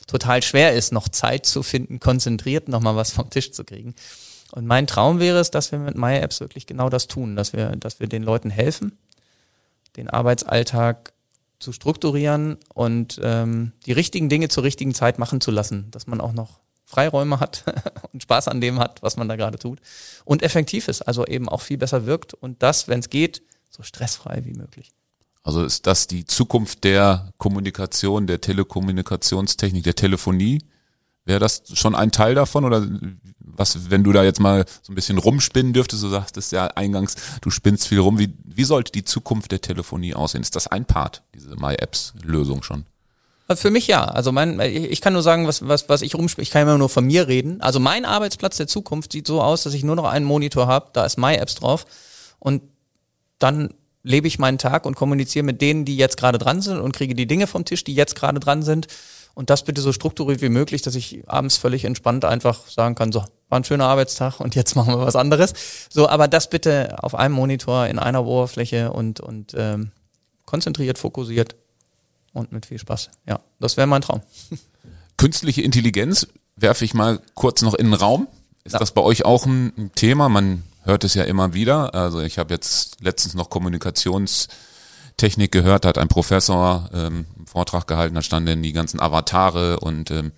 total 0.07 0.42
schwer 0.42 0.72
ist, 0.72 0.92
noch 0.92 1.09
Zeit 1.09 1.47
zu 1.47 1.62
finden, 1.62 2.01
konzentriert 2.01 2.68
nochmal 2.68 2.97
was 2.97 3.12
vom 3.12 3.30
Tisch 3.30 3.53
zu 3.53 3.64
kriegen. 3.64 3.95
Und 4.53 4.66
mein 4.66 4.86
Traum 4.86 5.20
wäre 5.20 5.38
es, 5.38 5.51
dass 5.51 5.72
wir 5.72 5.78
mit 5.78 5.97
MyApps 5.97 6.40
wirklich 6.40 6.66
genau 6.66 6.88
das 6.88 7.09
tun, 7.09 7.36
dass 7.36 7.53
wir, 7.53 7.74
dass 7.76 8.01
wir 8.01 8.07
den 8.07 8.22
Leuten 8.22 8.51
helfen, 8.51 8.99
den 9.97 10.09
Arbeitsalltag 10.09 11.12
zu 11.59 11.72
strukturieren 11.72 12.59
und 12.72 13.18
ähm, 13.22 13.72
die 13.86 13.92
richtigen 13.92 14.28
Dinge 14.28 14.49
zur 14.49 14.62
richtigen 14.62 14.95
Zeit 14.95 15.18
machen 15.18 15.40
zu 15.40 15.51
lassen, 15.51 15.90
dass 15.90 16.07
man 16.07 16.20
auch 16.20 16.32
noch 16.32 16.61
Freiräume 16.95 17.40
hat 17.40 17.64
und 18.12 18.22
Spaß 18.22 18.49
an 18.49 18.61
dem 18.61 18.78
hat, 18.78 19.03
was 19.03 19.16
man 19.16 19.28
da 19.28 19.36
gerade 19.36 19.59
tut 19.59 19.80
und 20.24 20.42
effektiv 20.42 20.88
ist, 20.88 21.03
also 21.03 21.26
eben 21.26 21.49
auch 21.49 21.61
viel 21.61 21.78
besser 21.78 22.07
wirkt 22.07 22.34
und 22.34 22.62
das, 22.62 22.86
wenn 22.88 23.01
es 23.01 23.11
geht, 23.11 23.42
so 23.68 23.82
stressfrei 23.82 24.42
wie 24.45 24.53
möglich. 24.53 24.92
Also 25.42 25.64
ist 25.64 25.86
das 25.86 26.07
die 26.07 26.24
Zukunft 26.24 26.84
der 26.84 27.32
Kommunikation, 27.36 28.26
der 28.26 28.40
Telekommunikationstechnik, 28.40 29.84
der 29.84 29.95
Telefonie? 29.95 30.61
Wäre 31.26 31.40
das 31.40 31.62
schon 31.74 31.95
ein 31.95 32.12
Teil 32.12 32.34
davon 32.34 32.64
oder 32.64 32.86
was, 33.40 33.90
wenn 33.90 34.05
du 34.05 34.12
da 34.12 34.24
jetzt 34.24 34.40
mal 34.40 34.64
so 34.82 34.92
ein 34.92 34.95
bisschen 34.95 35.18
rumspinnen 35.18 35.72
dürftest, 35.72 36.03
du 36.03 36.09
sagtest 36.09 36.53
ja 36.53 36.66
eingangs, 36.68 37.16
du 37.40 37.51
spinnst 37.51 37.88
viel 37.88 37.99
rum, 37.99 38.18
wie, 38.18 38.34
wie 38.45 38.64
sollte 38.64 38.92
die 38.92 39.05
Zukunft 39.05 39.51
der 39.53 39.61
Telefonie 39.61 40.14
aussehen? 40.14 40.42
Ist 40.42 40.57
das 40.57 40.66
ein 40.66 40.84
Part, 40.84 41.22
diese 41.34 41.57
MyApps-Lösung 41.57 42.62
schon? 42.62 42.86
Also 43.47 43.61
Für 43.61 43.70
mich 43.70 43.86
ja. 43.86 44.05
Also 44.05 44.32
mein, 44.32 44.59
ich 44.61 44.90
ich 44.90 45.01
kann 45.01 45.12
nur 45.12 45.22
sagen, 45.22 45.47
was, 45.47 45.66
was, 45.66 45.88
was 45.88 46.03
ich 46.03 46.14
rumspiele. 46.14 46.42
Ich 46.42 46.51
kann 46.51 46.62
immer 46.62 46.78
nur 46.78 46.88
von 46.88 47.05
mir 47.05 47.28
reden. 47.28 47.61
Also 47.61 47.78
mein 47.78 48.05
Arbeitsplatz 48.05 48.57
der 48.57 48.66
Zukunft 48.66 49.12
sieht 49.12 49.26
so 49.26 49.42
aus, 49.42 49.64
dass 49.64 49.74
ich 49.74 49.84
nur 49.84 49.97
noch 49.97 50.05
einen 50.05 50.24
Monitor 50.24 50.66
habe, 50.66 50.90
da 50.92 51.05
ist 51.05 51.18
MyApps 51.18 51.57
drauf 51.57 51.84
und 52.38 52.62
dann 53.38 53.74
lebe 54.03 54.28
ich 54.28 54.38
meinen 54.38 54.59
Tag 54.59 54.86
und 54.86 54.97
kommuniziere 54.97 55.45
mit 55.45 55.61
denen, 55.61 55.84
die 55.84 55.97
jetzt 55.97 56.16
gerade 56.16 56.38
dran 56.38 56.62
sind 56.62 56.78
und 56.78 56.92
kriege 56.92 57.14
die 57.14 57.26
Dinge 57.26 57.47
vom 57.47 57.64
Tisch, 57.64 57.84
die 57.84 57.95
jetzt 57.95 58.14
gerade 58.14 58.38
dran 58.38 58.62
sind. 58.62 58.86
Und 59.34 59.51
das 59.51 59.64
bitte 59.64 59.80
so 59.80 59.92
strukturiert 59.92 60.42
wie 60.42 60.49
möglich, 60.49 60.82
dass 60.82 60.95
ich 60.95 61.24
abends 61.26 61.57
völlig 61.57 61.84
entspannt 61.84 62.24
einfach 62.24 62.68
sagen 62.68 62.95
kann, 62.95 63.11
so, 63.11 63.24
war 63.49 63.61
ein 63.61 63.64
schöner 63.64 63.86
Arbeitstag 63.86 64.38
und 64.38 64.55
jetzt 64.55 64.76
machen 64.76 64.95
wir 64.95 65.05
was 65.05 65.16
anderes. 65.16 65.55
So, 65.90 66.09
aber 66.09 66.28
das 66.28 66.49
bitte 66.49 67.03
auf 67.03 67.16
einem 67.16 67.34
Monitor 67.34 67.86
in 67.86 67.99
einer 67.99 68.24
Oberfläche 68.24 68.92
und, 68.92 69.20
und 69.20 69.53
ähm, 69.57 69.90
konzentriert, 70.47 70.99
fokussiert 70.99 71.57
und 72.35 72.53
mit 72.53 72.66
viel 72.66 72.78
Spaß. 72.78 73.09
Ja, 73.26 73.41
das 73.59 73.78
wäre 73.78 73.87
mein 73.87 74.03
Traum. 74.03 74.20
Künstliche 75.16 75.62
Intelligenz 75.62 76.26
werfe 76.57 76.85
ich 76.85 76.93
mal 76.93 77.20
kurz 77.35 77.62
noch 77.62 77.74
in 77.74 77.87
den 77.87 77.95
Raum. 77.95 78.28
Ist 78.64 78.74
Ja. 78.74 78.78
das 78.78 78.93
bei 78.93 79.01
euch 79.01 79.24
auch 79.24 79.47
ein, 79.47 79.91
Thema? 79.95 80.28
Man 80.28 80.62
hört 80.82 81.05
es 81.05 81.14
ja 81.14 81.24
immer 81.24 81.55
wieder. 81.55 81.95
Also 81.95 82.20
ich 82.20 82.39
habe 82.39 82.53
jetzt 82.53 83.01
letztens 83.01 83.35
noch 83.35 83.51
Kommunikationstechnik 83.51 85.51
gehört, 85.51 85.85
da 85.85 85.91
hat 85.91 85.99
ein 85.99 86.09
Professor 86.09 86.89
ähm, 86.93 87.26
einen 87.37 87.47
Vortrag 87.47 87.87
gehalten, 87.87 88.14
da 88.14 88.22
standen 88.22 88.62
die 88.62 88.72
ganzen 88.72 89.01
Avatare 89.01 89.80
und 89.80 90.11
ähm, 90.11 90.32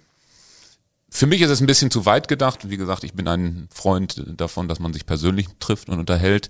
für 1.08 1.26
mich 1.26 1.40
ist 1.40 1.50
es 1.50 1.60
ein 1.60 1.66
bisschen 1.66 1.90
zu 1.90 2.04
weit 2.04 2.28
gedacht. 2.28 2.68
Wie 2.68 2.76
gesagt, 2.76 3.04
ich 3.04 3.14
bin 3.14 3.26
ein 3.28 3.68
Freund 3.72 4.22
davon, 4.36 4.68
dass 4.68 4.80
man 4.80 4.92
sich 4.92 5.06
persönlich 5.06 5.46
trifft 5.60 5.88
und 5.88 5.98
unterhält. 5.98 6.48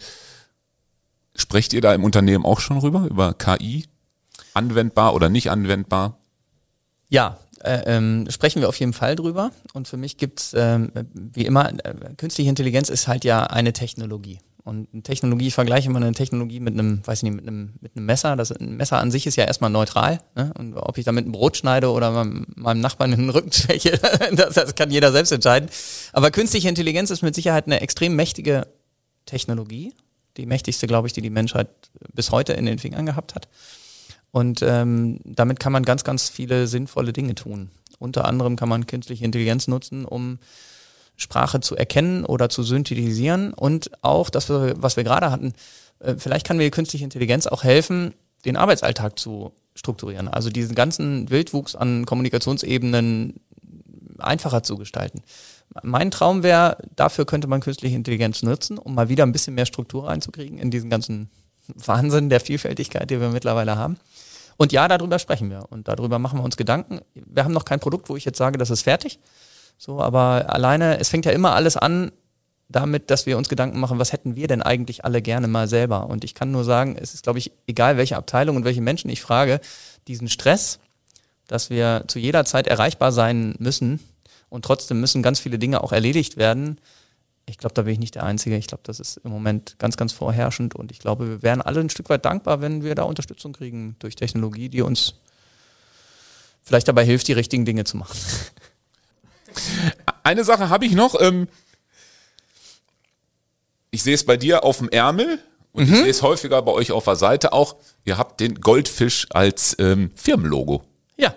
Sprecht 1.37 1.73
ihr 1.75 1.83
da 1.83 1.95
im 1.95 2.03
Unternehmen 2.03 2.45
auch 2.45 2.59
schon 2.61 2.79
rüber, 2.79 3.07
über 3.09 3.35
KI? 3.35 3.85
Anwendbar 4.57 5.15
oder 5.15 5.29
nicht 5.29 5.51
anwendbar? 5.51 6.19
Ja, 7.09 7.39
äh, 7.63 7.83
ähm, 7.87 8.27
sprechen 8.31 8.61
wir 8.61 8.69
auf 8.69 8.79
jeden 8.79 8.93
Fall 8.93 9.17
drüber. 9.17 9.51
Und 9.73 9.89
für 9.89 9.97
mich 9.97 10.17
gibt's 10.17 10.53
ähm, 10.57 10.91
wie 11.13 11.45
immer, 11.45 11.73
äh, 11.85 12.15
künstliche 12.17 12.51
Intelligenz 12.51 12.89
ist 12.89 13.09
halt 13.09 13.25
ja 13.25 13.45
eine 13.45 13.73
Technologie. 13.73 14.39
Und 14.67 14.89
eine 14.93 15.03
Technologie, 15.03 15.47
ich 15.47 15.55
vergleiche 15.55 15.89
immer 15.89 15.99
eine 15.99 16.11
Technologie 16.11 16.59
mit 16.59 16.75
einem, 16.75 17.07
weiß 17.07 17.21
ich 17.21 17.23
nicht, 17.23 17.35
mit 17.35 17.47
einem, 17.47 17.75
mit 17.81 17.97
einem 17.97 18.05
Messer. 18.05 18.35
Das 18.35 18.51
ein 18.51 18.77
Messer 18.77 18.99
an 18.99 19.13
sich 19.13 19.27
ist 19.27 19.37
ja 19.37 19.45
erstmal 19.45 19.71
neutral. 19.71 20.21
Ne? 20.35 20.53
Und 20.59 20.75
ob 20.75 20.99
ich 20.99 21.05
damit 21.05 21.25
ein 21.25 21.31
Brot 21.31 21.57
schneide 21.57 21.93
oder 21.93 22.11
meinem, 22.11 22.47
meinem 22.57 22.81
Nachbarn 22.81 23.13
in 23.13 23.21
den 23.21 23.31
Rücken 23.31 23.53
steche, 23.53 23.93
das, 24.33 24.55
das 24.55 24.75
kann 24.75 24.91
jeder 24.91 25.13
selbst 25.13 25.31
entscheiden. 25.31 25.69
Aber 26.13 26.33
künstliche 26.33 26.69
Intelligenz 26.69 27.11
ist 27.11 27.23
mit 27.23 27.37
Sicherheit 27.37 27.67
eine 27.67 27.81
extrem 27.81 28.17
mächtige 28.17 28.67
Technologie. 29.25 29.95
Die 30.37 30.47
mächtigste, 30.47 30.89
glaube 30.89 31.07
ich, 31.07 31.13
die 31.13 31.23
die 31.23 31.31
Menschheit 31.31 31.69
bis 32.13 32.33
heute 32.33 32.53
in 32.53 32.67
den 32.67 32.81
Fingern 32.81 33.07
gehabt 33.07 33.37
hat. 33.37 33.47
Und 34.37 34.61
ähm, 34.61 35.19
damit 35.25 35.61
kann 35.61 35.73
man 35.73 35.83
ganz, 35.83 36.05
ganz 36.05 36.29
viele 36.29 36.67
sinnvolle 36.67 37.15
Dinge 37.15 37.35
tun. 37.35 37.71
Unter 37.99 38.27
anderem 38.27 38.57
kann 38.57 38.69
man 38.69 38.87
künstliche 38.87 39.25
Intelligenz 39.25 39.67
nutzen, 39.67 40.05
um 40.05 40.41
Sprache 41.17 41.61
zu 41.61 41.75
erkennen 41.75 42.27
oder 42.27 42.51
zu 42.51 42.63
synthetisieren 42.63 43.55
und 43.55 43.91
auch 44.03 44.29
das, 44.29 44.51
was 44.51 44.99
wir 44.99 45.05
gerade 45.05 45.31
hatten, 45.31 45.55
äh, 46.01 46.17
vielleicht 46.19 46.47
kann 46.47 46.59
mir 46.59 46.71
künstliche 46.71 47.03
Intelligenz 47.03 47.47
auch 47.47 47.65
helfen, 47.65 48.13
den 48.45 48.59
Arbeitsalltag 48.59 49.19
zu 49.19 49.53
strukturieren. 49.75 50.29
Also 50.29 50.51
diesen 50.51 50.75
ganzen 50.75 51.31
Wildwuchs 51.31 51.75
an 51.75 52.05
Kommunikationsebenen 52.05 53.41
einfacher 54.19 54.63
zu 54.63 54.77
gestalten. 54.77 55.23
Mein 55.83 56.11
Traum 56.11 56.43
wäre, 56.43 56.77
dafür 56.95 57.25
könnte 57.25 57.49
man 57.49 57.61
künstliche 57.61 57.97
Intelligenz 57.97 58.43
nutzen, 58.43 58.77
um 58.77 58.95
mal 58.95 59.09
wieder 59.09 59.25
ein 59.25 59.33
bisschen 59.33 59.55
mehr 59.55 59.65
Struktur 59.65 60.09
reinzukriegen 60.09 60.59
in 60.59 60.71
diesen 60.71 60.91
ganzen 60.91 61.31
Wahnsinn 61.69 62.29
der 62.29 62.41
Vielfältigkeit, 62.41 63.09
die 63.09 63.19
wir 63.19 63.31
mittlerweile 63.31 63.77
haben. 63.77 63.97
Und 64.57 64.73
ja, 64.73 64.89
darüber 64.89 65.19
sprechen 65.19 65.51
wir 65.51 65.67
und 65.71 65.89
darüber 65.89 66.19
machen 66.19 66.39
wir 66.39 66.45
uns 66.45 66.57
Gedanken. 66.57 67.01
Wir 67.15 67.45
haben 67.45 67.53
noch 67.53 67.65
kein 67.65 67.81
Produkt, 67.81 68.09
wo 68.09 68.17
ich 68.17 68.25
jetzt 68.25 68.39
sage, 68.39 68.59
das 68.59 68.71
ist 68.71 68.83
fertig. 68.83 69.19
So, 69.79 70.01
aber 70.01 70.47
alleine, 70.49 70.99
es 70.99 71.09
fängt 71.09 71.27
ja 71.27 71.33
immer 71.33 71.55
alles 71.55 71.77
an 71.77 72.13
damit, 72.69 73.11
dass 73.11 73.27
wir 73.27 73.39
uns 73.39 73.49
Gedanken 73.49 73.79
machen, 73.79 73.99
was 73.99 74.13
hätten 74.13 74.35
wir 74.35 74.49
denn 74.49 74.61
eigentlich 74.61 75.05
alle 75.05 75.23
gerne 75.23 75.47
mal 75.47 75.69
selber? 75.69 76.09
Und 76.09 76.25
ich 76.25 76.35
kann 76.35 76.51
nur 76.51 76.65
sagen, 76.65 76.97
es 77.01 77.15
ist, 77.15 77.23
glaube 77.23 77.39
ich, 77.39 77.53
egal 77.69 77.97
welche 77.97 78.17
Abteilung 78.17 78.57
und 78.57 78.65
welche 78.65 78.81
Menschen 78.81 79.09
ich 79.09 79.23
frage, 79.23 79.61
diesen 80.09 80.29
Stress 80.29 80.81
dass 81.47 81.71
wir 81.71 82.05
zu 82.07 82.19
jeder 82.19 82.45
Zeit 82.45 82.67
erreichbar 82.67 83.13
sein 83.13 83.55
müssen 83.59 84.01
und 84.49 84.65
trotzdem 84.65 85.01
müssen 85.01 85.23
ganz 85.23 85.41
viele 85.41 85.59
Dinge 85.59 85.83
auch 85.83 85.93
erledigt 85.93 86.37
werden. 86.37 86.79
Ich 87.49 87.59
glaube, 87.59 87.75
da 87.75 87.83
bin 87.83 87.93
ich 87.93 88.01
nicht 88.01 88.17
der 88.17 88.25
Einzige. 88.25 88.57
Ich 88.57 88.67
glaube, 88.67 88.83
das 88.85 88.99
ist 88.99 89.19
im 89.19 89.31
Moment 89.31 89.77
ganz, 89.79 89.97
ganz 89.97 90.13
vorherrschend 90.13 90.75
und 90.75 90.91
ich 90.91 90.99
glaube, 90.99 91.29
wir 91.29 91.43
wären 91.43 91.63
alle 91.63 91.81
ein 91.81 91.91
Stück 91.91 92.09
weit 92.09 92.25
dankbar, 92.25 92.61
wenn 92.61 92.83
wir 92.83 92.97
da 92.97 93.05
Unterstützung 93.05 93.53
kriegen 93.53 93.95
durch 94.01 94.17
Technologie, 94.17 94.69
die 94.69 94.83
uns 94.83 95.15
vielleicht 96.63 96.89
dabei 96.89 97.05
hilft, 97.05 97.29
die 97.29 97.33
richtigen 97.33 97.65
Dinge 97.65 97.85
zu 97.85 97.97
machen. 97.97 98.19
Eine 100.25 100.43
Sache 100.43 100.69
habe 100.69 100.85
ich 100.85 100.93
noch. 100.93 101.21
Ähm, 101.21 101.47
ich 103.93 104.03
sehe 104.03 104.15
es 104.15 104.27
bei 104.27 104.37
dir 104.37 104.65
auf 104.65 104.79
dem 104.79 104.89
Ärmel 104.89 105.39
und 105.73 105.87
mhm. 105.87 105.95
ich 105.95 106.01
sehe 106.01 106.11
es 106.11 106.23
häufiger 106.23 106.61
bei 106.63 106.73
euch 106.73 106.91
auf 106.91 107.05
der 107.05 107.17
Seite 107.17 107.53
auch. 107.53 107.77
Ihr 108.05 108.19
habt 108.19 108.41
den 108.41 108.61
Goldfisch 108.61 109.29
als 109.31 109.77
ähm, 109.79 110.11
Firmenlogo. 110.17 110.83
Ja. 111.17 111.35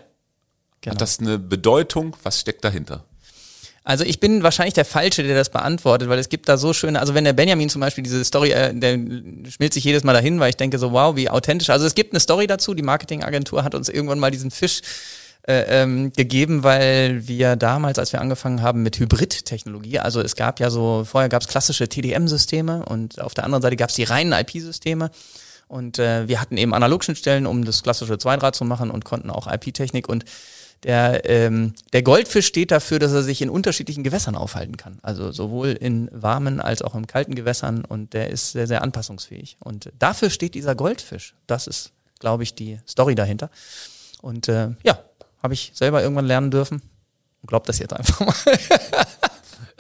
Genau. 0.82 0.96
Hat 0.96 1.02
das 1.02 1.20
eine 1.20 1.38
Bedeutung? 1.38 2.16
Was 2.24 2.40
steckt 2.40 2.64
dahinter? 2.64 3.06
Also 3.84 4.04
ich 4.04 4.20
bin 4.20 4.44
wahrscheinlich 4.44 4.74
der 4.74 4.86
Falsche, 4.86 5.24
der 5.24 5.36
das 5.36 5.50
beantwortet, 5.50 6.10
weil 6.10 6.20
es 6.20 6.30
gibt 6.30 6.50
da 6.50 6.58
so 6.58 6.74
schöne, 6.74 7.00
also 7.00 7.14
wenn 7.14 7.24
der 7.24 7.34
Benjamin 7.34 7.70
zum 7.70 7.82
Beispiel 7.82 8.04
diese 8.04 8.24
Story, 8.24 8.52
äh, 8.52 8.74
der 8.74 8.94
schmilzt 8.94 9.74
sich 9.74 9.84
jedes 9.84 10.04
Mal 10.04 10.14
dahin, 10.14 10.40
weil 10.40 10.50
ich 10.50 10.58
denke 10.58 10.78
so, 10.78 10.92
wow, 10.92 11.16
wie 11.16 11.30
authentisch. 11.30 11.70
Also 11.70 11.86
es 11.86 11.96
gibt 11.96 12.14
eine 12.14 12.20
Story 12.20 12.48
dazu, 12.48 12.74
die 12.74 12.84
Marketingagentur 12.84 13.64
hat 13.64 13.76
uns 13.76 13.90
irgendwann 13.90 14.20
mal 14.20 14.32
diesen 14.32 14.52
Fisch 14.52 14.82
äh, 15.48 15.82
ähm, 15.82 16.12
gegeben, 16.14 16.64
weil 16.64 17.28
wir 17.28 17.56
damals, 17.56 17.98
als 17.98 18.14
wir 18.14 18.22
angefangen 18.22 18.62
haben 18.62 18.84
mit 18.84 19.00
Hybrid-Technologie, 19.00 20.00
also 20.00 20.22
es 20.22 20.36
gab 20.36 20.60
ja 20.60 20.70
so, 20.70 21.06
vorher 21.10 21.30
gab 21.30 21.42
es 21.42 21.48
klassische 21.48 21.88
TDM-Systeme 21.88 22.86
und 22.86 23.20
auf 23.22 23.34
der 23.34 23.46
anderen 23.46 23.62
Seite 23.62 23.76
gab 23.76 23.90
es 23.90 23.96
die 23.96 24.04
reinen 24.04 24.34
IP-Systeme. 24.34 25.10
Und 25.70 26.00
äh, 26.00 26.28
wir 26.28 26.42
hatten 26.42 26.58
eben 26.58 26.74
Analogschnittstellen, 26.74 27.46
um 27.46 27.64
das 27.64 27.84
klassische 27.84 28.18
Zweidraht 28.18 28.56
zu 28.56 28.66
machen 28.66 28.90
und 28.90 29.06
konnten 29.06 29.30
auch 29.30 29.46
IP-Technik. 29.46 30.10
Und 30.10 30.26
der, 30.84 31.30
ähm, 31.30 31.74
der 31.92 32.04
Goldfisch 32.04 32.48
steht 32.48 32.72
dafür, 32.72 33.00
dass 33.00 33.12
er 33.12 33.24
sich 33.24 33.42
in 33.42 33.50
unterschiedlichen 33.50 34.04
Gewässern 34.04 34.36
aufhalten 34.36 34.78
kann. 34.78 35.00
Also 35.02 35.32
sowohl 35.32 35.70
in 35.70 36.10
warmen 36.14 36.62
als 36.62 36.82
auch 36.82 36.96
in 36.96 37.08
kalten 37.08 37.36
Gewässern. 37.36 37.84
Und 37.84 38.14
der 38.14 38.30
ist 38.30 38.54
sehr, 38.54 38.68
sehr 38.68 38.82
anpassungsfähig. 38.82 39.58
Und 39.60 39.92
dafür 40.00 40.30
steht 40.30 40.56
dieser 40.56 40.76
Goldfisch. 40.76 41.36
Das 41.48 41.68
ist, 41.68 41.92
glaube 42.20 42.44
ich, 42.44 42.56
die 42.56 42.80
Story 42.88 43.16
dahinter. 43.16 43.50
Und 44.22 44.48
äh, 44.48 44.70
ja, 44.84 45.00
habe 45.44 45.54
ich 45.54 45.72
selber 45.74 46.02
irgendwann 46.02 46.26
lernen 46.26 46.52
dürfen. 46.52 46.82
Glaub 47.46 47.66
das 47.66 47.80
jetzt 47.80 47.94
einfach 47.94 48.20
mal. 48.20 48.36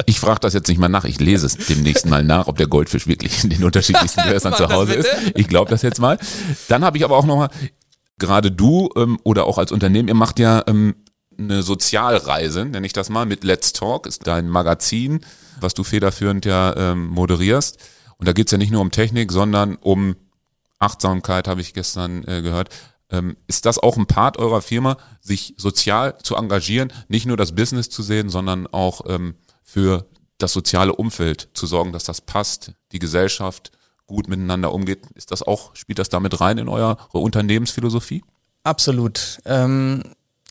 Ich 0.06 0.20
frage 0.20 0.40
das 0.40 0.54
jetzt 0.54 0.68
nicht 0.70 0.78
mal 0.78 0.88
nach, 0.88 1.04
ich 1.04 1.20
lese 1.20 1.46
es 1.46 1.58
demnächst 1.58 2.06
mal 2.06 2.24
nach, 2.24 2.48
ob 2.48 2.58
der 2.58 2.68
Goldfisch 2.68 3.06
wirklich 3.06 3.44
in 3.44 3.50
den 3.50 3.64
unterschiedlichsten 3.64 4.24
Gewässern 4.28 4.54
zu 4.54 4.70
Hause 4.70 4.94
ist. 4.94 5.10
Ich 5.36 5.48
glaube 5.48 5.70
das 5.70 5.82
jetzt 5.82 6.00
mal. 6.00 6.18
Dann 6.68 6.84
habe 6.84 6.98
ich 6.98 7.04
aber 7.04 7.18
auch 7.18 7.26
nochmal, 7.26 7.50
gerade 8.20 8.52
du 8.52 8.90
ähm, 8.96 9.20
oder 9.24 9.46
auch 9.46 9.58
als 9.58 9.72
Unternehmen, 9.72 10.08
ihr 10.08 10.14
macht 10.14 10.40
ja 10.40 10.64
ähm, 10.68 10.96
eine 11.38 11.64
Sozialreise, 11.64 12.66
nenne 12.66 12.86
ich 12.86 12.94
das 12.94 13.10
mal, 13.10 13.26
mit 13.26 13.44
Let's 13.44 13.74
Talk, 13.74 14.06
ist 14.06 14.28
dein 14.28 14.50
Magazin, 14.50 15.22
was 15.60 15.74
du 15.74 15.84
federführend 15.84 16.46
ja 16.46 16.76
ähm, 16.76 17.08
moderierst. 17.08 17.80
Und 18.18 18.28
da 18.28 18.34
geht's 18.34 18.52
ja 18.52 18.58
nicht 18.58 18.72
nur 18.72 18.82
um 18.82 18.92
Technik, 18.92 19.32
sondern 19.32 19.76
um 19.78 20.16
Achtsamkeit, 20.80 21.48
habe 21.48 21.62
ich 21.62 21.74
gestern 21.74 22.24
äh, 22.26 22.42
gehört. 22.42 22.70
Ähm, 23.10 23.38
ist 23.48 23.66
das 23.66 23.80
auch 23.80 23.98
ein 23.98 24.06
Part 24.06 24.38
eurer 24.38 24.62
Firma, 24.62 24.98
sich 25.22 25.56
sozial 25.58 26.18
zu 26.22 26.36
engagieren, 26.36 26.94
nicht 27.08 27.26
nur 27.26 27.38
das 27.38 27.56
Business 27.56 27.90
zu 27.90 28.04
sehen, 28.04 28.30
sondern 28.30 28.68
auch 28.68 29.02
ähm, 29.08 29.36
für 29.64 30.06
das 30.38 30.54
soziale 30.54 30.94
Umfeld 30.94 31.50
zu 31.54 31.66
sorgen, 31.66 31.92
dass 31.92 32.04
das 32.04 32.22
passt, 32.22 32.74
die 32.92 33.00
Gesellschaft 33.00 33.72
gut 34.10 34.28
miteinander 34.28 34.74
umgeht? 34.74 35.00
Ist 35.16 35.32
das 35.32 35.42
auch, 35.42 35.74
spielt 35.76 36.00
das 36.00 36.10
damit 36.10 36.42
rein 36.42 36.58
in 36.58 36.68
eure 36.68 36.98
Unternehmensphilosophie? 37.14 38.24
Absolut. 38.64 39.40
Ähm, 39.46 40.04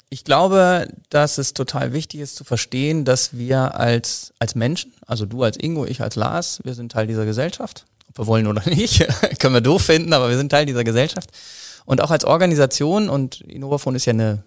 ich 0.09 0.25
glaube, 0.25 0.89
dass 1.11 1.37
es 1.37 1.53
total 1.53 1.93
wichtig 1.93 2.21
ist 2.21 2.37
zu 2.37 2.45
verstehen, 2.45 3.05
dass 3.05 3.37
wir 3.37 3.79
als, 3.79 4.33
als 4.39 4.55
Menschen, 4.55 4.95
also 5.07 5.27
du 5.27 5.43
als 5.43 5.59
Ingo, 5.59 5.85
ich 5.85 6.01
als 6.01 6.17
Lars, 6.17 6.61
wir 6.65 6.75
sind 6.75 6.93
Teil 6.93 7.07
dieser 7.07 7.27
Gesellschaft. 7.27 7.85
Ob 8.09 8.19
wir 8.19 8.27
wollen 8.27 8.47
oder 8.47 8.63
nicht, 8.71 9.07
können 9.39 9.55
wir 9.55 9.61
doof 9.61 9.83
finden, 9.83 10.15
aber 10.15 10.31
wir 10.31 10.39
sind 10.39 10.51
Teil 10.51 10.65
dieser 10.65 10.85
Gesellschaft. 10.85 11.31
Und 11.85 12.01
auch 12.01 12.11
als 12.11 12.25
Organisation, 12.25 13.11
und 13.11 13.43
Innovafon 13.43 13.95
ist 13.95 14.07
ja 14.07 14.13
eine, 14.13 14.45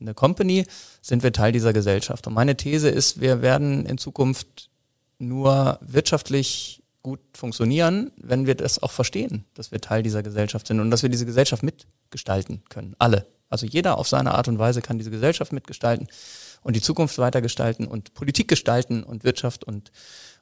eine 0.00 0.14
Company, 0.14 0.66
sind 1.00 1.22
wir 1.22 1.32
Teil 1.32 1.52
dieser 1.52 1.72
Gesellschaft. 1.72 2.26
Und 2.26 2.34
meine 2.34 2.56
These 2.56 2.88
ist, 2.88 3.20
wir 3.20 3.42
werden 3.42 3.86
in 3.86 3.98
Zukunft 3.98 4.68
nur 5.18 5.78
wirtschaftlich 5.80 6.83
gut 7.04 7.20
funktionieren, 7.34 8.10
wenn 8.16 8.46
wir 8.46 8.56
das 8.56 8.82
auch 8.82 8.90
verstehen, 8.90 9.44
dass 9.54 9.70
wir 9.70 9.80
Teil 9.80 10.02
dieser 10.02 10.24
Gesellschaft 10.24 10.66
sind 10.66 10.80
und 10.80 10.90
dass 10.90 11.02
wir 11.02 11.10
diese 11.10 11.26
Gesellschaft 11.26 11.62
mitgestalten 11.62 12.64
können. 12.70 12.96
Alle. 12.98 13.26
Also 13.50 13.66
jeder 13.66 13.98
auf 13.98 14.08
seine 14.08 14.34
Art 14.34 14.48
und 14.48 14.58
Weise 14.58 14.82
kann 14.82 14.98
diese 14.98 15.10
Gesellschaft 15.10 15.52
mitgestalten 15.52 16.08
und 16.62 16.74
die 16.74 16.80
Zukunft 16.80 17.18
weitergestalten 17.18 17.86
und 17.86 18.14
Politik 18.14 18.48
gestalten 18.48 19.04
und 19.04 19.22
Wirtschaft 19.22 19.64
und, 19.64 19.92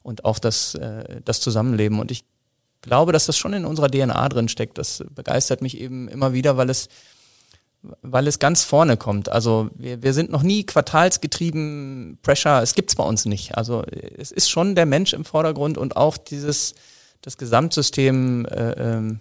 und 0.02 0.24
auch 0.24 0.38
das, 0.38 0.76
äh, 0.76 1.20
das 1.24 1.40
Zusammenleben. 1.40 1.98
Und 1.98 2.12
ich 2.12 2.24
glaube, 2.80 3.12
dass 3.12 3.26
das 3.26 3.36
schon 3.36 3.54
in 3.54 3.64
unserer 3.64 3.90
DNA 3.90 4.28
drin 4.28 4.48
steckt. 4.48 4.78
Das 4.78 5.04
begeistert 5.10 5.62
mich 5.62 5.78
eben 5.78 6.08
immer 6.08 6.32
wieder, 6.32 6.56
weil 6.56 6.70
es, 6.70 6.88
weil 7.82 8.26
es 8.28 8.38
ganz 8.38 8.62
vorne 8.62 8.96
kommt. 8.96 9.28
Also 9.28 9.70
wir, 9.74 10.02
wir 10.02 10.12
sind 10.12 10.30
noch 10.30 10.42
nie 10.42 10.64
quartalsgetrieben, 10.64 12.18
Pressure, 12.22 12.62
es 12.62 12.74
gibt's 12.74 12.94
bei 12.94 13.04
uns 13.04 13.24
nicht. 13.24 13.56
Also 13.56 13.82
es 13.82 14.30
ist 14.30 14.50
schon 14.50 14.74
der 14.74 14.86
Mensch 14.86 15.12
im 15.12 15.24
Vordergrund 15.24 15.78
und 15.78 15.96
auch 15.96 16.16
dieses, 16.16 16.74
das 17.22 17.36
Gesamtsystem 17.36 18.46
äh, 18.46 18.72
ähm, 18.72 19.20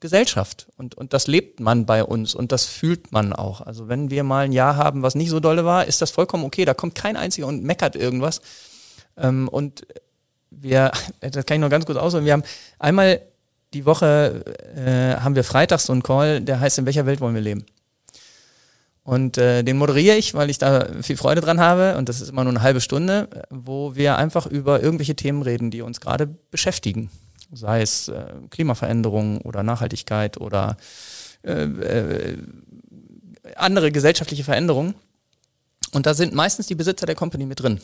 Gesellschaft. 0.00 0.66
Und, 0.76 0.96
und 0.96 1.12
das 1.12 1.26
lebt 1.26 1.60
man 1.60 1.86
bei 1.86 2.02
uns 2.02 2.34
und 2.34 2.52
das 2.52 2.66
fühlt 2.66 3.12
man 3.12 3.32
auch. 3.32 3.60
Also 3.60 3.88
wenn 3.88 4.10
wir 4.10 4.24
mal 4.24 4.46
ein 4.46 4.52
Jahr 4.52 4.76
haben, 4.76 5.02
was 5.02 5.14
nicht 5.14 5.30
so 5.30 5.40
dolle 5.40 5.64
war, 5.64 5.86
ist 5.86 6.02
das 6.02 6.10
vollkommen 6.10 6.44
okay. 6.44 6.64
Da 6.64 6.74
kommt 6.74 6.94
kein 6.94 7.16
einziger 7.16 7.46
und 7.46 7.62
meckert 7.62 7.96
irgendwas. 7.96 8.40
Ähm, 9.16 9.46
und 9.48 9.86
wir, 10.50 10.90
das 11.20 11.46
kann 11.46 11.56
ich 11.56 11.60
noch 11.60 11.70
ganz 11.70 11.86
kurz 11.86 11.98
ausholen, 11.98 12.24
wir 12.24 12.32
haben 12.32 12.44
einmal 12.78 13.20
die 13.72 13.86
Woche, 13.86 14.44
äh, 14.74 15.20
haben 15.20 15.36
wir 15.36 15.44
freitags 15.44 15.86
so 15.86 15.92
einen 15.92 16.02
Call, 16.02 16.40
der 16.40 16.58
heißt, 16.58 16.78
in 16.78 16.86
welcher 16.86 17.06
Welt 17.06 17.20
wollen 17.20 17.36
wir 17.36 17.42
leben? 17.42 17.64
Und 19.10 19.38
äh, 19.38 19.64
den 19.64 19.76
moderiere 19.76 20.14
ich, 20.14 20.34
weil 20.34 20.50
ich 20.50 20.58
da 20.58 20.86
viel 21.02 21.16
Freude 21.16 21.40
dran 21.40 21.58
habe 21.58 21.96
und 21.96 22.08
das 22.08 22.20
ist 22.20 22.28
immer 22.28 22.44
nur 22.44 22.52
eine 22.52 22.62
halbe 22.62 22.80
Stunde, 22.80 23.28
wo 23.50 23.96
wir 23.96 24.16
einfach 24.16 24.46
über 24.46 24.80
irgendwelche 24.84 25.16
Themen 25.16 25.42
reden, 25.42 25.72
die 25.72 25.82
uns 25.82 26.00
gerade 26.00 26.28
beschäftigen. 26.28 27.10
Sei 27.52 27.82
es 27.82 28.06
äh, 28.06 28.26
Klimaveränderung 28.50 29.40
oder 29.40 29.64
Nachhaltigkeit 29.64 30.40
oder 30.40 30.76
äh, 31.42 31.64
äh, 31.64 32.38
andere 33.56 33.90
gesellschaftliche 33.90 34.44
Veränderungen. 34.44 34.94
Und 35.90 36.06
da 36.06 36.14
sind 36.14 36.32
meistens 36.32 36.68
die 36.68 36.76
Besitzer 36.76 37.06
der 37.06 37.16
Company 37.16 37.46
mit 37.46 37.58
drin. 37.58 37.80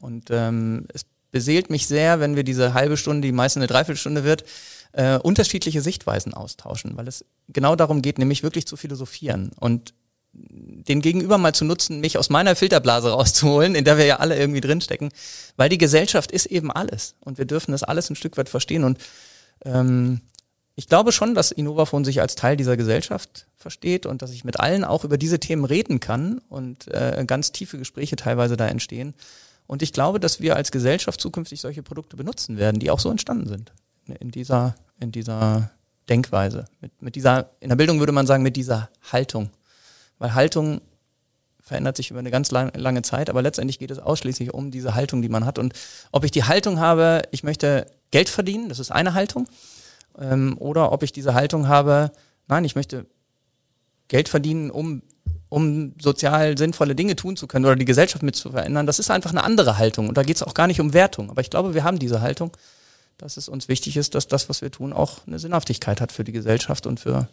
Und 0.00 0.30
ähm, 0.32 0.86
es 0.92 1.02
beseelt 1.30 1.70
mich 1.70 1.86
sehr, 1.86 2.18
wenn 2.18 2.34
wir 2.34 2.42
diese 2.42 2.74
halbe 2.74 2.96
Stunde, 2.96 3.28
die 3.28 3.32
meist 3.32 3.56
eine 3.56 3.68
Dreiviertelstunde 3.68 4.24
wird, 4.24 4.42
äh, 4.90 5.18
unterschiedliche 5.18 5.82
Sichtweisen 5.82 6.34
austauschen, 6.34 6.96
weil 6.96 7.06
es 7.06 7.24
genau 7.46 7.76
darum 7.76 8.02
geht, 8.02 8.18
nämlich 8.18 8.42
wirklich 8.42 8.66
zu 8.66 8.76
philosophieren 8.76 9.52
und 9.60 9.94
den 10.34 11.00
Gegenüber 11.00 11.38
mal 11.38 11.54
zu 11.54 11.64
nutzen, 11.64 12.00
mich 12.00 12.18
aus 12.18 12.30
meiner 12.30 12.56
Filterblase 12.56 13.10
rauszuholen, 13.10 13.74
in 13.74 13.84
der 13.84 13.98
wir 13.98 14.04
ja 14.04 14.16
alle 14.16 14.36
irgendwie 14.38 14.60
drinstecken, 14.60 15.10
weil 15.56 15.68
die 15.68 15.78
Gesellschaft 15.78 16.30
ist 16.30 16.46
eben 16.46 16.70
alles 16.70 17.14
und 17.20 17.38
wir 17.38 17.44
dürfen 17.44 17.72
das 17.72 17.82
alles 17.82 18.10
ein 18.10 18.16
Stück 18.16 18.36
weit 18.36 18.48
verstehen 18.48 18.84
und 18.84 18.98
ähm, 19.64 20.20
ich 20.76 20.88
glaube 20.88 21.12
schon, 21.12 21.34
dass 21.34 21.52
Innovafon 21.52 22.04
sich 22.04 22.20
als 22.20 22.34
Teil 22.34 22.56
dieser 22.56 22.76
Gesellschaft 22.76 23.46
versteht 23.56 24.06
und 24.06 24.22
dass 24.22 24.32
ich 24.32 24.44
mit 24.44 24.58
allen 24.58 24.84
auch 24.84 25.04
über 25.04 25.18
diese 25.18 25.38
Themen 25.38 25.64
reden 25.64 26.00
kann 26.00 26.40
und 26.48 26.88
äh, 26.88 27.22
ganz 27.26 27.52
tiefe 27.52 27.78
Gespräche 27.78 28.16
teilweise 28.16 28.56
da 28.56 28.66
entstehen. 28.66 29.14
Und 29.66 29.82
ich 29.82 29.92
glaube, 29.92 30.18
dass 30.18 30.40
wir 30.40 30.56
als 30.56 30.72
Gesellschaft 30.72 31.20
zukünftig 31.20 31.60
solche 31.60 31.82
Produkte 31.82 32.16
benutzen 32.16 32.58
werden, 32.58 32.80
die 32.80 32.90
auch 32.90 32.98
so 32.98 33.10
entstanden 33.10 33.48
sind. 33.48 33.72
In 34.20 34.30
dieser, 34.30 34.74
in 34.98 35.12
dieser 35.12 35.70
Denkweise. 36.08 36.66
Mit, 36.80 37.00
mit 37.00 37.14
dieser, 37.14 37.50
in 37.60 37.68
der 37.68 37.76
Bildung 37.76 38.00
würde 38.00 38.12
man 38.12 38.26
sagen, 38.26 38.42
mit 38.42 38.56
dieser 38.56 38.90
Haltung. 39.12 39.50
Weil 40.18 40.34
Haltung 40.34 40.80
verändert 41.60 41.96
sich 41.96 42.10
über 42.10 42.18
eine 42.18 42.30
ganz 42.30 42.50
lang, 42.50 42.72
lange 42.74 43.02
Zeit, 43.02 43.30
aber 43.30 43.40
letztendlich 43.40 43.78
geht 43.78 43.90
es 43.90 43.98
ausschließlich 43.98 44.52
um 44.52 44.70
diese 44.70 44.94
Haltung, 44.94 45.22
die 45.22 45.30
man 45.30 45.46
hat. 45.46 45.58
Und 45.58 45.72
ob 46.12 46.24
ich 46.24 46.30
die 46.30 46.44
Haltung 46.44 46.78
habe, 46.78 47.22
ich 47.30 47.42
möchte 47.42 47.86
Geld 48.10 48.28
verdienen, 48.28 48.68
das 48.68 48.78
ist 48.78 48.90
eine 48.92 49.14
Haltung, 49.14 49.48
ähm, 50.18 50.56
oder 50.58 50.92
ob 50.92 51.02
ich 51.02 51.12
diese 51.12 51.34
Haltung 51.34 51.68
habe, 51.68 52.12
nein, 52.48 52.64
ich 52.64 52.74
möchte 52.76 53.06
Geld 54.08 54.28
verdienen, 54.28 54.70
um 54.70 55.02
um 55.54 55.94
sozial 56.00 56.58
sinnvolle 56.58 56.96
Dinge 56.96 57.14
tun 57.14 57.36
zu 57.36 57.46
können 57.46 57.64
oder 57.64 57.76
die 57.76 57.84
Gesellschaft 57.84 58.24
mit 58.24 58.34
zu 58.34 58.50
verändern, 58.50 58.88
das 58.88 58.98
ist 58.98 59.08
einfach 59.08 59.30
eine 59.30 59.44
andere 59.44 59.78
Haltung. 59.78 60.08
Und 60.08 60.16
da 60.18 60.24
geht 60.24 60.34
es 60.34 60.42
auch 60.42 60.52
gar 60.52 60.66
nicht 60.66 60.80
um 60.80 60.92
Wertung. 60.92 61.30
Aber 61.30 61.42
ich 61.42 61.48
glaube, 61.48 61.74
wir 61.74 61.84
haben 61.84 62.00
diese 62.00 62.20
Haltung, 62.20 62.56
dass 63.18 63.36
es 63.36 63.48
uns 63.48 63.68
wichtig 63.68 63.96
ist, 63.96 64.16
dass 64.16 64.26
das, 64.26 64.48
was 64.48 64.62
wir 64.62 64.72
tun, 64.72 64.92
auch 64.92 65.24
eine 65.28 65.38
Sinnhaftigkeit 65.38 66.00
hat 66.00 66.10
für 66.10 66.24
die 66.24 66.32
Gesellschaft 66.32 66.88
und 66.88 66.98
für 66.98 67.28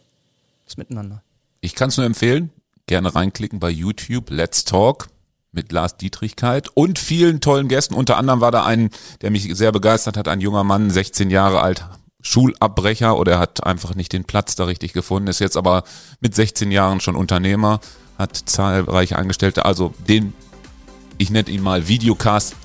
das 0.65 0.77
Miteinander. 0.77 1.23
Ich 1.61 1.73
kann 1.73 1.89
es 1.89 1.97
nur 1.97 2.05
empfehlen. 2.05 2.51
Gerne 2.91 3.15
reinklicken 3.15 3.61
bei 3.61 3.69
YouTube, 3.69 4.31
Let's 4.31 4.65
Talk 4.65 5.07
mit 5.53 5.71
Lars 5.71 5.95
Dietrichkeit 5.95 6.67
und 6.73 6.99
vielen 6.99 7.39
tollen 7.39 7.69
Gästen. 7.69 7.93
Unter 7.93 8.17
anderem 8.17 8.41
war 8.41 8.51
da 8.51 8.65
ein, 8.65 8.89
der 9.21 9.31
mich 9.31 9.49
sehr 9.55 9.71
begeistert 9.71 10.17
hat, 10.17 10.27
ein 10.27 10.41
junger 10.41 10.65
Mann, 10.65 10.89
16 10.89 11.29
Jahre 11.29 11.61
alt, 11.61 11.85
Schulabbrecher 12.19 13.17
oder 13.17 13.39
hat 13.39 13.65
einfach 13.65 13.95
nicht 13.95 14.11
den 14.11 14.25
Platz 14.25 14.55
da 14.55 14.65
richtig 14.65 14.91
gefunden, 14.91 15.29
ist 15.29 15.39
jetzt 15.39 15.55
aber 15.55 15.85
mit 16.19 16.35
16 16.35 16.69
Jahren 16.69 16.99
schon 16.99 17.15
Unternehmer, 17.15 17.79
hat 18.17 18.35
zahlreiche 18.35 19.15
Angestellte, 19.15 19.63
also 19.63 19.93
den, 20.09 20.33
ich 21.17 21.29
nenne 21.29 21.49
ihn 21.49 21.63
mal 21.63 21.87
Videocast, 21.87 22.57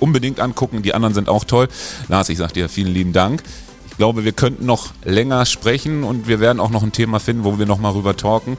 unbedingt 0.00 0.40
angucken, 0.40 0.82
die 0.82 0.92
anderen 0.92 1.14
sind 1.14 1.28
auch 1.28 1.44
toll. 1.44 1.68
Lars, 2.08 2.30
ich 2.30 2.38
sage 2.38 2.54
dir 2.54 2.68
vielen 2.68 2.92
lieben 2.92 3.12
Dank. 3.12 3.44
Ich 3.88 3.96
glaube, 3.96 4.24
wir 4.24 4.32
könnten 4.32 4.66
noch 4.66 4.88
länger 5.04 5.46
sprechen 5.46 6.02
und 6.02 6.26
wir 6.26 6.40
werden 6.40 6.58
auch 6.58 6.70
noch 6.70 6.82
ein 6.82 6.90
Thema 6.90 7.20
finden, 7.20 7.44
wo 7.44 7.60
wir 7.60 7.66
nochmal 7.66 7.92
rüber 7.92 8.16
talken. 8.16 8.58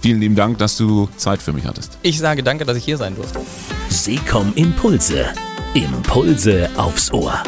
Vielen 0.00 0.20
lieben 0.20 0.34
Dank, 0.34 0.58
dass 0.58 0.76
du 0.76 1.08
Zeit 1.16 1.42
für 1.42 1.52
mich 1.52 1.66
hattest. 1.66 1.98
Ich 2.02 2.18
sage 2.18 2.42
danke, 2.42 2.64
dass 2.64 2.76
ich 2.76 2.84
hier 2.84 2.96
sein 2.96 3.14
durfte. 3.14 3.40
Seekom 3.88 4.52
Impulse. 4.54 5.26
Impulse 5.74 6.70
aufs 6.76 7.12
Ohr. 7.12 7.42